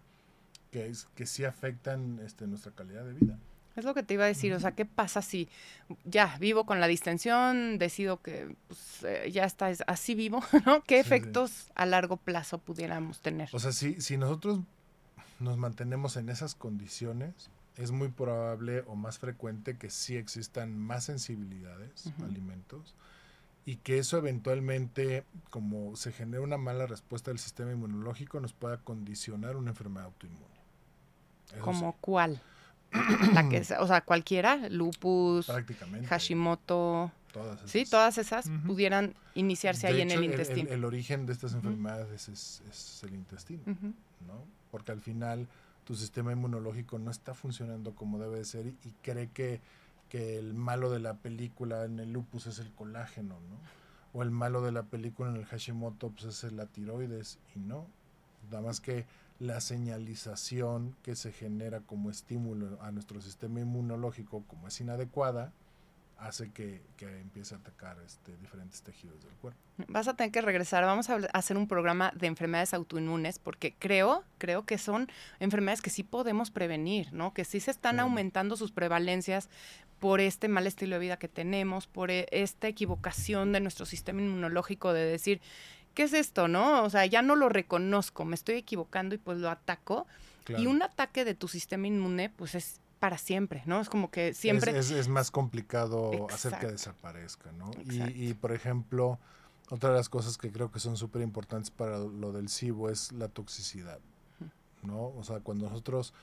que, 0.72 0.92
que 1.16 1.26
sí 1.26 1.46
afectan 1.46 2.20
este, 2.20 2.48
nuestra 2.48 2.72
calidad 2.72 3.06
de 3.06 3.14
vida. 3.14 3.38
Es 3.76 3.86
lo 3.86 3.96
que 3.96 4.04
te 4.04 4.14
iba 4.14 4.26
a 4.26 4.28
decir, 4.28 4.54
o 4.54 4.60
sea, 4.60 4.74
¿qué 4.74 4.86
pasa 4.86 5.22
si 5.22 5.50
ya 6.04 6.38
vivo 6.40 6.66
con 6.66 6.80
la 6.80 6.88
distensión, 6.88 7.80
decido 7.80 8.22
que 8.22 8.56
pues, 8.68 9.04
eh, 9.04 9.32
ya 9.32 9.46
está, 9.46 9.72
así 9.88 10.14
vivo, 10.14 10.44
¿no? 10.66 10.84
¿Qué 10.84 11.00
efectos 11.00 11.72
a 11.74 11.86
largo 11.86 12.18
plazo 12.18 12.60
pudiéramos 12.60 13.22
tener? 13.22 13.50
O 13.52 13.60
sea, 13.60 13.72
si, 13.72 14.00
si 14.00 14.18
nosotros 14.18 14.60
nos 15.40 15.58
mantenemos 15.58 16.18
en 16.18 16.30
esas 16.30 16.54
condiciones, 16.54 17.50
es 17.78 17.92
muy 17.92 18.10
probable 18.10 18.84
o 18.86 18.96
más 18.96 19.18
frecuente 19.18 19.78
que 19.78 19.90
sí 19.90 20.16
existan 20.16 20.78
más 20.78 21.06
sensibilidades 21.06 22.14
alimentos 22.24 22.94
y 23.66 23.78
que 23.78 23.98
eso 23.98 24.18
eventualmente, 24.18 25.24
como 25.50 25.96
se 25.96 26.12
genera 26.12 26.42
una 26.42 26.58
mala 26.58 26.86
respuesta 26.86 27.32
del 27.32 27.40
sistema 27.40 27.72
inmunológico, 27.72 28.40
nos 28.40 28.54
pueda 28.54 28.78
condicionar 28.78 29.56
una 29.56 29.72
enfermedad 29.72 30.06
autoinmune. 30.06 30.54
¿Como 31.62 31.94
cuál? 32.02 32.42
La 33.34 33.50
que, 33.50 33.62
o 33.80 33.88
sea, 33.88 34.02
cualquiera, 34.02 34.70
lupus, 34.70 35.52
Hashimoto. 36.08 37.12
Todas 37.32 37.58
esas. 37.58 37.72
Sí, 37.72 37.86
todas 37.86 38.18
esas 38.20 38.52
pudieran 38.68 39.16
iniciarse 39.34 39.88
ahí 39.88 40.02
en 40.02 40.12
el 40.12 40.24
intestino. 40.24 40.70
El, 40.70 40.86
origen 40.86 41.26
de 41.26 41.34
estas 41.34 41.56
enfermedades 41.56 42.30
es, 42.30 43.02
el 43.04 43.16
intestino, 43.16 43.64
¿no? 43.66 44.46
Porque 44.70 44.92
al 44.92 45.02
final 45.02 45.48
tu 45.84 45.96
sistema 45.96 46.32
inmunológico 46.32 47.00
no 47.00 47.10
está 47.10 47.34
funcionando 47.34 47.96
como 47.96 48.20
debe 48.20 48.38
de 48.38 48.46
ser 48.46 48.68
y, 48.68 48.76
cree 49.02 49.30
que, 49.34 49.62
que, 50.14 50.38
el 50.38 50.54
malo 50.54 50.92
de 50.92 51.00
la 51.00 51.16
película 51.16 51.86
en 51.86 52.00
el 52.00 52.14
lupus 52.14 52.48
es 52.48 52.60
el 52.60 52.72
colágeno, 52.72 53.40
¿no? 53.50 53.58
O 54.14 54.22
el 54.22 54.30
malo 54.30 54.62
de 54.62 54.72
la 54.72 54.84
película 54.84 55.32
en 55.32 55.38
el 55.38 55.46
Hashimoto 55.46 56.12
pues, 56.12 56.44
es 56.44 56.54
la 56.54 56.68
tiroides 56.68 57.40
y 57.56 57.60
no. 57.60 57.88
Nada 58.52 58.62
más 58.62 58.80
que 58.80 59.06
la 59.40 59.60
señalización 59.60 60.96
que 61.02 61.16
se 61.16 61.32
genera 61.32 61.82
como 61.82 62.12
estímulo 62.12 62.80
a 62.82 62.92
nuestro 62.92 63.22
sistema 63.22 63.60
inmunológico 63.60 64.44
como 64.48 64.68
es 64.68 64.80
inadecuada, 64.80 65.52
hace 66.24 66.52
que, 66.52 66.82
empiece 67.02 67.54
a 67.56 67.58
atacar 67.58 67.98
este, 68.06 68.36
diferentes 68.38 68.82
tejidos 68.82 69.22
del 69.24 69.34
cuerpo. 69.34 69.60
Vas 69.88 70.08
a 70.08 70.16
tener 70.16 70.32
que 70.32 70.42
regresar, 70.42 70.84
vamos 70.86 71.10
a 71.10 71.16
hacer 71.34 71.58
un 71.58 71.68
programa 71.68 72.14
de 72.16 72.28
enfermedades 72.28 72.74
autoinmunes 72.74 73.40
porque 73.40 73.76
creo, 73.78 74.24
creo 74.38 74.66
que 74.66 74.78
son 74.78 75.10
enfermedades 75.40 75.82
que 75.82 75.90
sí 75.90 76.04
podemos 76.04 76.52
prevenir, 76.52 77.12
¿no? 77.12 77.34
Que 77.34 77.44
sí 77.44 77.60
se 77.60 77.72
están 77.72 78.00
aumentando 78.00 78.56
sus 78.56 78.72
prevalencias 78.72 79.50
por 80.04 80.20
este 80.20 80.50
mal 80.50 80.68
estilo 80.68 80.96
de 80.96 81.00
vida 81.00 81.16
que 81.16 81.30
tenemos, 81.30 81.88
por 81.88 82.12
e, 82.12 82.28
esta 82.32 82.68
equivocación 82.68 83.54
de 83.54 83.62
nuestro 83.62 83.86
sistema 83.86 84.22
inmunológico 84.22 84.92
de 84.92 85.06
decir, 85.06 85.40
¿qué 85.94 86.04
es 86.04 86.12
esto, 86.12 86.50
no? 86.50 86.84
O 86.84 86.90
sea, 86.90 87.06
ya 87.06 87.22
no 87.22 87.38
lo 87.38 87.48
reconozco, 87.48 88.26
me 88.26 88.36
estoy 88.36 88.56
equivocando 88.56 89.16
y 89.16 89.18
pues 89.18 89.38
lo 89.38 89.50
ataco. 89.50 90.06
Y 90.50 90.68
un 90.68 90.82
ataque 90.82 91.24
de 91.24 91.36
tu 91.36 91.48
sistema 91.48 91.88
inmune, 91.88 92.30
pues 92.30 92.54
es 92.54 92.82
para 93.00 93.18
siempre, 93.18 93.64
¿no? 93.66 93.80
Es 93.80 93.88
como 93.88 94.12
que 94.12 94.34
siempre... 94.34 94.78
Es, 94.78 95.08
más 95.08 95.32
complicado 95.32 96.28
hacer 96.30 96.60
que 96.60 96.68
desaparezca, 96.68 97.54
¿no? 97.54 97.72
Y, 97.86 98.34
por 98.34 98.52
ejemplo, 98.52 99.20
otra 99.70 99.92
de 99.92 99.96
las 99.96 100.10
cosas 100.10 100.38
que 100.38 100.52
creo 100.52 100.70
que 100.70 100.82
son 100.82 100.98
súper 100.98 101.22
importantes 101.22 101.72
para 101.72 101.98
lo 101.98 102.34
del 102.34 102.50
SIBO 102.50 102.90
es 102.90 103.14
la 103.14 103.30
toxicidad, 103.30 104.02
¿no? 104.82 105.14
O 105.16 105.24
sea, 105.24 105.40
cuando 105.40 105.70
nosotros, 105.70 106.14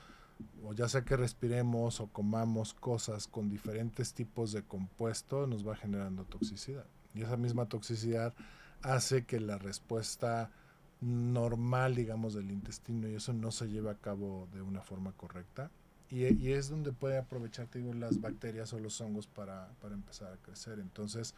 o 0.64 0.72
ya 0.72 0.88
sea 0.88 1.02
que 1.02 1.16
respiremos 1.16 2.00
o 2.00 2.08
comamos 2.08 2.74
cosas 2.74 3.26
con 3.26 3.48
diferentes 3.48 4.14
tipos 4.14 4.52
de 4.52 4.62
compuesto, 4.62 5.46
nos 5.46 5.66
va 5.66 5.76
generando 5.76 6.24
toxicidad. 6.24 6.86
Y 7.14 7.22
esa 7.22 7.36
misma 7.36 7.66
toxicidad 7.66 8.34
hace 8.82 9.24
que 9.24 9.40
la 9.40 9.58
respuesta 9.58 10.50
normal, 11.00 11.94
digamos, 11.94 12.34
del 12.34 12.50
intestino 12.50 13.08
y 13.08 13.14
eso 13.14 13.32
no 13.32 13.50
se 13.50 13.68
lleve 13.68 13.90
a 13.90 13.96
cabo 13.96 14.48
de 14.52 14.62
una 14.62 14.82
forma 14.82 15.12
correcta 15.12 15.70
y, 16.10 16.50
es 16.50 16.68
donde 16.68 16.92
puede 16.92 17.18
aprovechar 17.18 17.70
digo, 17.70 17.94
las 17.94 18.20
bacterias 18.20 18.72
o 18.72 18.80
los 18.80 19.00
hongos 19.00 19.28
para, 19.28 19.68
empezar 19.92 20.32
a 20.32 20.36
crecer. 20.38 20.80
Entonces, 20.80 21.34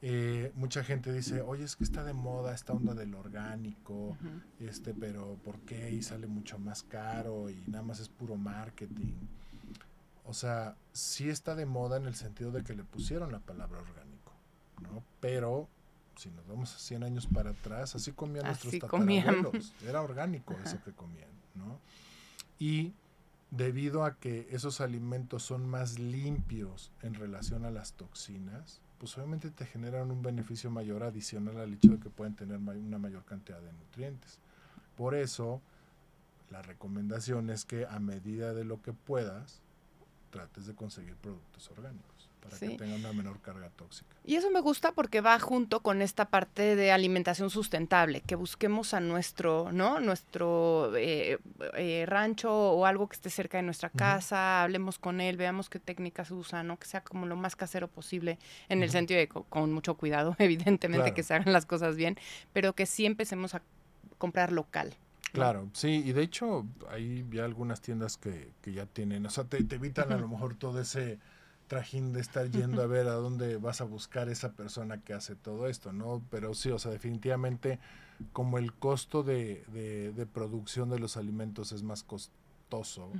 eh, 0.00 0.52
mucha 0.54 0.84
gente 0.84 1.12
dice, 1.12 1.42
oye, 1.42 1.64
es 1.64 1.74
que 1.74 1.84
está 1.84 2.04
de 2.04 2.12
moda 2.12 2.54
esta 2.54 2.72
onda 2.72 2.94
del 2.94 3.14
orgánico, 3.14 4.16
este, 4.60 4.94
pero 4.94 5.36
¿por 5.44 5.58
qué? 5.60 5.90
Y 5.90 6.02
sale 6.02 6.26
mucho 6.26 6.58
más 6.58 6.84
caro 6.84 7.50
y 7.50 7.62
nada 7.66 7.82
más 7.82 7.98
es 7.98 8.08
puro 8.08 8.36
marketing. 8.36 9.14
O 10.24 10.34
sea, 10.34 10.76
sí 10.92 11.28
está 11.28 11.54
de 11.54 11.66
moda 11.66 11.96
en 11.96 12.06
el 12.06 12.14
sentido 12.14 12.52
de 12.52 12.62
que 12.62 12.74
le 12.74 12.84
pusieron 12.84 13.32
la 13.32 13.40
palabra 13.40 13.80
orgánico, 13.80 14.32
¿no? 14.82 15.02
Pero 15.20 15.68
si 16.16 16.30
nos 16.30 16.46
vamos 16.46 16.74
a 16.74 16.78
100 16.78 17.04
años 17.04 17.26
para 17.26 17.50
atrás, 17.50 17.94
así 17.96 18.12
comían 18.12 18.44
nuestros 18.44 18.78
tatarabuelos. 18.78 19.74
Era 19.84 20.02
orgánico 20.02 20.54
eso 20.64 20.82
que 20.84 20.92
comían, 20.92 21.30
¿no? 21.54 21.80
Y 22.58 22.92
debido 23.50 24.04
a 24.04 24.16
que 24.16 24.46
esos 24.50 24.80
alimentos 24.80 25.42
son 25.42 25.68
más 25.68 25.98
limpios 25.98 26.92
en 27.02 27.14
relación 27.14 27.64
a 27.64 27.70
las 27.70 27.94
toxinas, 27.94 28.80
pues 28.98 29.16
obviamente 29.16 29.50
te 29.50 29.64
generan 29.64 30.10
un 30.10 30.22
beneficio 30.22 30.70
mayor 30.70 31.02
adicional 31.02 31.58
al 31.58 31.74
hecho 31.74 31.88
de 31.88 32.00
que 32.00 32.10
pueden 32.10 32.34
tener 32.34 32.58
una 32.58 32.98
mayor 32.98 33.24
cantidad 33.24 33.60
de 33.60 33.72
nutrientes. 33.72 34.38
Por 34.96 35.14
eso, 35.14 35.62
la 36.50 36.62
recomendación 36.62 37.50
es 37.50 37.64
que 37.64 37.86
a 37.86 38.00
medida 38.00 38.52
de 38.54 38.64
lo 38.64 38.82
que 38.82 38.92
puedas, 38.92 39.62
trates 40.30 40.66
de 40.66 40.74
conseguir 40.74 41.14
productos 41.16 41.70
orgánicos 41.70 42.17
para 42.48 42.58
que 42.58 42.76
tenga 42.76 42.94
una 42.96 43.12
menor 43.12 43.40
carga 43.40 43.70
tóxica. 43.70 44.16
Y 44.24 44.36
eso 44.36 44.50
me 44.50 44.60
gusta 44.60 44.92
porque 44.92 45.20
va 45.20 45.38
junto 45.38 45.80
con 45.80 46.02
esta 46.02 46.26
parte 46.26 46.76
de 46.76 46.92
alimentación 46.92 47.50
sustentable, 47.50 48.20
que 48.22 48.34
busquemos 48.34 48.94
a 48.94 49.00
nuestro, 49.00 49.70
¿no? 49.72 50.00
Nuestro 50.00 50.92
eh, 50.96 51.38
eh, 51.76 52.04
rancho 52.06 52.52
o 52.52 52.86
algo 52.86 53.08
que 53.08 53.16
esté 53.16 53.30
cerca 53.30 53.58
de 53.58 53.62
nuestra 53.62 53.90
casa, 53.90 54.62
hablemos 54.62 54.98
con 54.98 55.20
él, 55.20 55.36
veamos 55.36 55.70
qué 55.70 55.78
técnicas 55.78 56.30
usa, 56.30 56.62
¿no? 56.62 56.78
Que 56.78 56.86
sea 56.86 57.02
como 57.02 57.26
lo 57.26 57.36
más 57.36 57.56
casero 57.56 57.88
posible, 57.88 58.38
en 58.68 58.82
el 58.82 58.90
sentido 58.90 59.18
de 59.18 59.28
con 59.28 59.72
mucho 59.72 59.96
cuidado, 59.96 60.34
evidentemente 60.38 61.14
que 61.14 61.22
se 61.22 61.34
hagan 61.34 61.52
las 61.52 61.66
cosas 61.66 61.96
bien, 61.96 62.18
pero 62.52 62.74
que 62.74 62.86
sí 62.86 63.06
empecemos 63.06 63.54
a 63.54 63.62
comprar 64.18 64.52
local. 64.52 64.94
Claro, 65.32 65.68
sí, 65.72 66.02
y 66.04 66.12
de 66.12 66.22
hecho 66.22 66.66
hay 66.90 67.26
ya 67.30 67.44
algunas 67.44 67.80
tiendas 67.80 68.16
que, 68.16 68.50
que 68.62 68.72
ya 68.72 68.86
tienen, 68.86 69.26
o 69.26 69.30
sea, 69.30 69.44
te, 69.44 69.62
te 69.62 69.76
evitan 69.76 70.12
a 70.12 70.16
lo 70.16 70.28
mejor 70.28 70.54
todo 70.54 70.80
ese 70.80 71.18
trajín 71.68 72.12
de 72.12 72.20
estar 72.20 72.50
yendo 72.50 72.82
a 72.82 72.86
ver 72.86 73.06
a 73.06 73.14
dónde 73.14 73.58
vas 73.58 73.80
a 73.80 73.84
buscar 73.84 74.28
esa 74.28 74.52
persona 74.52 74.98
que 75.02 75.12
hace 75.12 75.36
todo 75.36 75.68
esto, 75.68 75.92
¿no? 75.92 76.22
Pero 76.30 76.54
sí, 76.54 76.70
o 76.70 76.78
sea, 76.78 76.90
definitivamente 76.90 77.78
como 78.32 78.58
el 78.58 78.72
costo 78.72 79.22
de, 79.22 79.64
de, 79.68 80.26
producción 80.26 80.90
de 80.90 80.98
los 80.98 81.16
alimentos 81.16 81.70
es 81.72 81.82
más 81.82 82.02
costoso, 82.02 83.12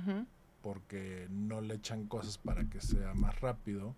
porque 0.61 1.27
no 1.29 1.61
le 1.61 1.75
echan 1.75 2.05
cosas 2.07 2.37
para 2.37 2.65
que 2.65 2.81
sea 2.81 3.13
más 3.13 3.39
rápido, 3.39 3.95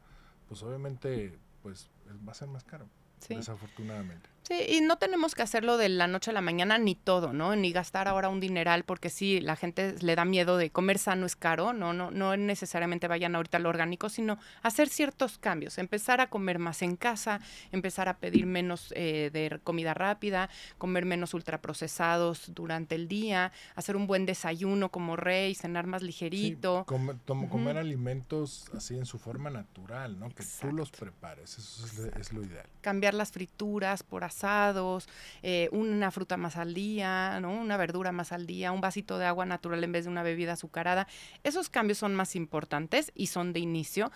pues 0.47 0.61
obviamente 0.61 1.39
pues 1.63 1.89
va 2.27 2.33
a 2.33 2.35
ser 2.35 2.49
más 2.49 2.63
caro, 2.63 2.87
desafortunadamente. 3.27 4.29
Sí, 4.43 4.55
y 4.67 4.81
no 4.81 4.97
tenemos 4.97 5.35
que 5.35 5.43
hacerlo 5.43 5.77
de 5.77 5.87
la 5.87 6.07
noche 6.07 6.31
a 6.31 6.33
la 6.33 6.41
mañana 6.41 6.77
ni 6.77 6.95
todo, 6.95 7.31
¿no? 7.31 7.55
Ni 7.55 7.71
gastar 7.71 8.07
ahora 8.07 8.29
un 8.29 8.39
dineral 8.39 8.83
porque 8.83 9.09
sí, 9.09 9.39
la 9.39 9.55
gente 9.55 9.95
le 10.01 10.15
da 10.15 10.25
miedo 10.25 10.57
de 10.57 10.71
comer 10.71 10.97
sano 10.97 11.25
es 11.25 11.35
caro, 11.35 11.73
no, 11.73 11.93
no, 11.93 12.09
no 12.09 12.35
necesariamente 12.35 13.07
vayan 13.07 13.35
ahorita 13.35 13.57
al 13.57 13.67
orgánico, 13.67 14.09
sino 14.09 14.39
hacer 14.63 14.89
ciertos 14.89 15.37
cambios, 15.37 15.77
empezar 15.77 16.21
a 16.21 16.27
comer 16.27 16.57
más 16.57 16.81
en 16.81 16.95
casa, 16.95 17.39
empezar 17.71 18.09
a 18.09 18.17
pedir 18.17 18.47
menos 18.47 18.93
eh, 18.95 19.29
de 19.31 19.59
comida 19.63 19.93
rápida, 19.93 20.49
comer 20.77 21.05
menos 21.05 21.33
ultraprocesados 21.33 22.53
durante 22.53 22.95
el 22.95 23.07
día, 23.07 23.51
hacer 23.75 23.95
un 23.95 24.07
buen 24.07 24.25
desayuno 24.25 24.89
como 24.89 25.15
rey, 25.15 25.53
cenar 25.53 25.85
más 25.85 26.01
ligerito. 26.01 26.85
comer 26.85 27.77
alimentos 27.77 28.65
así 28.75 28.97
en 28.97 29.05
su 29.05 29.19
forma 29.19 29.49
natural, 29.51 30.19
¿no? 30.19 30.29
Que 30.29 30.43
tú 30.59 30.71
los 30.71 30.89
prepares, 30.89 31.57
eso 31.57 31.85
es, 31.85 31.99
es 32.19 32.33
lo 32.33 32.43
ideal. 32.43 32.65
Cambiar 32.81 33.13
las 33.13 33.31
frituras 33.31 34.01
por 34.01 34.23
asados, 34.31 35.07
eh, 35.43 35.69
una 35.71 36.09
fruta 36.11 36.37
más 36.37 36.57
al 36.57 36.73
día, 36.73 37.39
¿no? 37.41 37.51
una 37.51 37.77
verdura 37.77 38.11
más 38.11 38.31
al 38.31 38.47
día, 38.47 38.71
un 38.71 38.81
vasito 38.81 39.17
de 39.17 39.25
agua 39.25 39.45
natural 39.45 39.83
en 39.83 39.91
vez 39.91 40.05
de 40.05 40.11
una 40.11 40.23
bebida 40.23 40.53
azucarada. 40.53 41.07
Esos 41.43 41.69
cambios 41.69 41.99
son 41.99 42.15
más 42.15 42.35
importantes 42.35 43.11
y 43.15 43.27
son 43.27 43.53
de 43.53 43.59
inicio. 43.59 44.11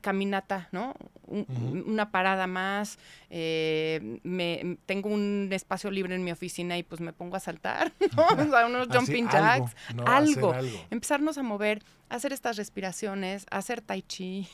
caminata, 0.00 0.68
¿no? 0.72 0.94
Una 1.26 2.10
parada 2.10 2.46
más, 2.46 2.98
eh, 3.28 4.20
me, 4.22 4.78
tengo 4.86 5.10
un 5.10 5.50
espacio 5.52 5.90
libre 5.90 6.14
en 6.14 6.24
mi 6.24 6.32
oficina 6.32 6.78
y 6.78 6.82
pues 6.82 7.02
me 7.02 7.12
pongo 7.12 7.36
a 7.36 7.40
saltar, 7.40 7.92
¿no? 8.16 8.66
unos 8.66 8.88
jumping 8.88 9.28
jacks, 9.28 9.76
algo, 10.06 10.54
algo. 10.54 10.78
Empezarnos 10.90 11.36
a 11.36 11.42
mover, 11.42 11.82
hacer 12.08 12.32
estas 12.32 12.56
respiraciones, 12.56 13.44
hacer 13.50 13.82
tai 13.82 14.00
chi. 14.00 14.48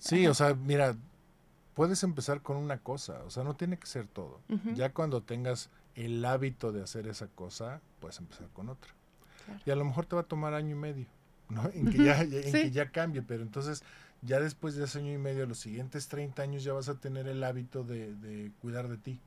sí, 0.00 0.26
o 0.26 0.34
sea, 0.34 0.54
mira, 0.54 0.96
puedes 1.78 2.02
empezar 2.02 2.42
con 2.42 2.56
una 2.56 2.78
cosa, 2.78 3.22
o 3.24 3.30
sea, 3.30 3.44
no 3.44 3.54
tiene 3.54 3.78
que 3.78 3.86
ser 3.86 4.08
todo. 4.08 4.40
Ya 4.74 4.92
cuando 4.92 5.22
tengas 5.22 5.70
el 5.94 6.24
hábito 6.24 6.72
de 6.72 6.82
hacer 6.82 7.06
esa 7.06 7.28
cosa, 7.28 7.80
puedes 8.00 8.18
empezar 8.18 8.48
con 8.48 8.68
otra. 8.68 8.92
Y 9.64 9.70
a 9.70 9.76
lo 9.76 9.84
mejor 9.84 10.04
te 10.04 10.16
va 10.16 10.22
a 10.22 10.24
tomar 10.24 10.54
año 10.54 10.74
y 10.74 10.78
medio, 10.78 11.06
¿no? 11.48 11.70
En 11.72 11.88
que 11.88 12.02
ya, 12.02 12.20
en 12.20 12.30
que 12.30 12.72
ya 12.72 12.90
cambie, 12.90 13.22
pero 13.22 13.44
entonces 13.44 13.84
ya 14.22 14.40
después 14.40 14.74
de 14.74 14.86
ese 14.86 14.98
año 14.98 15.12
y 15.12 15.18
medio, 15.18 15.46
los 15.46 15.60
siguientes 15.60 16.08
30 16.08 16.42
años 16.42 16.64
ya 16.64 16.72
vas 16.72 16.88
a 16.88 16.98
tener 16.98 17.28
el 17.28 17.44
hábito 17.44 17.84
de, 17.84 18.12
de 18.16 18.50
cuidar 18.60 18.88
de 18.88 18.96
ti, 18.96 19.20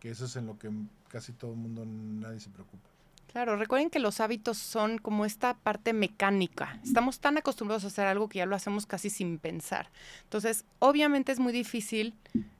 que 0.00 0.10
eso 0.10 0.24
es 0.24 0.34
en 0.34 0.46
lo 0.46 0.58
que 0.58 0.72
casi 1.06 1.32
todo 1.32 1.52
el 1.52 1.58
mundo, 1.58 1.84
nadie 1.86 2.40
se 2.40 2.50
preocupa. 2.50 2.90
Claro, 3.32 3.56
recuerden 3.56 3.90
que 3.90 4.00
los 4.00 4.18
hábitos 4.20 4.58
son 4.58 4.98
como 4.98 5.24
esta 5.24 5.54
parte 5.54 5.92
mecánica. 5.92 6.80
Estamos 6.82 7.20
tan 7.20 7.38
acostumbrados 7.38 7.84
a 7.84 7.86
hacer 7.86 8.06
algo 8.06 8.28
que 8.28 8.38
ya 8.38 8.46
lo 8.46 8.56
hacemos 8.56 8.86
casi 8.86 9.08
sin 9.08 9.38
pensar. 9.38 9.88
Entonces, 10.24 10.64
obviamente 10.80 11.30
es 11.30 11.38
muy 11.38 11.52
difícil 11.52 12.14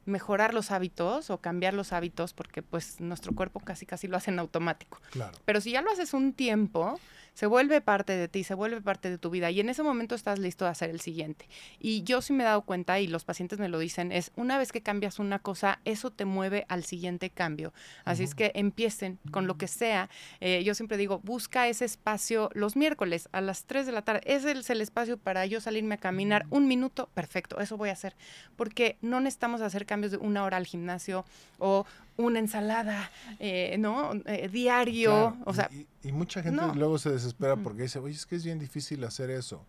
mejorar 0.04 0.54
los 0.54 0.70
hábitos 0.70 1.30
o 1.30 1.38
cambiar 1.38 1.74
los 1.74 1.92
hábitos 1.92 2.34
porque 2.34 2.62
pues 2.62 3.00
nuestro 3.00 3.34
cuerpo 3.34 3.58
casi 3.60 3.84
casi 3.84 4.06
lo 4.06 4.16
hace 4.16 4.30
en 4.30 4.38
automático. 4.38 5.00
Claro. 5.10 5.36
Pero 5.44 5.60
si 5.60 5.72
ya 5.72 5.82
lo 5.82 5.90
haces 5.90 6.14
un 6.14 6.32
tiempo, 6.32 7.00
se 7.34 7.46
vuelve 7.46 7.80
parte 7.80 8.16
de 8.16 8.28
ti, 8.28 8.44
se 8.44 8.54
vuelve 8.54 8.80
parte 8.80 9.10
de 9.10 9.18
tu 9.18 9.30
vida 9.30 9.50
y 9.50 9.60
en 9.60 9.68
ese 9.68 9.82
momento 9.82 10.14
estás 10.14 10.38
listo 10.38 10.64
de 10.64 10.70
hacer 10.70 10.90
el 10.90 11.00
siguiente. 11.00 11.48
Y 11.78 12.02
yo 12.02 12.22
sí 12.22 12.32
me 12.32 12.44
he 12.44 12.46
dado 12.46 12.62
cuenta 12.62 13.00
y 13.00 13.06
los 13.06 13.24
pacientes 13.24 13.58
me 13.58 13.68
lo 13.68 13.78
dicen, 13.78 14.12
es 14.12 14.32
una 14.36 14.58
vez 14.58 14.72
que 14.72 14.82
cambias 14.82 15.18
una 15.18 15.38
cosa, 15.38 15.80
eso 15.84 16.10
te 16.10 16.24
mueve 16.24 16.66
al 16.68 16.84
siguiente 16.84 17.30
cambio. 17.30 17.72
Así 18.04 18.24
es 18.24 18.34
que 18.34 18.52
empiecen 18.54 19.18
con 19.30 19.46
lo 19.46 19.56
que 19.56 19.68
sea. 19.68 20.08
Eh, 20.40 20.62
yo 20.64 20.74
siempre 20.74 20.96
digo, 20.96 21.20
busca 21.20 21.68
ese 21.68 21.84
espacio 21.84 22.50
los 22.54 22.76
miércoles 22.76 23.28
a 23.32 23.40
las 23.40 23.64
3 23.64 23.86
de 23.86 23.92
la 23.92 24.02
tarde. 24.02 24.20
Ese 24.24 24.52
es 24.52 24.70
el 24.70 24.80
espacio 24.80 25.16
para 25.18 25.46
yo 25.46 25.60
salirme 25.60 25.94
a 25.94 25.98
caminar 25.98 26.46
un 26.50 26.66
minuto, 26.66 27.08
perfecto, 27.14 27.60
eso 27.60 27.76
voy 27.76 27.90
a 27.90 27.92
hacer. 27.92 28.16
Porque 28.56 28.96
no 29.00 29.20
necesitamos 29.20 29.60
hacer 29.60 29.86
cambios 29.86 30.12
de 30.12 30.18
una 30.18 30.44
hora 30.44 30.56
al 30.56 30.66
gimnasio 30.66 31.24
o 31.58 31.86
una 32.16 32.38
ensalada, 32.38 33.10
eh, 33.38 33.76
¿no? 33.78 34.12
Eh, 34.26 34.48
diario, 34.52 35.36
o 35.44 35.54
sea... 35.54 35.70
Y, 35.72 35.86
mucha 36.12 36.42
gente 36.42 36.62
luego 36.74 36.98
se 36.98 37.10
desespera 37.10 37.56
porque 37.56 37.82
dice, 37.82 37.98
oye, 37.98 38.14
es 38.14 38.26
que 38.26 38.36
es 38.36 38.44
bien 38.44 38.58
difícil 38.58 39.04
hacer 39.04 39.30
eso, 39.30 39.66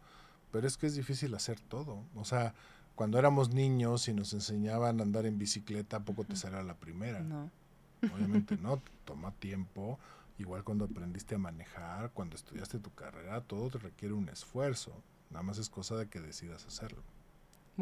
pero 0.51 0.67
es 0.67 0.77
que 0.77 0.88
es 0.88 0.95
difícil 0.95 1.34
hacer 1.36 1.59
todo. 1.59 2.03
O 2.15 2.25
sea, 2.25 2.53
cuando 2.95 3.19
éramos 3.19 3.49
niños 3.49 4.07
y 4.07 4.13
nos 4.13 4.34
enseñaban 4.34 4.99
a 4.99 5.03
andar 5.03 5.25
en 5.25 5.38
bicicleta, 5.38 5.99
poco 5.99 6.23
te 6.23 6.36
será 6.36 6.63
la 6.63 6.75
primera. 6.75 7.19
No. 7.21 7.49
Obviamente 8.15 8.57
no, 8.61 8.82
toma 9.05 9.32
tiempo. 9.32 9.99
Igual 10.38 10.63
cuando 10.63 10.86
aprendiste 10.86 11.36
a 11.36 11.38
manejar, 11.38 12.11
cuando 12.11 12.36
estudiaste 12.36 12.79
tu 12.79 12.93
carrera, 12.93 13.41
todo 13.41 13.69
te 13.69 13.77
requiere 13.77 14.13
un 14.13 14.29
esfuerzo. 14.29 14.91
Nada 15.29 15.43
más 15.43 15.57
es 15.57 15.69
cosa 15.69 15.95
de 15.95 16.07
que 16.07 16.19
decidas 16.19 16.65
hacerlo. 16.65 17.03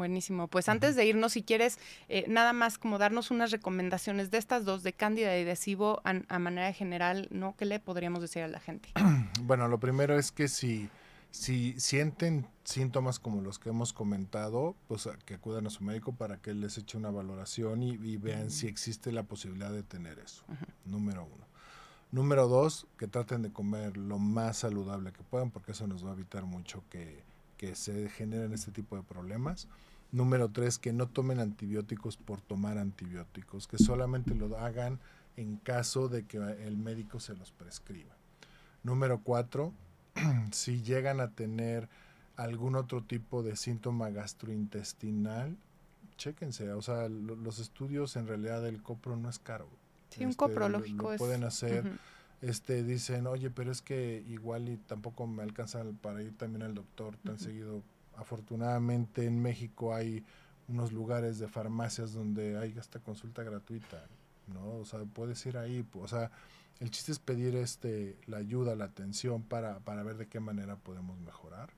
Buenísimo. 0.00 0.48
Pues 0.48 0.70
antes 0.70 0.96
de 0.96 1.04
irnos, 1.04 1.34
si 1.34 1.42
quieres, 1.42 1.78
eh, 2.08 2.24
nada 2.26 2.54
más 2.54 2.78
como 2.78 2.96
darnos 2.96 3.30
unas 3.30 3.50
recomendaciones 3.50 4.30
de 4.30 4.38
estas 4.38 4.64
dos, 4.64 4.82
de 4.82 4.94
Cándida 4.94 5.36
y 5.36 5.44
de 5.44 5.56
Cibo, 5.56 6.00
a, 6.04 6.38
manera 6.38 6.72
general, 6.72 7.28
¿no? 7.30 7.54
¿Qué 7.54 7.66
le 7.66 7.80
podríamos 7.80 8.22
decir 8.22 8.42
a 8.42 8.48
la 8.48 8.60
gente? 8.60 8.88
Bueno, 9.42 9.68
lo 9.68 9.78
primero 9.78 10.18
es 10.18 10.32
que 10.32 10.48
si, 10.48 10.88
si 11.32 11.78
sienten 11.78 12.46
síntomas 12.64 13.18
como 13.18 13.42
los 13.42 13.58
que 13.58 13.68
hemos 13.68 13.92
comentado, 13.92 14.74
pues 14.88 15.06
que 15.26 15.34
acudan 15.34 15.66
a 15.66 15.70
su 15.70 15.84
médico 15.84 16.12
para 16.14 16.38
que 16.38 16.54
les 16.54 16.78
eche 16.78 16.96
una 16.96 17.10
valoración 17.10 17.82
y, 17.82 18.16
vean 18.16 18.50
si 18.50 18.68
existe 18.68 19.12
la 19.12 19.24
posibilidad 19.24 19.70
de 19.70 19.82
tener 19.82 20.18
eso. 20.18 20.44
Número 20.86 21.24
uno. 21.24 21.44
Número 22.10 22.48
dos, 22.48 22.86
que 22.96 23.06
traten 23.06 23.42
de 23.42 23.52
comer 23.52 23.98
lo 23.98 24.18
más 24.18 24.56
saludable 24.58 25.12
que 25.12 25.22
puedan, 25.24 25.50
porque 25.50 25.72
eso 25.72 25.86
nos 25.86 26.06
va 26.06 26.10
a 26.10 26.14
evitar 26.14 26.44
mucho 26.44 26.82
que, 26.88 27.22
que 27.58 27.74
se 27.74 28.08
generen 28.08 28.54
este 28.54 28.70
tipo 28.70 28.96
de 28.96 29.02
problemas. 29.02 29.68
Número 30.12 30.48
tres, 30.48 30.78
que 30.78 30.92
no 30.92 31.06
tomen 31.06 31.38
antibióticos 31.38 32.16
por 32.16 32.40
tomar 32.40 32.78
antibióticos, 32.78 33.68
que 33.68 33.78
solamente 33.78 34.34
lo 34.34 34.58
hagan 34.58 34.98
en 35.36 35.56
caso 35.56 36.08
de 36.08 36.24
que 36.24 36.38
el 36.38 36.76
médico 36.76 37.20
se 37.20 37.34
los 37.34 37.52
prescriba. 37.52 38.14
Número 38.82 39.20
cuatro, 39.22 39.72
si 40.52 40.82
llegan 40.82 41.20
a 41.20 41.30
tener 41.30 41.88
algún 42.36 42.74
otro 42.74 43.02
tipo 43.02 43.42
de 43.42 43.54
síntoma 43.56 44.10
gastrointestinal, 44.10 45.56
chéquense, 46.16 46.72
o 46.72 46.82
sea, 46.82 47.08
los 47.08 47.58
estudios 47.58 48.16
en 48.16 48.26
realidad 48.26 48.62
del 48.62 48.82
copro 48.82 49.16
no 49.16 49.28
es 49.28 49.38
caro. 49.38 49.68
Sí, 50.10 50.24
un 50.24 50.30
este, 50.30 50.38
coprológico 50.38 51.12
lo, 51.12 51.18
pueden 51.18 51.44
hacer 51.44 51.84
este 52.42 52.82
dicen, 52.82 53.26
oye, 53.26 53.50
pero 53.50 53.70
es 53.70 53.82
que 53.82 54.24
igual 54.28 54.68
y 54.68 54.76
tampoco 54.76 55.26
me 55.26 55.42
alcanza 55.42 55.84
para 56.00 56.22
ir 56.22 56.36
también 56.36 56.62
al 56.62 56.74
doctor 56.74 57.16
tan 57.18 57.38
seguido. 57.38 57.82
Afortunadamente 58.20 59.24
en 59.24 59.40
México 59.40 59.94
hay 59.94 60.22
unos 60.68 60.92
lugares 60.92 61.38
de 61.38 61.48
farmacias 61.48 62.12
donde 62.12 62.58
hay 62.58 62.76
esta 62.78 62.98
consulta 63.00 63.42
gratuita, 63.42 64.04
¿no? 64.46 64.76
O 64.76 64.84
sea, 64.84 65.00
puedes 65.04 65.44
ir 65.46 65.56
ahí, 65.56 65.86
o 65.94 66.06
sea, 66.06 66.30
el 66.80 66.90
chiste 66.90 67.12
es 67.12 67.18
pedir 67.18 67.56
este 67.56 68.18
la 68.26 68.36
ayuda, 68.36 68.76
la 68.76 68.84
atención 68.84 69.42
para, 69.42 69.78
para 69.80 70.02
ver 70.02 70.18
de 70.18 70.28
qué 70.28 70.38
manera 70.38 70.76
podemos 70.76 71.18
mejorar. 71.20 71.70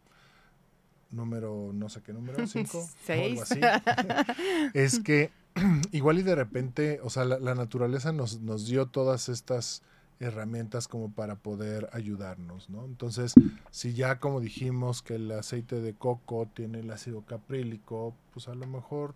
Número, 1.10 1.70
no 1.72 1.88
sé 1.88 2.02
qué 2.02 2.12
número, 2.12 2.44
cinco, 2.48 2.88
Seis. 3.04 3.52
algo 3.52 3.64
así. 3.66 4.32
es 4.74 4.98
que 4.98 5.30
igual 5.92 6.18
y 6.18 6.22
de 6.22 6.34
repente, 6.34 7.00
o 7.04 7.10
sea, 7.10 7.24
la, 7.24 7.38
la 7.38 7.54
naturaleza 7.54 8.12
nos, 8.12 8.40
nos 8.40 8.66
dio 8.66 8.86
todas 8.86 9.28
estas 9.28 9.82
herramientas 10.22 10.88
como 10.88 11.10
para 11.10 11.36
poder 11.36 11.88
ayudarnos, 11.92 12.70
¿no? 12.70 12.84
Entonces, 12.84 13.34
si 13.70 13.92
ya 13.92 14.20
como 14.20 14.40
dijimos 14.40 15.02
que 15.02 15.16
el 15.16 15.30
aceite 15.32 15.80
de 15.80 15.94
coco 15.94 16.48
tiene 16.54 16.80
el 16.80 16.90
ácido 16.90 17.22
caprílico, 17.22 18.14
pues 18.32 18.48
a 18.48 18.54
lo 18.54 18.66
mejor 18.66 19.14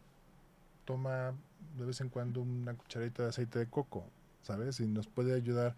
toma 0.84 1.34
de 1.78 1.84
vez 1.84 2.00
en 2.00 2.08
cuando 2.08 2.40
una 2.40 2.74
cucharita 2.74 3.22
de 3.22 3.28
aceite 3.28 3.58
de 3.58 3.66
coco, 3.66 4.04
¿sabes? 4.42 4.80
Y 4.80 4.86
nos 4.86 5.06
puede 5.06 5.34
ayudar 5.34 5.76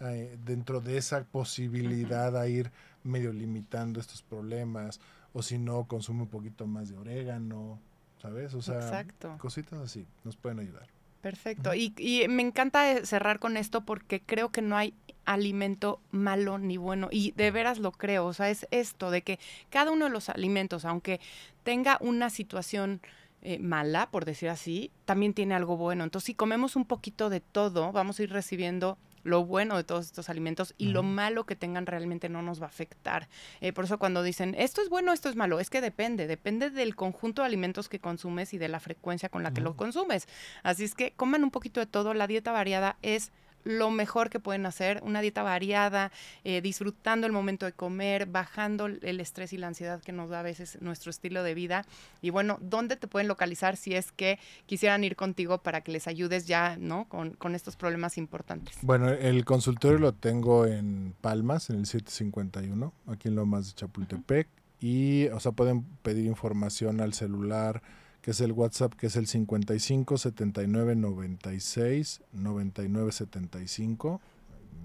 eh, 0.00 0.38
dentro 0.44 0.80
de 0.80 0.96
esa 0.96 1.24
posibilidad 1.24 2.36
a 2.36 2.48
ir 2.48 2.70
medio 3.04 3.32
limitando 3.32 4.00
estos 4.00 4.22
problemas, 4.22 5.00
o 5.32 5.42
si 5.42 5.58
no, 5.58 5.84
consume 5.84 6.22
un 6.22 6.28
poquito 6.28 6.66
más 6.66 6.88
de 6.88 6.96
orégano, 6.96 7.78
¿sabes? 8.20 8.54
O 8.54 8.62
sea, 8.62 9.06
cositas 9.38 9.78
así 9.78 10.06
nos 10.24 10.36
pueden 10.36 10.58
ayudar. 10.58 10.86
Perfecto. 11.20 11.74
Y, 11.74 11.94
y, 11.98 12.26
me 12.28 12.42
encanta 12.42 12.90
eh, 12.90 13.04
cerrar 13.04 13.38
con 13.38 13.56
esto 13.56 13.82
porque 13.82 14.20
creo 14.20 14.50
que 14.50 14.62
no 14.62 14.76
hay 14.76 14.94
alimento 15.24 16.00
malo 16.10 16.58
ni 16.58 16.76
bueno. 16.76 17.08
Y 17.10 17.32
de 17.32 17.50
veras 17.50 17.78
lo 17.78 17.92
creo. 17.92 18.26
O 18.26 18.32
sea, 18.32 18.50
es 18.50 18.66
esto 18.70 19.10
de 19.10 19.22
que 19.22 19.38
cada 19.68 19.90
uno 19.90 20.06
de 20.06 20.10
los 20.10 20.28
alimentos, 20.28 20.84
aunque 20.84 21.20
tenga 21.62 21.98
una 22.00 22.30
situación 22.30 23.00
eh, 23.42 23.58
mala, 23.58 24.10
por 24.10 24.24
decir 24.24 24.48
así, 24.48 24.90
también 25.04 25.34
tiene 25.34 25.54
algo 25.54 25.76
bueno. 25.76 26.04
Entonces, 26.04 26.26
si 26.26 26.34
comemos 26.34 26.76
un 26.76 26.84
poquito 26.84 27.30
de 27.30 27.40
todo, 27.40 27.92
vamos 27.92 28.18
a 28.18 28.22
ir 28.22 28.32
recibiendo 28.32 28.98
lo 29.24 29.44
bueno 29.44 29.76
de 29.76 29.84
todos 29.84 30.06
estos 30.06 30.28
alimentos 30.28 30.74
y 30.78 30.88
lo 30.88 31.02
malo 31.02 31.44
que 31.44 31.56
tengan 31.56 31.86
realmente 31.86 32.28
no 32.28 32.42
nos 32.42 32.60
va 32.60 32.66
a 32.66 32.68
afectar. 32.68 33.28
Eh, 33.60 33.72
por 33.72 33.84
eso 33.84 33.98
cuando 33.98 34.22
dicen, 34.22 34.54
esto 34.58 34.82
es 34.82 34.88
bueno, 34.88 35.12
esto 35.12 35.28
es 35.28 35.36
malo, 35.36 35.60
es 35.60 35.70
que 35.70 35.80
depende, 35.80 36.26
depende 36.26 36.70
del 36.70 36.96
conjunto 36.96 37.42
de 37.42 37.46
alimentos 37.46 37.88
que 37.88 38.00
consumes 38.00 38.54
y 38.54 38.58
de 38.58 38.68
la 38.68 38.80
frecuencia 38.80 39.28
con 39.28 39.42
la 39.42 39.52
que 39.52 39.60
lo 39.60 39.76
consumes. 39.76 40.28
Así 40.62 40.84
es 40.84 40.94
que 40.94 41.12
coman 41.12 41.44
un 41.44 41.50
poquito 41.50 41.80
de 41.80 41.86
todo, 41.86 42.14
la 42.14 42.26
dieta 42.26 42.52
variada 42.52 42.96
es 43.02 43.32
lo 43.64 43.90
mejor 43.90 44.30
que 44.30 44.40
pueden 44.40 44.66
hacer, 44.66 45.00
una 45.02 45.20
dieta 45.20 45.42
variada, 45.42 46.10
eh, 46.44 46.60
disfrutando 46.60 47.26
el 47.26 47.32
momento 47.32 47.66
de 47.66 47.72
comer, 47.72 48.26
bajando 48.26 48.86
el 48.86 49.20
estrés 49.20 49.52
y 49.52 49.58
la 49.58 49.68
ansiedad 49.68 50.00
que 50.00 50.12
nos 50.12 50.30
da 50.30 50.40
a 50.40 50.42
veces 50.42 50.78
nuestro 50.80 51.10
estilo 51.10 51.42
de 51.42 51.54
vida. 51.54 51.84
Y 52.22 52.30
bueno, 52.30 52.58
¿dónde 52.60 52.96
te 52.96 53.06
pueden 53.06 53.28
localizar 53.28 53.76
si 53.76 53.94
es 53.94 54.12
que 54.12 54.38
quisieran 54.66 55.04
ir 55.04 55.16
contigo 55.16 55.58
para 55.58 55.80
que 55.82 55.92
les 55.92 56.06
ayudes 56.06 56.46
ya, 56.46 56.76
¿no? 56.78 57.06
Con, 57.08 57.30
con 57.30 57.54
estos 57.54 57.76
problemas 57.76 58.18
importantes. 58.18 58.78
Bueno, 58.82 59.08
el 59.08 59.44
consultorio 59.44 59.98
lo 59.98 60.12
tengo 60.12 60.66
en 60.66 61.14
Palmas, 61.20 61.70
en 61.70 61.76
el 61.76 61.86
751, 61.86 62.92
aquí 63.06 63.28
en 63.28 63.34
Lomas 63.34 63.66
de 63.68 63.72
Chapultepec. 63.74 64.48
Y, 64.80 65.28
o 65.28 65.40
sea, 65.40 65.52
pueden 65.52 65.82
pedir 66.02 66.24
información 66.24 67.00
al 67.00 67.12
celular 67.12 67.82
que 68.22 68.32
es 68.32 68.40
el 68.40 68.52
WhatsApp, 68.52 68.94
que 68.94 69.06
es 69.06 69.16
el 69.16 69.26
55 69.26 70.18
79 70.18 70.96
96 70.96 72.22
99 72.32 73.12
75. 73.12 74.20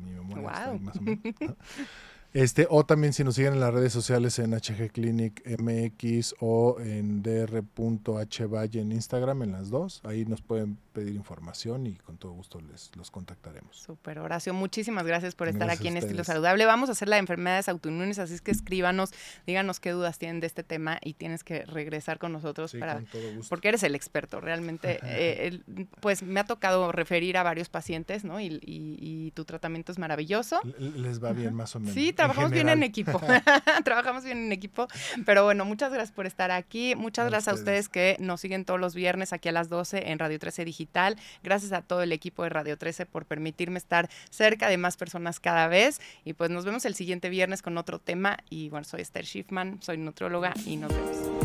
Mi 0.03 0.11
memoria 0.11 0.47
está 0.47 0.71
ahí 0.71 0.79
más 0.79 0.97
o 0.97 1.01
menos. 1.01 1.23
Este, 2.35 2.67
o 2.69 2.85
también 2.85 3.13
si 3.13 3.23
nos 3.23 3.35
siguen 3.35 3.53
en 3.53 3.61
las 3.61 3.73
redes 3.73 3.93
sociales 3.93 4.39
en 4.39 4.51
HG 4.51 4.91
Clinic 4.91 5.41
MX 5.57 6.35
o 6.41 6.75
en 6.81 7.23
dr.hvalle 7.23 8.81
en 8.81 8.91
Instagram, 8.91 9.43
en 9.43 9.53
las 9.53 9.69
dos, 9.69 10.01
ahí 10.03 10.25
nos 10.25 10.41
pueden 10.41 10.77
pedir 10.95 11.13
información 11.13 11.85
y 11.85 11.95
con 11.95 12.17
todo 12.17 12.31
gusto 12.31 12.61
les 12.61 12.89
los 12.95 13.11
contactaremos. 13.11 13.75
Super, 13.75 14.19
Horacio, 14.19 14.53
muchísimas 14.53 15.05
gracias 15.05 15.35
por 15.35 15.49
estar 15.49 15.69
aquí 15.69 15.89
en 15.89 15.97
Estilo 15.97 16.23
Saludable. 16.23 16.65
Vamos 16.65 16.87
a 16.87 16.93
hacer 16.93 17.09
la 17.09 17.17
de 17.17 17.19
enfermedades 17.19 17.67
autoinmunes, 17.67 18.17
así 18.17 18.33
es 18.33 18.41
que 18.41 18.51
escríbanos, 18.51 19.11
díganos 19.45 19.81
qué 19.81 19.91
dudas 19.91 20.17
tienen 20.17 20.39
de 20.39 20.47
este 20.47 20.63
tema 20.63 20.97
y 21.03 21.13
tienes 21.13 21.43
que 21.43 21.65
regresar 21.65 22.17
con 22.17 22.31
nosotros 22.31 22.73
para 22.79 23.03
porque 23.49 23.67
eres 23.67 23.83
el 23.83 23.93
experto, 23.93 24.41
realmente. 24.41 24.99
Eh, 25.17 25.61
pues 26.01 26.23
me 26.23 26.39
ha 26.39 26.45
tocado 26.45 26.91
referir 26.91 27.37
a 27.37 27.43
varios 27.43 27.69
pacientes, 27.69 28.25
¿no? 28.25 28.39
Y, 28.39 28.59
y, 28.61 29.31
tu 29.31 29.45
tratamiento 29.45 29.91
es 29.91 29.97
maravilloso. 29.97 30.59
les 30.77 31.23
va 31.23 31.31
bien 31.31 31.53
más 31.53 31.75
o 31.75 31.79
menos. 31.79 31.93
Sí, 31.93 32.11
trabajamos 32.11 32.51
bien 32.51 32.69
en 32.69 32.83
equipo. 32.83 33.19
trabajamos 33.83 34.23
bien 34.23 34.37
en 34.37 34.51
equipo. 34.51 34.87
Pero 35.25 35.43
bueno, 35.43 35.63
muchas 35.65 35.91
gracias 35.91 36.13
por 36.13 36.25
estar 36.25 36.51
aquí. 36.51 36.95
Muchas 36.95 37.29
gracias 37.29 37.53
a 37.53 37.55
ustedes 37.55 37.87
que 37.87 38.17
nos 38.19 38.41
siguen 38.41 38.65
todos 38.65 38.79
los 38.79 38.93
viernes 38.93 39.31
aquí 39.33 39.49
a 39.49 39.51
las 39.51 39.69
12 39.69 40.11
en 40.11 40.19
Radio 40.19 40.37
13 40.37 40.65
Digital. 40.65 40.84
Gracias 41.43 41.71
a 41.71 41.81
todo 41.81 42.01
el 42.01 42.11
equipo 42.11 42.43
de 42.43 42.49
Radio 42.49 42.77
13 42.77 43.05
por 43.05 43.25
permitirme 43.25 43.77
estar 43.77 44.09
cerca 44.29 44.69
de 44.69 44.77
más 44.77 44.97
personas 44.97 45.39
cada 45.39 45.67
vez. 45.67 46.01
Y 46.23 46.33
pues 46.33 46.49
nos 46.49 46.65
vemos 46.65 46.85
el 46.85 46.95
siguiente 46.95 47.29
viernes 47.29 47.61
con 47.61 47.77
otro 47.77 47.99
tema. 47.99 48.37
Y 48.49 48.69
bueno, 48.69 48.85
soy 48.85 49.01
Esther 49.01 49.25
Schiffman, 49.25 49.81
soy 49.81 49.97
nutrióloga 49.97 50.53
y 50.65 50.77
nos 50.77 50.93
vemos. 50.93 51.44